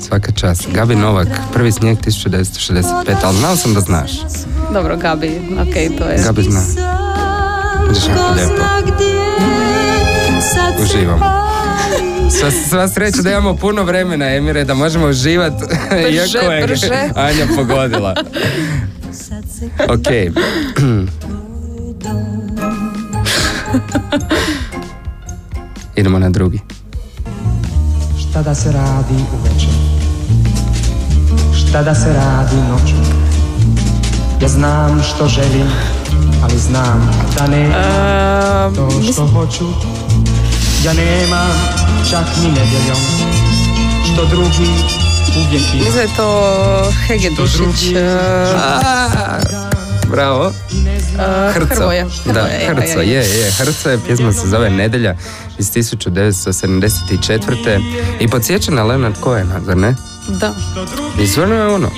Svaka 0.00 0.32
čast. 0.32 0.68
Gabi 0.72 0.96
Novak, 0.96 1.28
prvi 1.52 1.72
snijeg 1.72 1.98
1965, 1.98 2.82
ali 3.22 3.38
znao 3.38 3.56
sam 3.56 3.74
da 3.74 3.80
znaš. 3.80 4.10
Dobro, 4.72 4.96
Gabi, 4.96 5.40
ok, 5.60 5.98
to 5.98 6.04
je... 6.04 6.22
Gabi 6.24 6.42
zna. 6.42 6.60
Lijepo. 8.36 8.64
Uživam. 10.82 11.20
Sva, 12.30 12.50
sva 12.68 12.88
sreća 12.88 13.22
da 13.22 13.30
imamo 13.30 13.56
puno 13.56 13.82
vremena, 13.82 14.34
Emire, 14.34 14.64
da 14.64 14.74
možemo 14.74 15.06
uživati, 15.06 15.64
iako 16.12 16.52
je 16.52 16.66
brže. 16.66 16.88
Anja 17.14 17.46
pogodila. 17.56 18.14
Ok. 19.88 20.06
Idemo 25.96 26.18
na 26.18 26.30
drugi. 26.30 26.60
Šta 28.20 28.42
da 28.42 28.54
se 28.54 28.72
radi 28.72 29.14
uveče? 29.40 29.66
Šta 31.56 31.82
da 31.82 31.94
se 31.94 32.12
radi 32.12 32.56
noću? 32.70 32.94
Ja 34.42 34.48
znam 34.48 35.02
što 35.02 35.28
želim, 35.28 35.66
ali 36.42 36.58
znam 36.58 37.10
da 37.38 37.46
ne 37.46 37.60
Ehm, 37.62 38.74
to 38.74 38.90
što 39.12 39.26
hoću. 39.26 39.64
Ja 40.84 40.92
nemam 40.92 41.50
čak 42.10 42.24
ni 42.42 42.48
nedjeljom, 42.48 43.00
što 44.12 44.24
drugi 44.26 44.70
uvijek 45.36 45.74
ima. 45.74 45.84
Mislim 45.84 45.94
da 45.94 46.00
je 46.00 46.08
to 46.16 46.52
Hegedušić. 47.06 47.92
e, 47.96 48.18
Bravo. 50.12 50.52
Hrco. 51.52 51.74
Hrvoje. 51.74 52.04
Da, 52.24 52.32
Hrvoje, 52.32 52.52
je, 52.60 52.66
Hrco, 52.68 53.00
je, 53.00 53.08
je. 53.08 53.14
je, 53.14 53.38
je. 53.38 53.50
Hrco 53.50 53.90
je, 53.90 53.98
pjesma 54.06 54.32
se 54.32 54.48
zove 54.48 54.70
Nedelja 54.70 55.14
iz 55.58 55.72
1974. 55.72 57.80
I 58.20 58.28
podsjeća 58.28 58.70
na 58.70 58.84
Leonard 58.84 59.16
Cohena, 59.24 59.60
zar 59.66 59.76
ne? 59.76 59.94
Da. 60.28 60.54
I 61.22 61.26
stvarno 61.26 61.54
je 61.54 61.66
ono, 61.66 61.90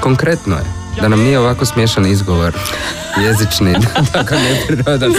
konkretno 0.00 0.56
je. 0.56 0.64
Da 1.00 1.08
nam 1.08 1.20
nije 1.20 1.38
ovako 1.38 1.64
smiješan 1.64 2.06
izgovor 2.06 2.54
jezični, 3.22 3.74
tako 4.12 4.34
neprirodan. 4.34 5.14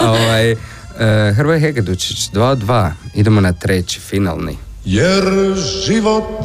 Ovaj, 0.00 0.50
e, 0.50 0.56
Hrvoje 1.36 1.60
Hegedučić, 1.60 2.30
2 2.30 2.40
od 2.40 2.58
2. 2.58 2.90
Idemo 3.14 3.40
na 3.40 3.52
treći, 3.52 4.00
finalni. 4.00 4.58
Jer 4.84 5.24
život 5.86 6.44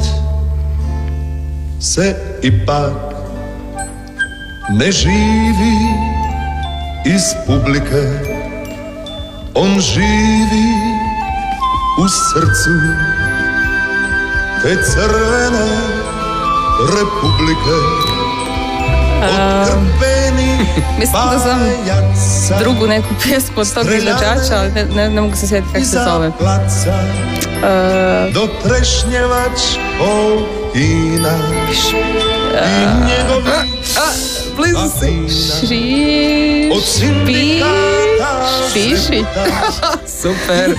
se 1.80 2.16
ipak 2.42 3.11
ne 4.70 4.92
živi 4.92 5.76
iz 7.04 7.22
publike. 7.46 8.02
On 9.54 9.80
živi 9.80 10.72
u 11.98 12.08
srcu 12.08 12.70
te 14.62 14.76
crvene 14.92 15.68
republike. 16.78 17.78
Krpenih 19.66 20.68
Mislim 20.98 21.12
da 21.12 21.14
pajaca 21.28 21.56
drugu 22.58 22.86
neku 22.86 23.08
pjesmu 23.22 23.60
od 23.60 23.74
tog 23.74 23.86
izvođača, 23.86 24.58
ali 24.58 24.70
ne, 24.70 24.84
ne, 24.84 25.10
ne 25.10 25.20
mogu 25.20 25.36
se 25.36 25.46
sjetiti 25.46 25.72
kako 25.72 25.84
se 25.84 25.98
zove. 26.10 26.26
E, 26.26 26.30
do 28.32 28.48
trešnjevačkog 28.62 30.48
kina 30.72 31.38
i 32.52 32.86
njegovi 33.06 33.52
Blizu 34.56 34.78
od 34.78 34.90
Šiš, 38.62 38.70
Špišić. 38.70 38.98
sveta 38.98 39.44
Super. 40.12 40.74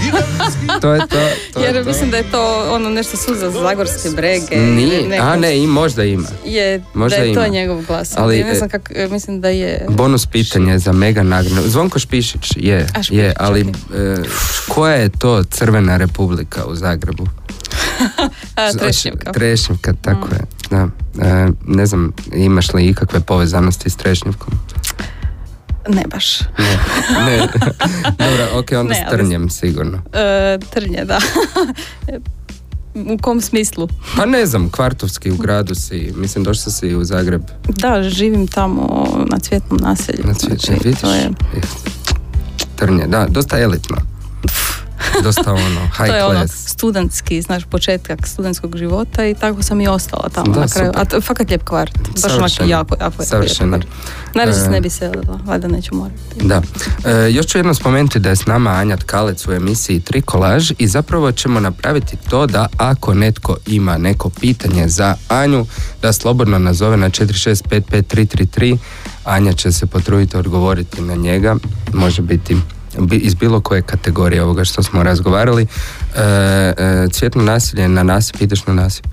To 0.82 0.94
je 0.94 1.00
to. 1.00 1.08
to 1.54 1.60
je 1.60 1.66
Jer 1.66 1.74
to. 1.76 1.84
mislim 1.84 2.10
da 2.10 2.18
je 2.18 2.32
to 2.32 2.42
ono 2.70 2.90
nešto 2.90 3.18
suza 3.18 3.52
zagorske 3.52 4.10
brege. 4.10 4.56
Nije, 4.58 5.08
neko- 5.10 5.24
a 5.24 5.36
ne, 5.36 5.58
i 5.58 5.68
možda 5.68 6.04
ima. 6.04 6.28
Je, 6.46 6.84
Možda 6.94 7.18
da 7.18 7.24
je 7.24 7.34
to 7.34 7.40
ima. 7.40 7.48
njegov 7.50 7.82
glas. 7.82 8.14
Ali, 8.18 8.44
ne 8.44 8.56
znam 8.56 8.70
kak, 8.70 8.92
e, 8.96 9.08
mislim 9.08 9.42
da 9.42 9.50
je... 9.50 9.86
Bonus 9.90 10.26
pitanje 10.26 10.80
za 10.80 10.92
mega 10.92 11.24
nagradu. 11.24 11.62
Zvonko 11.64 12.00
Špišić, 12.00 12.52
je, 12.56 12.78
A, 12.86 12.88
Špišić, 12.94 13.12
je, 13.12 13.34
ali 13.38 13.62
ok. 13.62 13.76
e, 13.96 14.24
koja 14.68 14.96
je 14.96 15.10
to 15.10 15.44
crvena 15.44 15.98
republika 15.98 16.66
u 16.66 16.76
Zagrebu? 16.76 17.28
Trešnjevka. 18.80 19.32
Trešnjevka, 19.32 19.94
tako 19.96 20.28
je. 20.28 20.42
Da. 20.70 20.88
E, 21.20 21.48
ne 21.66 21.86
znam, 21.86 22.14
imaš 22.34 22.74
li 22.74 22.86
ikakve 22.86 23.20
povezanosti 23.20 23.90
s 23.90 23.96
Trešnjevkom? 23.96 24.54
Ne 25.90 26.04
baš. 26.08 26.40
Ne. 26.40 26.78
ne. 27.26 27.38
Dobro, 28.20 28.48
ok, 28.54 28.68
onda 28.72 28.84
Ne, 28.86 28.96
s 28.96 29.08
ali- 29.08 29.18
Trnjem 29.18 29.50
sigurno. 29.50 30.02
E, 30.14 30.58
trnje, 30.64 31.06
da. 31.06 31.20
u 33.14 33.18
kom 33.18 33.42
smislu? 33.42 33.88
Pa 34.16 34.26
ne 34.26 34.46
znam, 34.46 34.70
Kvartovski 34.70 35.32
u 35.32 35.38
gradu 35.38 35.76
si, 35.76 36.14
mislim 36.16 36.44
došla 36.44 36.72
si 36.72 36.96
u 36.96 37.04
Zagreb 37.04 37.42
Da, 37.68 38.04
živim 38.04 38.48
tamo 38.48 39.06
na 39.28 39.40
cvjetnom 39.40 39.80
naselju. 39.82 40.24
na 40.24 40.34
cvijeće, 40.34 40.66
Znači, 40.66 40.84
vidiš? 40.84 41.02
to 41.02 41.14
je, 41.14 41.30
Trnje, 42.76 43.08
da, 43.08 43.26
dosta 43.30 43.60
elitno. 43.60 43.98
Dosta 45.22 45.54
ono, 45.54 45.82
high 45.98 46.08
to 46.08 46.16
je 46.16 46.26
ono 46.26 46.48
studentski, 46.48 47.42
znaš, 47.42 47.64
početak 47.66 48.28
studentskog 48.28 48.78
života 48.78 49.26
i 49.26 49.36
tako 49.36 49.64
sam 49.64 49.82
i 49.82 49.88
ostala 49.88 50.30
tamo 50.30 50.54
Da, 50.54 50.60
na 50.60 50.68
kraju. 50.68 50.92
super. 50.96 51.18
A 51.18 51.22
fakat 51.22 51.50
lijep 51.50 51.64
kvart. 51.64 51.92
Baš 52.40 52.60
jako, 52.60 52.96
jako 53.02 53.22
je 53.22 53.26
Savršeno. 53.26 53.80
Naravno 54.36 54.54
se 54.56 54.66
E, 54.66 54.70
ne 54.70 54.82
bi 54.82 54.90
selila, 54.90 55.40
valjda 55.46 55.68
neću 55.68 55.96
morati. 55.96 56.18
Da. 56.38 56.62
E, 57.06 57.32
još 57.32 57.46
ću 57.46 57.58
jednom 57.58 57.76
spomenuti 57.76 58.20
da 58.20 58.30
je 58.30 58.36
s 58.36 58.46
nama 58.46 58.70
Anja 58.72 58.98
Tkalec 58.98 59.48
u 59.48 59.54
emisiji 59.54 60.00
Tri 60.00 60.22
kolaž 60.22 60.72
i 60.78 60.88
zapravo 60.88 61.32
ćemo 61.32 61.60
napraviti 61.60 62.18
to 62.30 62.46
da 62.48 62.68
ako 62.78 63.14
netko 63.14 63.58
ima 63.68 63.98
neko 63.98 64.30
pitanje 64.32 64.88
za 64.88 65.16
Anju, 65.30 65.66
da 66.02 66.14
slobodno 66.14 66.60
nazove 66.60 66.98
na 66.98 67.10
4655333. 67.10 68.78
Anja 69.26 69.54
će 69.54 69.72
se 69.72 69.86
potruditi 69.86 70.38
odgovoriti 70.38 71.02
na 71.02 71.16
njega. 71.16 71.56
Može 71.94 72.22
biti 72.22 72.56
bi- 72.56 72.62
iz 73.14 73.34
bilo 73.36 73.62
koje 73.62 73.82
kategorije 73.82 74.44
ovoga 74.44 74.64
što 74.64 74.84
smo 74.84 75.04
razgovarali. 75.04 75.68
E, 76.16 76.22
e, 76.78 77.08
cvjetno 77.10 77.44
nasilje 77.44 77.88
na 77.88 78.04
nasip, 78.04 78.42
ideš 78.42 78.66
na 78.66 78.74
nasip. 78.74 79.06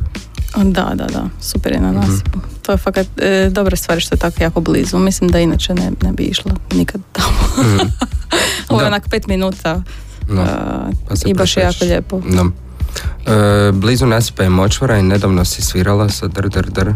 Da, 0.56 0.92
da, 0.94 1.06
da, 1.06 1.24
super 1.40 1.72
Mhm. 1.72 1.84
je 1.84 1.92
na 1.92 2.00
nasipu. 2.00 2.38
To 2.62 2.72
je 2.72 2.78
fakat 2.78 3.06
e, 3.16 3.48
dobra 3.50 3.76
stvar 3.76 4.00
što 4.00 4.14
je 4.14 4.18
tako 4.18 4.42
jako 4.42 4.60
blizu. 4.60 4.98
Mislim 4.98 5.30
da 5.30 5.38
inače 5.38 5.74
ne, 5.74 5.90
ne 6.02 6.12
bi 6.12 6.22
išla 6.22 6.52
nikad 6.72 7.00
tamo. 7.12 7.28
Ovo 8.68 8.76
Mhm. 8.76 8.80
je 8.80 8.86
onak 8.86 9.08
pet 9.08 9.26
minuta 9.26 9.82
No, 10.28 10.42
a, 10.42 10.46
pa 11.08 11.14
i 11.26 11.34
baš 11.34 11.56
je 11.56 11.62
jako 11.62 11.84
lijepo. 11.84 12.20
No. 12.24 12.50
E, 13.26 13.72
blizu 13.72 14.06
nasipa 14.06 14.42
je 14.42 14.48
močvara 14.48 14.98
i 14.98 15.02
nedavno 15.02 15.44
si 15.44 15.62
svirala 15.62 16.08
sa 16.08 16.26
dr, 16.26 16.48
dr, 16.48 16.70
dr 16.70 16.90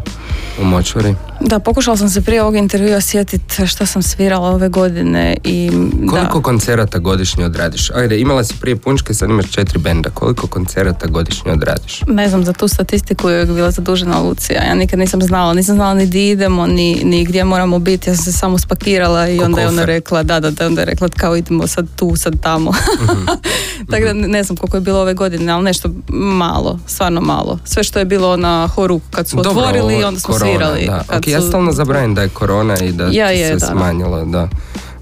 u 0.61 0.65
močvari. 0.65 1.15
Da, 1.41 1.59
pokušala 1.59 1.97
sam 1.97 2.09
se 2.09 2.21
prije 2.21 2.43
ovog 2.43 2.57
intervjua 2.57 3.01
sjetiti 3.01 3.67
što 3.67 3.87
sam 3.87 4.03
svirala 4.03 4.49
ove 4.49 4.69
godine 4.69 5.37
i 5.45 5.71
Koliko 6.11 6.39
da. 6.39 6.43
koncerata 6.43 6.99
godišnje 6.99 7.45
odradiš? 7.45 7.91
Ajde, 7.91 8.21
imala 8.21 8.45
si 8.45 8.55
prije 8.61 8.77
punčke, 8.77 9.15
sad 9.15 9.31
imaš 9.31 9.51
četiri 9.51 9.79
benda. 9.79 10.11
Koliko 10.11 10.47
koncerata 10.47 11.07
godišnje 11.07 11.53
odradiš? 11.53 12.03
Ne 12.07 12.29
znam, 12.29 12.45
za 12.45 12.53
tu 12.53 12.69
statistiku 12.69 13.29
je 13.29 13.47
bila 13.47 13.71
zadužena 13.71 14.19
Lucija. 14.21 14.63
Ja 14.69 14.75
nikad 14.75 14.99
nisam 14.99 15.23
znala, 15.23 15.55
nisam 15.55 15.75
znala 15.75 15.95
ni 15.95 16.07
di 16.07 16.29
idemo, 16.29 16.67
ni, 16.67 17.01
ni 17.05 17.25
gdje 17.25 17.45
moramo 17.45 17.79
biti. 17.79 18.11
Ja 18.11 18.17
sam 18.17 18.25
se 18.25 18.33
samo 18.33 18.59
spakirala 18.59 19.29
i 19.29 19.39
Ko 19.39 19.45
onda 19.45 19.61
je 19.61 19.69
ona 19.69 19.85
rekla, 19.85 20.23
da, 20.23 20.41
da, 20.41 20.51
da, 20.51 20.67
onda 20.67 20.81
je 20.81 20.87
rekla 20.87 21.09
kao 21.09 21.37
idemo 21.37 21.67
sad 21.67 21.87
tu, 21.97 22.17
sad 22.17 22.41
tamo. 22.43 22.71
Mhm. 23.03 23.27
Tako 23.91 24.05
da 24.05 24.13
ne 24.13 24.43
znam 24.43 24.57
koliko 24.57 24.77
je 24.77 24.81
bilo 24.81 25.01
ove 25.01 25.15
godine, 25.15 25.53
ali 25.53 25.65
nešto 25.65 25.84
malo, 26.09 26.79
stvarno 26.87 27.21
malo. 27.21 27.59
Sve 27.65 27.85
što 27.85 27.99
je 27.99 28.05
bilo 28.05 28.37
na 28.37 28.69
horu 28.69 29.01
kad 29.11 29.29
su 29.29 29.37
Dobro, 29.37 29.51
otvorili, 29.53 29.95
ovo- 29.95 30.07
onda 30.07 30.21
smo 30.21 30.35
korona, 30.35 30.51
svirali. 30.51 30.87
Da. 30.87 31.05
Kad 31.05 31.19
Ok, 31.19 31.29
ja 31.29 31.41
su- 31.41 31.49
stalno 31.49 31.73
zabrajam 31.73 32.15
da 32.15 32.23
je 32.23 32.29
korona 32.29 32.79
i 32.79 32.93
da 32.93 33.05
Ja 33.07 33.29
je, 33.29 33.47
se 33.49 33.55
da. 33.57 33.67
smanjilo. 33.67 34.25
Da. 34.25 34.49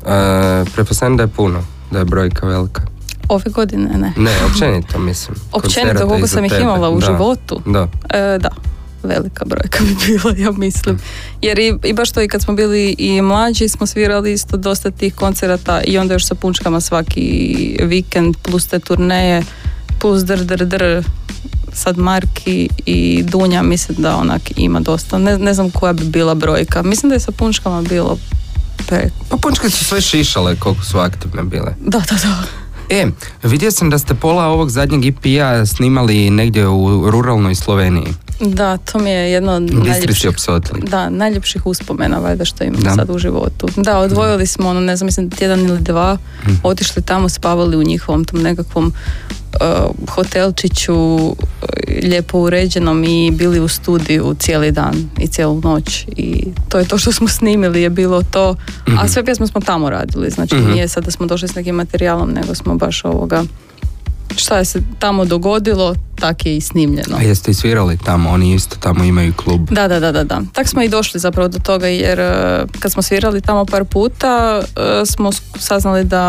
E, 0.06 0.64
pretpostavljam 0.66 1.16
da 1.16 1.22
je 1.22 1.28
puno, 1.28 1.62
da 1.90 1.98
je 1.98 2.04
brojka 2.04 2.46
velika. 2.46 2.82
Ove 3.28 3.44
godine 3.46 3.88
ne. 3.90 4.12
Ne, 4.18 4.30
općenito 4.46 4.98
mislim. 4.98 5.36
Općenito 5.52 6.08
koliko 6.08 6.26
sam 6.26 6.44
ih 6.44 6.52
imala 6.60 6.90
u 6.90 7.00
Da. 7.00 7.06
životu. 7.06 7.60
Da. 7.66 7.88
E, 8.10 8.38
da, 8.38 8.50
velika 9.02 9.44
brojka 9.44 9.78
bi 9.80 9.96
bila, 10.06 10.34
ja 10.38 10.50
mislim. 10.52 10.98
Jer 11.42 11.58
i, 11.58 11.78
i 11.84 11.92
baš 11.92 12.10
to 12.10 12.22
i 12.22 12.28
kad 12.28 12.42
smo 12.42 12.54
bili 12.54 12.94
i 12.98 13.22
mlađi 13.22 13.68
smo 13.68 13.86
svirali 13.86 14.32
isto 14.32 14.56
dosta 14.56 14.90
tih 14.90 15.14
koncerata 15.14 15.80
i 15.80 15.98
onda 15.98 16.14
još 16.14 16.26
sa 16.26 16.34
punčkama 16.34 16.80
svaki 16.80 17.26
vikend 17.82 18.36
plus 18.38 18.66
te 18.66 18.78
turneje 18.78 19.42
plus 20.02 20.22
dr 20.22 20.36
dr 20.38 20.64
dr 20.66 21.02
sad 21.74 21.98
Marki 21.98 22.68
i 22.86 23.22
Dunja 23.24 23.62
mislim 23.62 23.98
da 23.98 24.16
onak 24.16 24.42
ima 24.56 24.80
dosta. 24.80 25.18
Ne, 25.18 25.38
ne 25.38 25.54
znam 25.54 25.70
koja 25.70 25.92
bi 25.92 26.04
bila 26.04 26.34
brojka. 26.34 26.82
Mislim 26.82 27.08
da 27.08 27.14
je 27.14 27.20
sa 27.20 27.32
punčkama 27.32 27.82
bilo 27.82 28.18
pe... 28.88 29.00
Pa 29.28 29.36
punčke 29.36 29.70
su 29.70 29.84
sve 29.84 30.00
šišale 30.00 30.56
koliko 30.56 30.84
su 30.84 30.98
aktivne 30.98 31.42
bile. 31.42 31.74
Da, 31.80 31.98
da, 32.00 32.14
da. 32.16 32.42
E, 32.90 33.06
vidio 33.42 33.70
sam 33.70 33.90
da 33.90 33.98
ste 33.98 34.14
pola 34.14 34.44
ovog 34.44 34.70
zadnjeg 34.70 35.04
EP-a 35.06 35.66
snimali 35.66 36.30
negdje 36.30 36.68
u 36.68 37.10
ruralnoj 37.10 37.54
Sloveniji. 37.54 38.06
Da, 38.40 38.76
to 38.76 38.98
mi 38.98 39.10
je 39.10 39.32
jedno 39.32 39.52
od 39.52 39.62
najljepših. 39.62 40.30
Da, 40.82 41.10
najljepših 41.10 41.66
uspomena 41.66 42.18
valjda 42.18 42.44
što 42.44 42.64
imam 42.64 42.80
Da. 42.80 42.94
sad 42.94 43.10
u 43.10 43.18
životu. 43.18 43.68
Da, 43.76 43.98
odvojili 43.98 44.46
smo 44.46 44.68
ono, 44.68 44.80
ne 44.80 44.96
znam, 44.96 45.06
mislim 45.06 45.30
tjedan 45.30 45.60
ili 45.60 45.80
dva, 45.80 46.18
Mhm. 46.42 46.54
otišli 46.62 47.02
tamo, 47.02 47.28
spavali 47.28 47.76
u 47.76 47.82
njihovom 47.82 48.24
tom 48.24 48.42
nekakvom 48.42 48.92
hotelčiću 50.08 50.94
uh, 50.94 51.32
lijepo 52.02 52.38
uređenom 52.38 53.04
i 53.04 53.30
bili 53.30 53.60
u 53.60 53.68
studiju 53.68 54.34
cijeli 54.38 54.72
dan 54.72 54.94
i 55.18 55.26
cijelu 55.26 55.60
noć. 55.60 56.06
I 56.16 56.44
to 56.68 56.78
je 56.78 56.88
to 56.88 56.98
što 56.98 57.12
smo 57.12 57.28
snimili 57.28 57.82
je 57.82 57.90
bilo 57.90 58.22
to, 58.22 58.56
a 59.00 59.08
sve 59.08 59.24
pjesme 59.24 59.46
smo 59.46 59.60
tamo 59.60 59.90
radili, 59.90 60.30
znači 60.30 60.54
Mhm. 60.54 60.70
nije 60.72 60.88
sad 60.88 61.04
da 61.04 61.10
smo 61.10 61.26
došli 61.26 61.48
s 61.48 61.54
nekim 61.54 61.74
materijalom, 61.74 62.30
nego 62.30 62.54
smo 62.54 62.74
baš 62.74 63.04
ovoga 63.04 63.44
šta 64.36 64.58
je 64.58 64.64
se 64.64 64.82
tamo 64.98 65.24
dogodilo, 65.24 65.94
tak 66.14 66.46
je 66.46 66.56
i 66.56 66.60
snimljeno. 66.60 67.16
A 67.16 67.22
jeste 67.22 67.50
i 67.50 67.54
svirali 67.54 67.98
tamo, 68.04 68.30
oni 68.30 68.54
isto 68.54 68.76
tamo 68.80 69.04
imaju 69.04 69.32
klub. 69.36 69.70
Da, 69.70 69.88
da, 69.88 70.00
da, 70.00 70.12
da, 70.12 70.24
da. 70.24 70.40
Tak 70.52 70.68
smo 70.68 70.82
i 70.82 70.88
došli 70.88 71.20
zapravo 71.20 71.48
do 71.48 71.58
toga 71.58 71.86
jer 71.86 72.20
e, 72.20 72.64
kad 72.80 72.92
smo 72.92 73.02
svirali 73.02 73.40
tamo 73.40 73.64
par 73.64 73.84
puta 73.84 74.60
e, 74.62 75.06
smo 75.06 75.30
saznali 75.58 76.04
da 76.04 76.22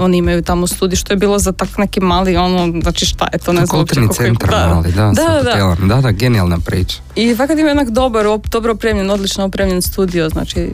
oni 0.00 0.18
imaju 0.18 0.42
tamo 0.42 0.66
studij 0.66 0.96
što 0.96 1.12
je 1.12 1.16
bilo 1.16 1.38
za 1.38 1.52
tak 1.52 1.78
neki 1.78 2.00
mali 2.00 2.36
ono, 2.36 2.80
znači 2.82 3.06
šta 3.06 3.28
je 3.32 3.38
to, 3.38 3.52
ne 3.52 3.66
znam 3.66 3.78
Kulturni 3.78 4.08
centar 4.12 4.50
da, 4.50 4.74
mali, 4.74 4.92
da, 4.92 5.12
da, 5.14 5.42
da. 5.42 5.76
Da, 5.86 6.00
da, 6.00 6.10
genijalna 6.10 6.58
priča. 6.58 6.96
I 7.16 7.34
fakat 7.34 7.58
ima 7.58 7.68
jednak 7.68 7.90
dobar, 7.90 8.26
dobro 8.50 8.72
opremljen, 8.72 9.10
odlično 9.10 9.44
opremljen 9.44 9.82
studio, 9.82 10.28
znači 10.28 10.70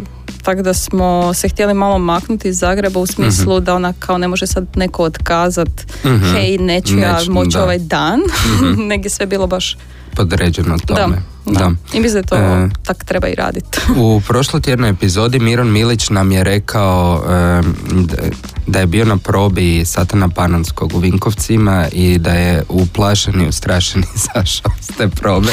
tako 0.46 0.62
da 0.62 0.74
smo 0.74 1.06
se 1.34 1.48
htjeli 1.48 1.74
malo 1.74 1.98
maknuti 1.98 2.48
iz 2.48 2.58
Zagreba 2.58 3.00
u 3.00 3.06
smislu 3.06 3.60
da 3.60 3.74
ona 3.74 3.92
kao 3.94 4.18
ne 4.18 4.28
može 4.28 4.46
sad 4.46 4.66
neko 4.76 5.02
otkazat 5.04 5.68
Mhm. 6.04 6.24
hej, 6.26 6.58
neću 6.58 6.98
ja 6.98 7.12
Neću, 7.14 7.32
moći 7.32 7.50
da. 7.50 7.62
ovaj 7.62 7.78
dan, 7.78 8.20
nego 8.88 9.04
je 9.04 9.10
sve 9.10 9.26
bilo 9.26 9.46
baš 9.46 9.76
Podređeno 10.12 10.78
tome. 10.78 11.16
da, 11.46 11.52
da. 11.52 11.70
I 11.92 12.00
mislim 12.00 12.22
da 12.22 12.28
to 12.28 12.36
E, 12.36 12.68
tak 12.82 13.04
treba 13.04 13.28
i 13.28 13.34
raditi. 13.34 13.78
U 13.96 14.20
prošlotjednoj 14.28 14.90
epizodi 14.90 15.38
Miron 15.40 15.70
Milić 15.70 16.10
nam 16.10 16.32
je 16.32 16.44
rekao 16.44 17.24
em, 17.26 17.74
da- 17.96 18.22
da 18.66 18.80
je 18.80 18.86
bio 18.86 19.04
na 19.04 19.16
probi 19.16 19.84
Satana 19.84 20.28
Panonskog 20.28 20.94
u 20.94 20.98
Vinkovcima 20.98 21.86
i 21.88 22.18
da 22.18 22.30
je 22.30 22.62
uplašen 22.68 23.40
i 23.40 23.48
ustrašen 23.48 24.04
izašao 24.16 24.70
s 24.80 24.86
te 24.88 25.08
probe. 25.10 25.52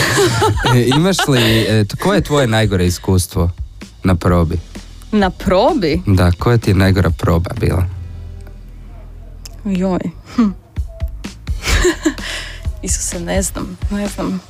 E, 0.75 0.83
imaš 0.87 1.17
li, 1.27 1.39
e, 1.61 1.85
koje 1.95 2.17
je 2.17 2.23
tvoje 2.23 2.47
najgore 2.47 2.85
iskustvo 2.85 3.49
na 4.03 4.15
probi? 4.15 4.59
Na 5.11 5.29
probi? 5.29 6.01
Da, 6.05 6.31
koja 6.39 6.57
ti 6.57 6.69
je 6.69 6.75
najgora 6.75 7.09
proba 7.09 7.49
bila? 7.59 7.85
Joj. 9.65 9.99
Hm. 10.35 10.49
Isuse, 12.83 13.19
ne 13.19 13.41
znam, 13.41 13.77
ne 13.91 14.07
znam. 14.07 14.41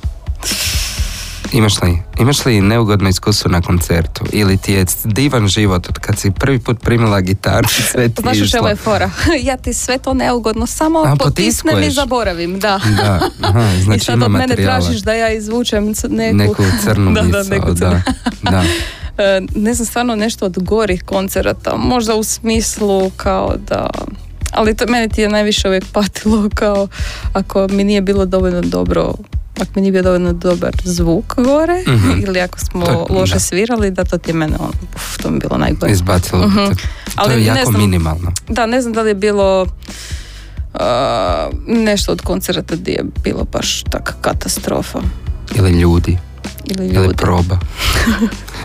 Imaš 1.52 1.82
li, 1.82 1.98
imaš 2.18 2.44
li 2.44 2.60
neugodno 2.60 3.08
iskustvo 3.08 3.50
na 3.50 3.60
koncertu? 3.60 4.24
Ili 4.32 4.56
ti 4.56 4.72
je 4.72 4.84
divan 5.04 5.48
život 5.48 5.88
od 5.88 5.98
kad 5.98 6.18
si 6.18 6.30
prvi 6.30 6.58
put 6.58 6.80
primila 6.80 7.20
gitaru 7.20 7.68
i 7.78 7.82
sve 7.82 8.08
ti 8.08 8.22
Znaš 8.22 8.36
išlo? 8.36 8.68
je 8.68 8.76
fora? 8.76 9.10
ja 9.48 9.56
ti 9.56 9.72
sve 9.72 9.98
to 9.98 10.14
neugodno, 10.14 10.66
samo 10.66 10.98
A, 11.06 11.16
potisnem 11.16 11.82
i 11.82 11.90
zaboravim, 11.90 12.58
da. 12.58 12.80
Da, 12.96 13.28
aha, 13.40 13.70
znači 13.84 13.96
I 13.96 14.04
sad 14.04 14.22
od 14.22 14.30
mene 14.30 14.46
materijala. 14.46 14.80
tražiš 14.80 15.00
da 15.00 15.12
ja 15.12 15.32
izvučem 15.32 15.92
neku... 16.10 16.36
Neku 16.36 16.62
crnu 16.84 17.12
da, 17.12 17.20
da, 17.20 17.26
misao, 17.26 17.42
neku 17.50 17.72
da, 17.72 17.90
crnu. 17.90 18.02
da. 18.50 18.62
E, 18.62 18.64
ne 19.54 19.74
znam, 19.74 19.86
stvarno 19.86 20.16
nešto 20.16 20.46
od 20.46 20.58
gorih 20.58 21.02
koncerata. 21.02 21.76
Možda 21.76 22.14
u 22.14 22.22
smislu 22.24 23.10
kao 23.10 23.54
da... 23.58 23.90
Ali 24.52 24.76
to 24.76 24.84
mene 24.86 25.08
ti 25.08 25.20
je 25.20 25.28
najviše 25.28 25.68
uvijek 25.68 25.84
patilo 25.86 26.48
kao 26.54 26.88
ako 27.32 27.66
mi 27.68 27.84
nije 27.84 28.00
bilo 28.00 28.24
dovoljno 28.26 28.60
dobro 28.62 29.14
ako 29.54 29.70
mi 29.74 29.80
nije 29.80 29.92
bio 29.92 30.02
dovoljno 30.02 30.32
dobar 30.32 30.72
zvuk 30.84 31.34
gore 31.36 31.82
Mhm. 31.88 32.10
ili 32.20 32.40
ako 32.40 32.58
smo 32.60 32.86
To- 32.86 33.06
loše 33.10 33.34
da. 33.34 33.40
svirali 33.40 33.90
da 33.90 34.04
to 34.04 34.18
ti 34.18 34.30
je 34.30 34.34
mene 34.34 34.56
ono, 34.58 34.72
uf, 34.94 35.16
to 35.18 35.30
mi 35.30 35.36
je 35.36 35.40
bilo 35.40 35.58
najgore. 35.58 35.92
Izbacilo 35.92 36.46
bi 36.46 36.54
te. 36.68 36.74
To 36.74 36.80
Ali 37.16 37.32
je 37.34 37.38
ne 37.40 37.44
jako 37.46 37.70
znam. 37.70 37.80
minimalno. 37.80 38.32
Da, 38.48 38.66
ne 38.66 38.80
znam 38.80 38.92
da 38.92 39.02
li 39.02 39.10
je 39.10 39.14
bilo 39.14 39.62
uh, 39.62 40.80
nešto 41.66 42.12
od 42.12 42.20
koncerta 42.20 42.76
gdje 42.76 42.92
je 42.92 43.04
bilo 43.24 43.44
baš 43.44 43.82
tak 43.82 44.14
katastrofa. 44.20 44.98
Ili 45.54 45.70
ljudi, 45.70 46.18
Ili 46.66 46.86
ili 46.86 46.94
ljudi. 46.96 47.14
proba. 47.16 47.58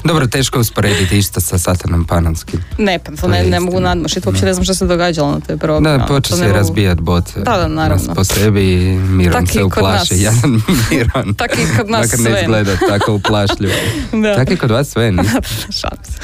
Dobro, 0.03 0.27
teško 0.27 0.57
je 0.57 0.61
usporediti 0.61 1.17
isto 1.17 1.39
sa 1.41 1.57
Satanom 1.57 2.05
Panonskim. 2.05 2.59
Ne, 2.77 2.99
pa 2.99 3.11
to 3.11 3.17
To 3.17 3.27
ne, 3.27 3.43
ne 3.43 3.59
mogu 3.59 3.79
nadmašiti, 3.79 4.27
uopće 4.27 4.45
ne 4.45 4.53
znam 4.53 4.63
što 4.63 4.73
se 4.73 4.85
događalo 4.85 5.31
na 5.31 5.39
toj 5.39 5.57
probi. 5.57 5.83
Da, 5.83 6.05
počeo 6.07 6.37
se 6.37 6.43
ne 6.43 6.53
razbijat 6.53 6.99
boce. 6.99 7.39
Da, 7.39 7.57
da, 7.57 7.67
naravno. 7.67 8.13
Po 8.15 8.23
sebi 8.23 8.73
i 8.73 8.97
Miron 8.97 9.47
se 9.47 9.63
uplaši. 9.63 10.13
Miron. 10.91 11.33
Tak 11.33 11.51
i 11.53 11.77
kod 11.77 11.89
nas 11.89 12.05
Makar 12.05 12.19
ne 12.19 12.29
sve. 12.29 12.41
izgleda 12.41 12.77
tako 12.89 13.13
uplašljivo. 13.13 13.73
Da. 14.23 14.35
Tako 14.35 14.53
i 14.53 14.57
kod 14.57 14.71
vas 14.71 14.87
sve. 14.87 15.11
Šalim 15.79 16.03
se. 16.03 16.19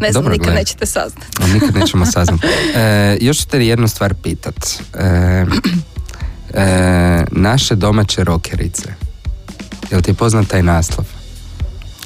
ne 0.00 0.12
znam, 0.12 0.22
Dobro, 0.22 0.32
nikad 0.32 0.54
nećete 0.54 0.86
saznati. 0.86 1.26
A 1.40 1.46
nikad 1.46 1.74
nećemo 1.74 2.06
saznati. 2.06 2.46
E, 2.74 3.18
još 3.20 3.38
ću 3.38 3.46
te 3.46 3.66
jednu 3.66 3.88
stvar 3.88 4.14
pitat. 4.14 4.66
E, 4.94 5.44
e, 6.54 7.24
naše 7.30 7.74
domaće 7.74 8.24
rokerice. 8.24 8.94
Jel 9.90 10.02
ti 10.02 10.10
je 10.10 10.14
poznat 10.14 10.46
taj 10.46 10.62
naslov? 10.62 11.21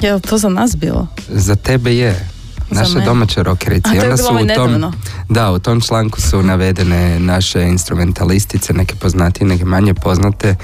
Je 0.01 0.15
li 0.15 0.21
to 0.21 0.39
za 0.39 0.49
nas 0.49 0.77
bilo? 0.77 1.07
Za 1.29 1.57
tebe 1.57 1.95
je. 1.97 2.29
Naše 2.71 3.01
domaće 3.05 3.43
rokerice. 3.43 3.89
A, 3.89 3.93
to 3.93 3.99
je 3.99 4.05
bilo 4.05 4.17
su 4.17 4.25
ovaj 4.31 4.45
u 4.45 4.47
tom, 4.47 4.71
nedavno. 4.71 4.93
da, 5.29 5.51
u 5.53 5.59
tom 5.59 5.81
članku 5.81 6.21
su 6.21 6.43
navedene 6.43 7.21
naše 7.21 7.63
instrumentalistice, 7.63 8.73
neke 8.73 8.95
poznatije, 8.95 9.47
neke 9.47 9.65
manje 9.65 9.95
poznate. 9.95 10.55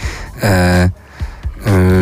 E, 0.43 0.49
e, 0.49 0.91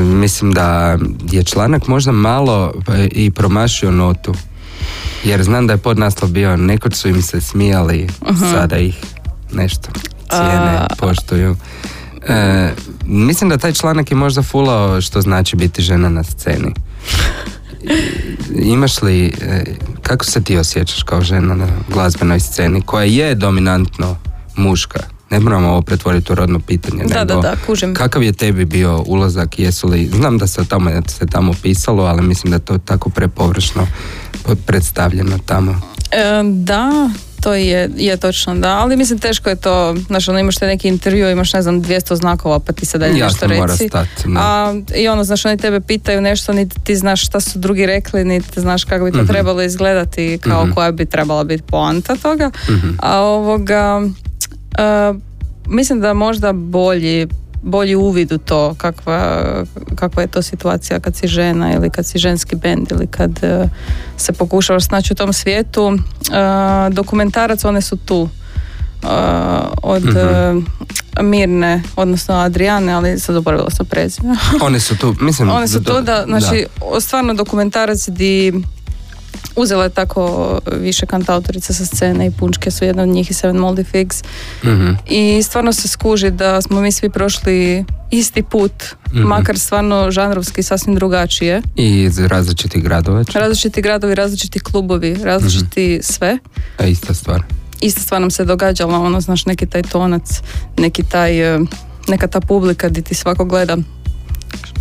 mislim 0.04 0.52
da 0.52 0.98
je 1.30 1.44
članak 1.44 1.86
možda 1.86 2.12
malo 2.12 2.72
e, 2.88 3.08
i 3.12 3.30
promašio 3.30 3.90
notu. 3.90 4.34
Jer 5.24 5.42
znam 5.42 5.66
da 5.66 5.72
je 5.72 5.76
podnaslov 5.76 6.30
bio, 6.30 6.56
nekoć 6.56 6.94
su 6.94 7.08
im 7.08 7.22
se 7.22 7.40
smijali, 7.40 8.08
sada 8.52 8.78
ih 8.78 8.96
nešto 9.52 9.88
cijene, 10.30 10.76
A- 10.78 10.86
poštuju. 10.98 11.56
E, 12.26 12.70
mislim 13.04 13.50
da 13.50 13.58
taj 13.58 13.72
članak 13.72 14.10
je 14.10 14.16
možda 14.16 14.42
fulao 14.42 15.00
što 15.00 15.20
znači 15.20 15.56
biti 15.56 15.82
žena 15.82 16.08
na 16.08 16.24
sceni. 16.24 16.74
Imaš 18.74 19.02
li, 19.02 19.26
e, 19.26 19.64
kako 20.02 20.24
se 20.24 20.44
ti 20.44 20.56
osjećaš 20.56 21.02
kao 21.02 21.20
žena 21.20 21.54
na 21.54 21.66
glazbenoj 21.88 22.40
sceni 22.40 22.82
koja 22.82 23.04
je 23.04 23.34
dominantno 23.34 24.16
muška? 24.56 25.00
Ne 25.30 25.40
moramo 25.40 25.68
ovo 25.68 25.82
pretvoriti 25.82 26.32
u 26.32 26.34
rodno 26.34 26.60
pitanje. 26.60 27.04
Da, 27.04 27.24
nego 27.24 27.40
da, 27.40 27.48
da, 27.48 27.56
kužim. 27.66 27.94
Kakav 27.94 28.22
je 28.22 28.32
tebi 28.32 28.64
bio 28.64 29.04
ulazak? 29.06 29.58
Jesu 29.58 29.88
li, 29.88 30.10
znam 30.14 30.38
da 30.38 30.46
se 30.46 30.60
o 30.60 30.64
tome 30.64 31.02
se 31.06 31.26
tamo 31.26 31.52
pisalo, 31.62 32.04
ali 32.04 32.22
mislim 32.22 32.50
da 32.50 32.56
je 32.56 32.64
to 32.64 32.78
tako 32.78 33.10
prepovršno 33.10 33.86
po- 34.42 34.54
predstavljeno 34.54 35.38
tamo. 35.46 35.80
E, 36.10 36.42
da, 36.44 37.10
To 37.40 37.54
je, 37.54 37.90
je 37.96 38.16
točno, 38.16 38.54
da, 38.54 38.78
ali 38.78 38.96
mislim 38.96 39.18
teško 39.18 39.50
je 39.50 39.56
to, 39.56 39.94
znaš, 40.06 40.28
ono 40.28 40.38
imaš 40.38 40.56
te 40.56 40.66
neki 40.66 40.88
intervju, 40.88 41.30
imaš 41.30 41.52
ne 41.52 41.62
znam 41.62 41.82
200 41.82 42.14
znakova 42.14 42.58
pa 42.58 42.72
ti 42.72 42.86
sad 42.86 43.00
dalje 43.00 43.22
nešto 43.22 43.46
reci. 43.46 43.88
stati. 43.88 44.24
A, 44.38 44.74
I 44.96 45.08
ono, 45.08 45.24
znaš, 45.24 45.44
oni 45.44 45.56
tebe 45.56 45.80
pitaju 45.80 46.20
nešto, 46.20 46.52
niti 46.52 46.80
ti 46.84 46.96
znaš 46.96 47.26
šta 47.26 47.40
su 47.40 47.58
drugi 47.58 47.86
rekli, 47.86 48.24
niti 48.24 48.60
znaš 48.60 48.84
kako 48.84 49.04
bi 49.04 49.12
to 49.12 49.24
trebalo 49.24 49.62
izgledati, 49.62 50.38
kao 50.42 50.68
koja 50.74 50.92
bi 50.92 51.06
trebala 51.06 51.44
biti 51.44 51.62
poanta 51.62 52.16
toga. 52.16 52.50
Mhm. 52.70 52.88
A 52.98 53.18
ovoga, 53.18 54.02
a, 54.78 55.14
mislim 55.66 56.00
da 56.00 56.14
možda 56.14 56.52
bolji 56.52 57.28
bolji 57.62 57.94
uvid 57.94 58.32
u 58.32 58.38
to 58.38 58.74
kakva, 58.78 59.44
kakva 59.94 60.22
je 60.22 60.26
to 60.26 60.42
situacija 60.42 61.00
kad 61.00 61.16
si 61.16 61.28
žena 61.28 61.74
ili 61.74 61.90
kad 61.90 62.06
si 62.06 62.18
ženski 62.18 62.56
bend 62.56 62.86
ili 62.90 63.06
kad 63.06 63.44
e, 63.44 63.68
se 64.16 64.32
pokušavaš 64.32 64.84
snaći 64.84 65.12
u 65.12 65.16
tom 65.16 65.32
svijetu. 65.32 65.92
E, 65.92 66.90
dokumentarac, 66.90 67.64
one 67.64 67.80
su 67.80 67.96
tu. 67.96 68.28
E, 69.02 69.06
od 69.82 70.16
e, 70.16 70.54
Mirne, 71.22 71.82
odnosno 71.96 72.34
Adriane, 72.34 72.92
ali 72.92 73.20
sad 73.20 73.34
zaboravila 73.34 73.70
sam 73.70 73.86
prezime. 73.86 74.36
One 74.60 74.80
su 74.80 74.96
tu, 74.98 75.14
mislim... 75.20 75.50
One 75.50 75.68
su 75.68 75.84
tu 75.84 76.00
da, 76.02 76.24
znači, 76.26 76.66
o- 76.80 77.00
stvarno 77.00 77.34
dokumentarac 77.34 78.08
di 78.08 78.52
uzela 79.56 79.84
je 79.84 79.90
tako 79.90 80.22
više 80.72 81.06
kantautorica 81.06 81.72
sa 81.72 81.86
scene 81.86 82.26
i 82.26 82.30
punčke 82.30 82.70
su 82.70 82.84
jedna 82.84 83.02
od 83.02 83.08
njih 83.08 83.30
i 83.30 83.34
Seven 83.34 83.56
Moldy 83.56 83.86
Figs 83.86 84.22
Mhm. 84.64 84.90
i 85.06 85.42
stvarno 85.42 85.72
se 85.72 85.88
skuži 85.88 86.30
da 86.30 86.62
smo 86.62 86.80
mi 86.80 86.92
svi 86.92 87.10
prošli 87.10 87.84
isti 88.10 88.42
put, 88.42 88.72
Mhm. 89.08 89.22
makar 89.22 89.58
stvarno 89.58 90.10
žanrovski 90.10 90.62
sasvim 90.62 90.94
drugačije. 90.94 91.62
I 91.76 92.02
iz 92.02 92.18
različitih 92.18 92.84
gradova. 92.84 93.24
Različiti 93.34 93.82
gradovi, 93.82 94.14
različiti 94.14 94.58
klubovi, 94.60 95.14
različiti 95.14 95.90
Mhm. 95.92 96.02
sve. 96.04 96.38
A 96.78 96.86
ista 96.86 97.14
stvar. 97.14 97.42
Ista 97.80 98.00
stvar 98.00 98.20
nam 98.20 98.30
se 98.30 98.44
događala, 98.44 98.98
ono, 98.98 99.20
znaš, 99.20 99.46
neki 99.46 99.66
taj 99.66 99.82
tonac, 99.82 100.40
neki 100.78 101.02
taj, 101.02 101.54
e, 101.54 101.60
neka 102.08 102.26
ta 102.26 102.40
publika 102.40 102.88
di 102.88 103.02
ti 103.02 103.14
svako 103.14 103.44
gleda 103.44 103.76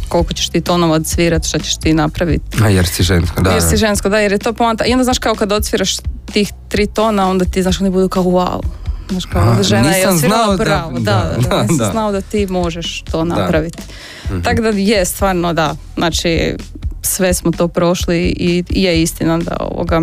koliko 0.08 0.34
ćeš 0.34 0.50
ti 0.50 0.62
tonova 0.62 0.96
odsvirat, 0.96 1.48
šta 1.48 1.60
ćeš 1.60 1.78
ti 1.78 1.94
napraviti. 1.94 2.64
A 2.64 2.70
jer 2.70 2.88
si 2.88 3.04
žensko, 3.04 3.42
da. 3.42 3.50
Jer 3.50 3.62
si 3.62 3.78
žensko, 3.78 4.10
da, 4.10 4.20
jer 4.20 4.32
je 4.32 4.38
to 4.38 4.54
poanta. 4.54 4.86
I 4.86 4.92
onda 4.92 5.04
znaš 5.04 5.20
kao 5.20 5.36
kad 5.36 5.52
odsviraš 5.52 5.98
tih 6.32 6.54
tri 6.70 6.88
tona, 6.88 7.30
onda 7.30 7.46
ti 7.46 7.62
znaš 7.62 7.82
oni 7.82 7.90
budu 7.90 8.10
kao 8.10 8.24
wow. 8.24 8.62
Znaš 9.10 9.26
kao 9.26 9.56
A, 9.60 9.64
žena 9.64 9.90
je 9.90 9.98
nisam 9.98 10.14
odsvirala 10.14 10.56
znao 10.56 10.58
da-. 10.58 10.90
Da, 11.00 11.50
da, 11.50 11.62
nisam 11.62 11.78
da. 11.78 11.92
znao 11.92 12.12
da 12.12 12.22
ti 12.22 12.48
možeš 12.48 13.04
to 13.12 13.26
napraviti. 13.26 13.78
Mhm. 14.26 14.42
Tako 14.42 14.62
da 14.62 14.70
je 14.70 15.06
stvarno 15.06 15.54
da. 15.54 15.76
Znači 15.98 16.56
sve 17.02 17.34
smo 17.34 17.52
to 17.52 17.68
prošli 17.68 18.18
i 18.20 18.64
i 18.70 18.84
je 18.84 19.02
istina 19.02 19.38
da 19.38 19.58
ovoga 19.60 20.02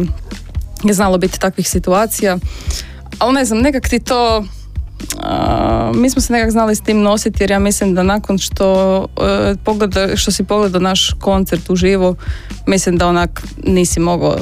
je 0.84 0.94
znalo 0.94 1.18
biti 1.18 1.40
takvih 1.40 1.68
situacija. 1.68 2.38
Ali 3.18 3.34
ne 3.34 3.44
znam, 3.44 3.58
nekak 3.58 3.88
ti 3.88 4.00
to 4.00 4.44
a, 5.18 5.92
mi 5.94 6.10
smo 6.10 6.20
se 6.20 6.32
nekak 6.32 6.50
znali 6.50 6.74
s 6.74 6.80
tim 6.80 7.00
nositi 7.00 7.42
jer 7.42 7.50
ja 7.50 7.58
mislim 7.58 7.94
da 7.94 8.02
nakon 8.02 8.38
što 8.38 8.98
e, 9.16 9.54
pogleda, 9.56 10.16
što 10.16 10.30
si 10.30 10.44
pogledao 10.44 10.80
naš 10.80 11.10
koncert 11.12 11.70
uživo, 11.70 12.14
mislim 12.66 12.96
da 12.96 13.08
onak 13.08 13.42
nisi 13.58 14.00
mogao 14.00 14.36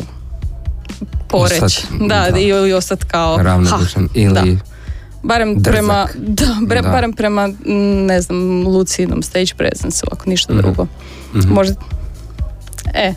poreći. 1.28 1.64
Ostat, 1.64 1.84
Da, 2.00 2.30
da. 2.30 2.38
i, 2.38 2.46
i 2.46 2.72
ostati 2.72 3.04
kao 3.04 3.36
Ravnodušan. 3.38 4.02
ha, 4.02 4.08
Ili... 4.14 4.34
da. 4.34 4.42
Barem 5.22 5.54
Drzak. 5.54 5.72
prema, 5.72 6.06
da, 6.16 6.44
bre- 6.62 6.82
Da. 6.82 6.88
barem 6.88 7.12
prema, 7.12 7.50
ne 8.06 8.20
znam, 8.20 8.38
lucidnom 8.66 9.22
stage 9.22 9.54
presence 9.56 10.06
ako 10.12 10.30
ništa 10.30 10.52
Mhm. 10.52 10.62
drugo. 10.62 10.86
Mhm. 11.34 11.48
Možda, 11.48 11.74
e. 12.94 13.14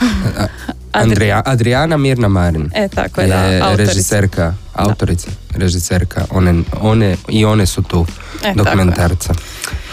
Andrija, 0.92 1.42
Adriana 1.44 1.96
Mirna 1.96 2.28
Marin. 2.28 2.70
E, 2.74 2.88
tako 2.88 3.20
je, 3.20 3.28
da, 3.28 3.34
je 3.36 3.60
autorica. 3.60 3.92
režiserka, 3.92 4.54
autorica, 4.74 5.28
režiserka, 5.50 6.24
one, 6.30 6.62
one, 6.80 7.16
i 7.28 7.44
one 7.44 7.66
su 7.66 7.82
tu 7.82 8.06
E, 8.44 8.52
dokumentarca. 8.54 9.34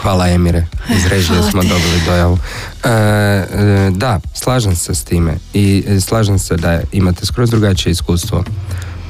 Hvala 0.01 0.29
Emire, 0.29 0.65
iz 0.89 1.05
režije 1.05 1.37
Hvala 1.37 1.51
smo 1.51 1.61
ti. 1.61 1.67
dobili 1.67 2.01
dojavu. 2.05 2.37
E, 2.83 2.89
e, 2.89 3.43
da, 3.91 4.19
slažem 4.33 4.75
se 4.75 4.95
s 4.95 5.03
time 5.03 5.33
i 5.53 5.83
e, 5.87 5.99
slažem 5.99 6.39
se 6.39 6.55
da 6.55 6.81
imate 6.91 7.25
skroz 7.25 7.49
drugačije 7.49 7.91
iskustvo 7.91 8.43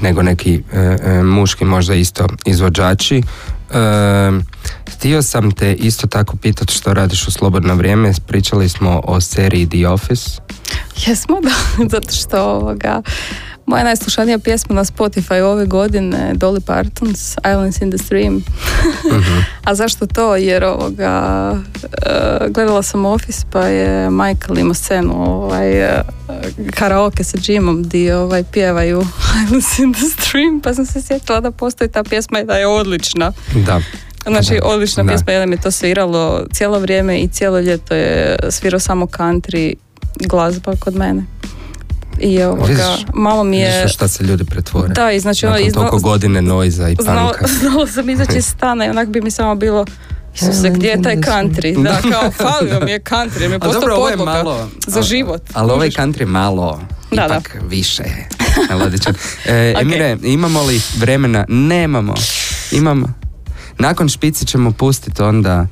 nego 0.01 0.21
neki 0.21 0.63
e, 0.73 0.77
e, 0.79 1.23
muški 1.23 1.65
možda 1.65 1.95
isto 1.95 2.27
izvođači. 2.45 3.23
E, 3.73 4.31
htio 4.91 5.21
sam 5.21 5.51
te 5.51 5.73
isto 5.73 6.07
tako 6.07 6.37
pitati 6.37 6.73
što 6.73 6.93
radiš 6.93 7.27
u 7.27 7.31
slobodno 7.31 7.75
vrijeme. 7.75 8.11
Pričali 8.27 8.69
smo 8.69 9.01
o 9.03 9.21
seriji 9.21 9.69
The 9.69 9.87
Office. 9.87 10.31
Jesmo, 11.07 11.37
da, 11.41 11.53
zato 11.93 12.11
što 12.11 12.43
ovoga, 12.43 13.01
moja 13.65 13.83
najslušanija 13.83 14.39
pjesma 14.39 14.75
na 14.75 14.83
Spotify 14.83 15.41
ove 15.41 15.65
godine 15.65 16.33
Dolly 16.35 16.59
Parton's 16.59 17.37
Islands 17.51 17.81
in 17.81 17.91
the 17.91 17.97
Stream. 17.97 18.43
A 19.63 19.75
zašto 19.75 20.07
to? 20.07 20.35
Jer 20.35 20.63
ovoga, 20.63 21.55
e, 22.05 22.49
gledala 22.49 22.83
sam 22.83 23.05
Office 23.05 23.45
pa 23.51 23.59
je 23.59 24.09
Michael 24.09 24.57
imao 24.57 24.73
scenu 24.73 25.13
ovaj, 25.15 25.81
e, 25.81 26.03
karaoke 26.73 27.23
sa 27.23 27.37
Jimom 27.41 27.83
di 27.83 28.11
ovaj, 28.11 28.43
pjevaju 28.43 29.01
Islands 29.45 29.79
in 29.79 29.93
the 29.93 30.05
Stream 30.21 30.61
pa 30.61 30.73
sam 30.73 30.85
se 30.85 31.01
sjetila 31.01 31.39
da 31.39 31.51
postoji 31.51 31.91
ta 31.91 32.03
pjesma 32.03 32.39
i 32.39 32.45
da 32.45 32.53
je 32.53 32.67
odlična. 32.67 33.31
Da. 33.65 33.81
Znači, 34.27 34.59
Da. 34.61 34.67
odlična 34.67 35.03
Da. 35.03 35.07
pjesma, 35.07 35.31
jer 35.33 35.47
mi 35.47 35.55
je 35.55 35.61
to 35.61 35.71
sviralo 35.71 36.45
cijelo 36.51 36.79
vrijeme 36.79 37.19
i 37.19 37.27
cijelo 37.27 37.59
ljeto 37.59 37.95
je 37.95 38.37
svirao 38.49 38.79
samo 38.79 39.05
country 39.05 39.73
glazba 40.19 40.75
kod 40.79 40.95
mene. 40.95 41.23
I 42.19 42.43
ovoga, 42.43 42.65
Vidiš- 42.65 43.05
malo 43.13 43.43
mi 43.43 43.57
je... 43.57 43.87
Šta 43.87 44.07
se 44.07 44.23
ljudi 44.23 44.43
pretvore. 44.43 44.87
Da, 44.89 45.11
i 45.11 45.19
znači 45.19 45.45
Nakon 45.45 45.61
izna- 45.61 45.73
toliko 45.73 45.97
godine 45.99 46.41
noiza 46.41 46.89
i 46.89 46.95
znala, 46.95 47.31
panka. 47.31 47.47
znala 47.59 47.87
sam 47.87 48.09
izaći 48.09 48.37
iz 48.37 48.45
stana 48.45 48.85
i 48.85 48.89
onak 48.89 49.07
bi 49.07 49.21
mi 49.21 49.31
samo 49.31 49.55
bilo 49.55 49.85
Isuse, 50.35 50.69
gdje 50.69 50.87
je 50.87 51.01
taj 51.01 51.15
country? 51.15 51.83
Da, 51.83 52.01
kao, 52.11 52.31
falio 52.31 52.79
mi 52.79 52.91
je 52.91 52.99
country, 53.01 53.39
mi 53.39 53.53
je 53.53 53.59
dobro, 53.59 53.71
postao 53.71 53.95
ovo 53.95 54.09
je 54.09 54.17
malo... 54.17 54.69
za 54.87 55.01
život. 55.01 55.41
Ali 55.53 55.71
ovaj 55.71 55.89
country 55.89 56.25
malo, 56.25 56.81
Da, 57.11 57.15
da. 57.17 57.25
ipak 57.25 57.57
više 57.63 58.03
melodičan. 58.69 59.13
E. 59.45 59.73
Emire, 59.81 60.17
imamo 60.23 60.63
li 60.63 60.81
vremena? 60.97 61.45
Nemamo. 61.47 62.13
Imamo. 62.71 63.13
Nakon 63.77 64.09
špici 64.09 64.45
ćemo 64.45 64.71
pustiti 64.71 65.21
onda 65.21 65.67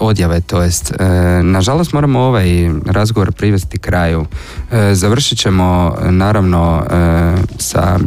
odjave, 0.00 0.40
to 0.40 0.62
jest. 0.62 0.92
E, 0.92 1.04
nažalost 1.42 1.92
moramo 1.92 2.20
ovaj 2.20 2.70
razgovor 2.86 3.32
privesti 3.32 3.78
kraju. 3.78 4.26
E, 4.70 4.94
završit 4.94 5.38
ćemo 5.38 5.94
e, 6.02 6.10
naravno 6.10 6.82
e, 6.90 7.36
sa 7.58 7.98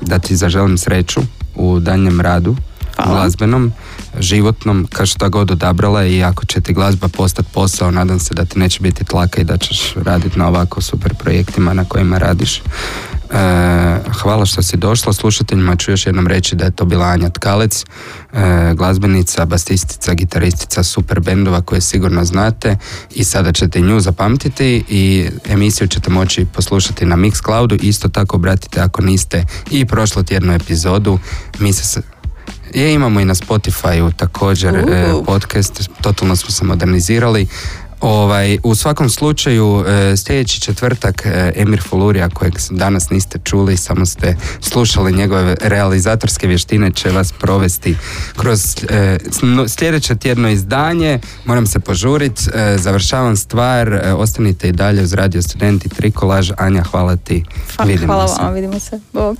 da 0.00 0.18
ti 0.18 0.36
zaželim 0.36 0.78
sreću 0.78 1.20
u 1.54 1.80
danjem 1.80 2.20
radu 2.20 2.56
Hvala. 2.96 3.20
glazbenom, 3.20 3.72
životnom, 4.20 4.86
kao 4.92 5.06
šta 5.06 5.28
god 5.28 5.50
odabrala 5.50 6.04
i 6.04 6.24
ako 6.24 6.46
će 6.46 6.60
ti 6.60 6.72
glazba 6.72 7.08
postati 7.08 7.48
posao, 7.52 7.90
nadam 7.90 8.18
se 8.18 8.34
da 8.34 8.44
ti 8.44 8.58
neće 8.58 8.80
biti 8.80 9.04
tlaka 9.04 9.40
i 9.40 9.44
da 9.44 9.56
ćeš 9.56 9.94
raditi 9.94 10.38
na 10.38 10.48
ovako 10.48 10.80
super 10.80 11.14
projektima 11.14 11.74
na 11.74 11.84
kojima 11.84 12.18
radiš. 12.18 12.62
E, 13.30 13.98
hvala 14.22 14.46
što 14.46 14.62
si 14.62 14.76
došla, 14.76 15.12
slušateljima. 15.12 15.76
Ću 15.76 15.90
još 15.90 16.06
jednom 16.06 16.26
reći 16.26 16.56
da 16.56 16.64
je 16.64 16.70
to 16.70 16.84
bila 16.84 17.06
Anja 17.06 17.30
Tkalec, 17.30 17.84
e, 18.32 18.74
glazbenica, 18.74 19.44
basistica, 19.44 20.14
gitaristica 20.14 20.82
super 20.82 21.20
bendova 21.20 21.60
koje 21.60 21.80
sigurno 21.80 22.24
znate. 22.24 22.76
I 23.14 23.24
sada 23.24 23.52
ćete 23.52 23.80
nju 23.80 24.00
zapamtiti 24.00 24.84
i 24.88 25.28
emisiju 25.48 25.88
ćete 25.88 26.10
moći 26.10 26.44
poslušati 26.44 27.06
na 27.06 27.16
Mixcloudu, 27.16 27.78
isto 27.82 28.08
tako 28.08 28.36
obratite 28.36 28.80
ako 28.80 29.02
niste 29.02 29.44
i 29.70 29.84
prošlo 29.84 30.22
tjednu 30.22 30.52
epizodu, 30.52 31.18
mi 31.58 31.72
se 31.72 32.02
je, 32.74 32.94
imamo 32.94 33.20
i 33.20 33.24
na 33.24 33.34
Spotify 33.34 34.12
također 34.16 34.74
Uh. 34.74 35.26
podcast, 35.26 35.90
totalno 36.00 36.36
smo 36.36 36.50
se 36.50 36.64
modernizirali. 36.64 37.46
Ovaj, 38.00 38.58
u 38.62 38.74
svakom 38.74 39.10
slučaju, 39.10 39.84
e, 39.86 40.16
sljedeći 40.16 40.60
četvrtak 40.60 41.26
e, 41.26 41.52
Emir 41.56 41.82
Fulurija, 41.88 42.28
kojeg 42.28 42.54
danas 42.70 43.10
niste 43.10 43.38
čuli, 43.44 43.76
samo 43.76 44.06
ste 44.06 44.36
slušali 44.60 45.12
njegove 45.12 45.56
realizatorske 45.60 46.46
vještine, 46.46 46.90
će 46.92 47.10
vas 47.10 47.32
provesti 47.32 47.96
kroz 48.36 48.76
e, 48.88 49.18
sljedeće 49.68 50.16
tjedno 50.16 50.48
izdanje. 50.48 51.20
Moram 51.44 51.66
se 51.66 51.78
požurit, 51.80 52.40
e, 52.54 52.78
završavam 52.78 53.36
stvar, 53.36 54.00
ostanite 54.16 54.68
i 54.68 54.72
dalje 54.72 55.02
uz 55.02 55.12
Radio 55.12 55.42
Studenti 55.42 55.88
Trikolaž. 55.88 56.50
Anja, 56.56 56.82
hvala 56.82 57.16
ti. 57.16 57.44
Fa- 57.76 57.86
Vidimo 57.86 58.12
Hvala 58.12 58.28
se. 58.28 58.42
vam, 58.42 58.54
vidimo 58.54 58.80
se. 58.80 59.00
Bog. 59.12 59.36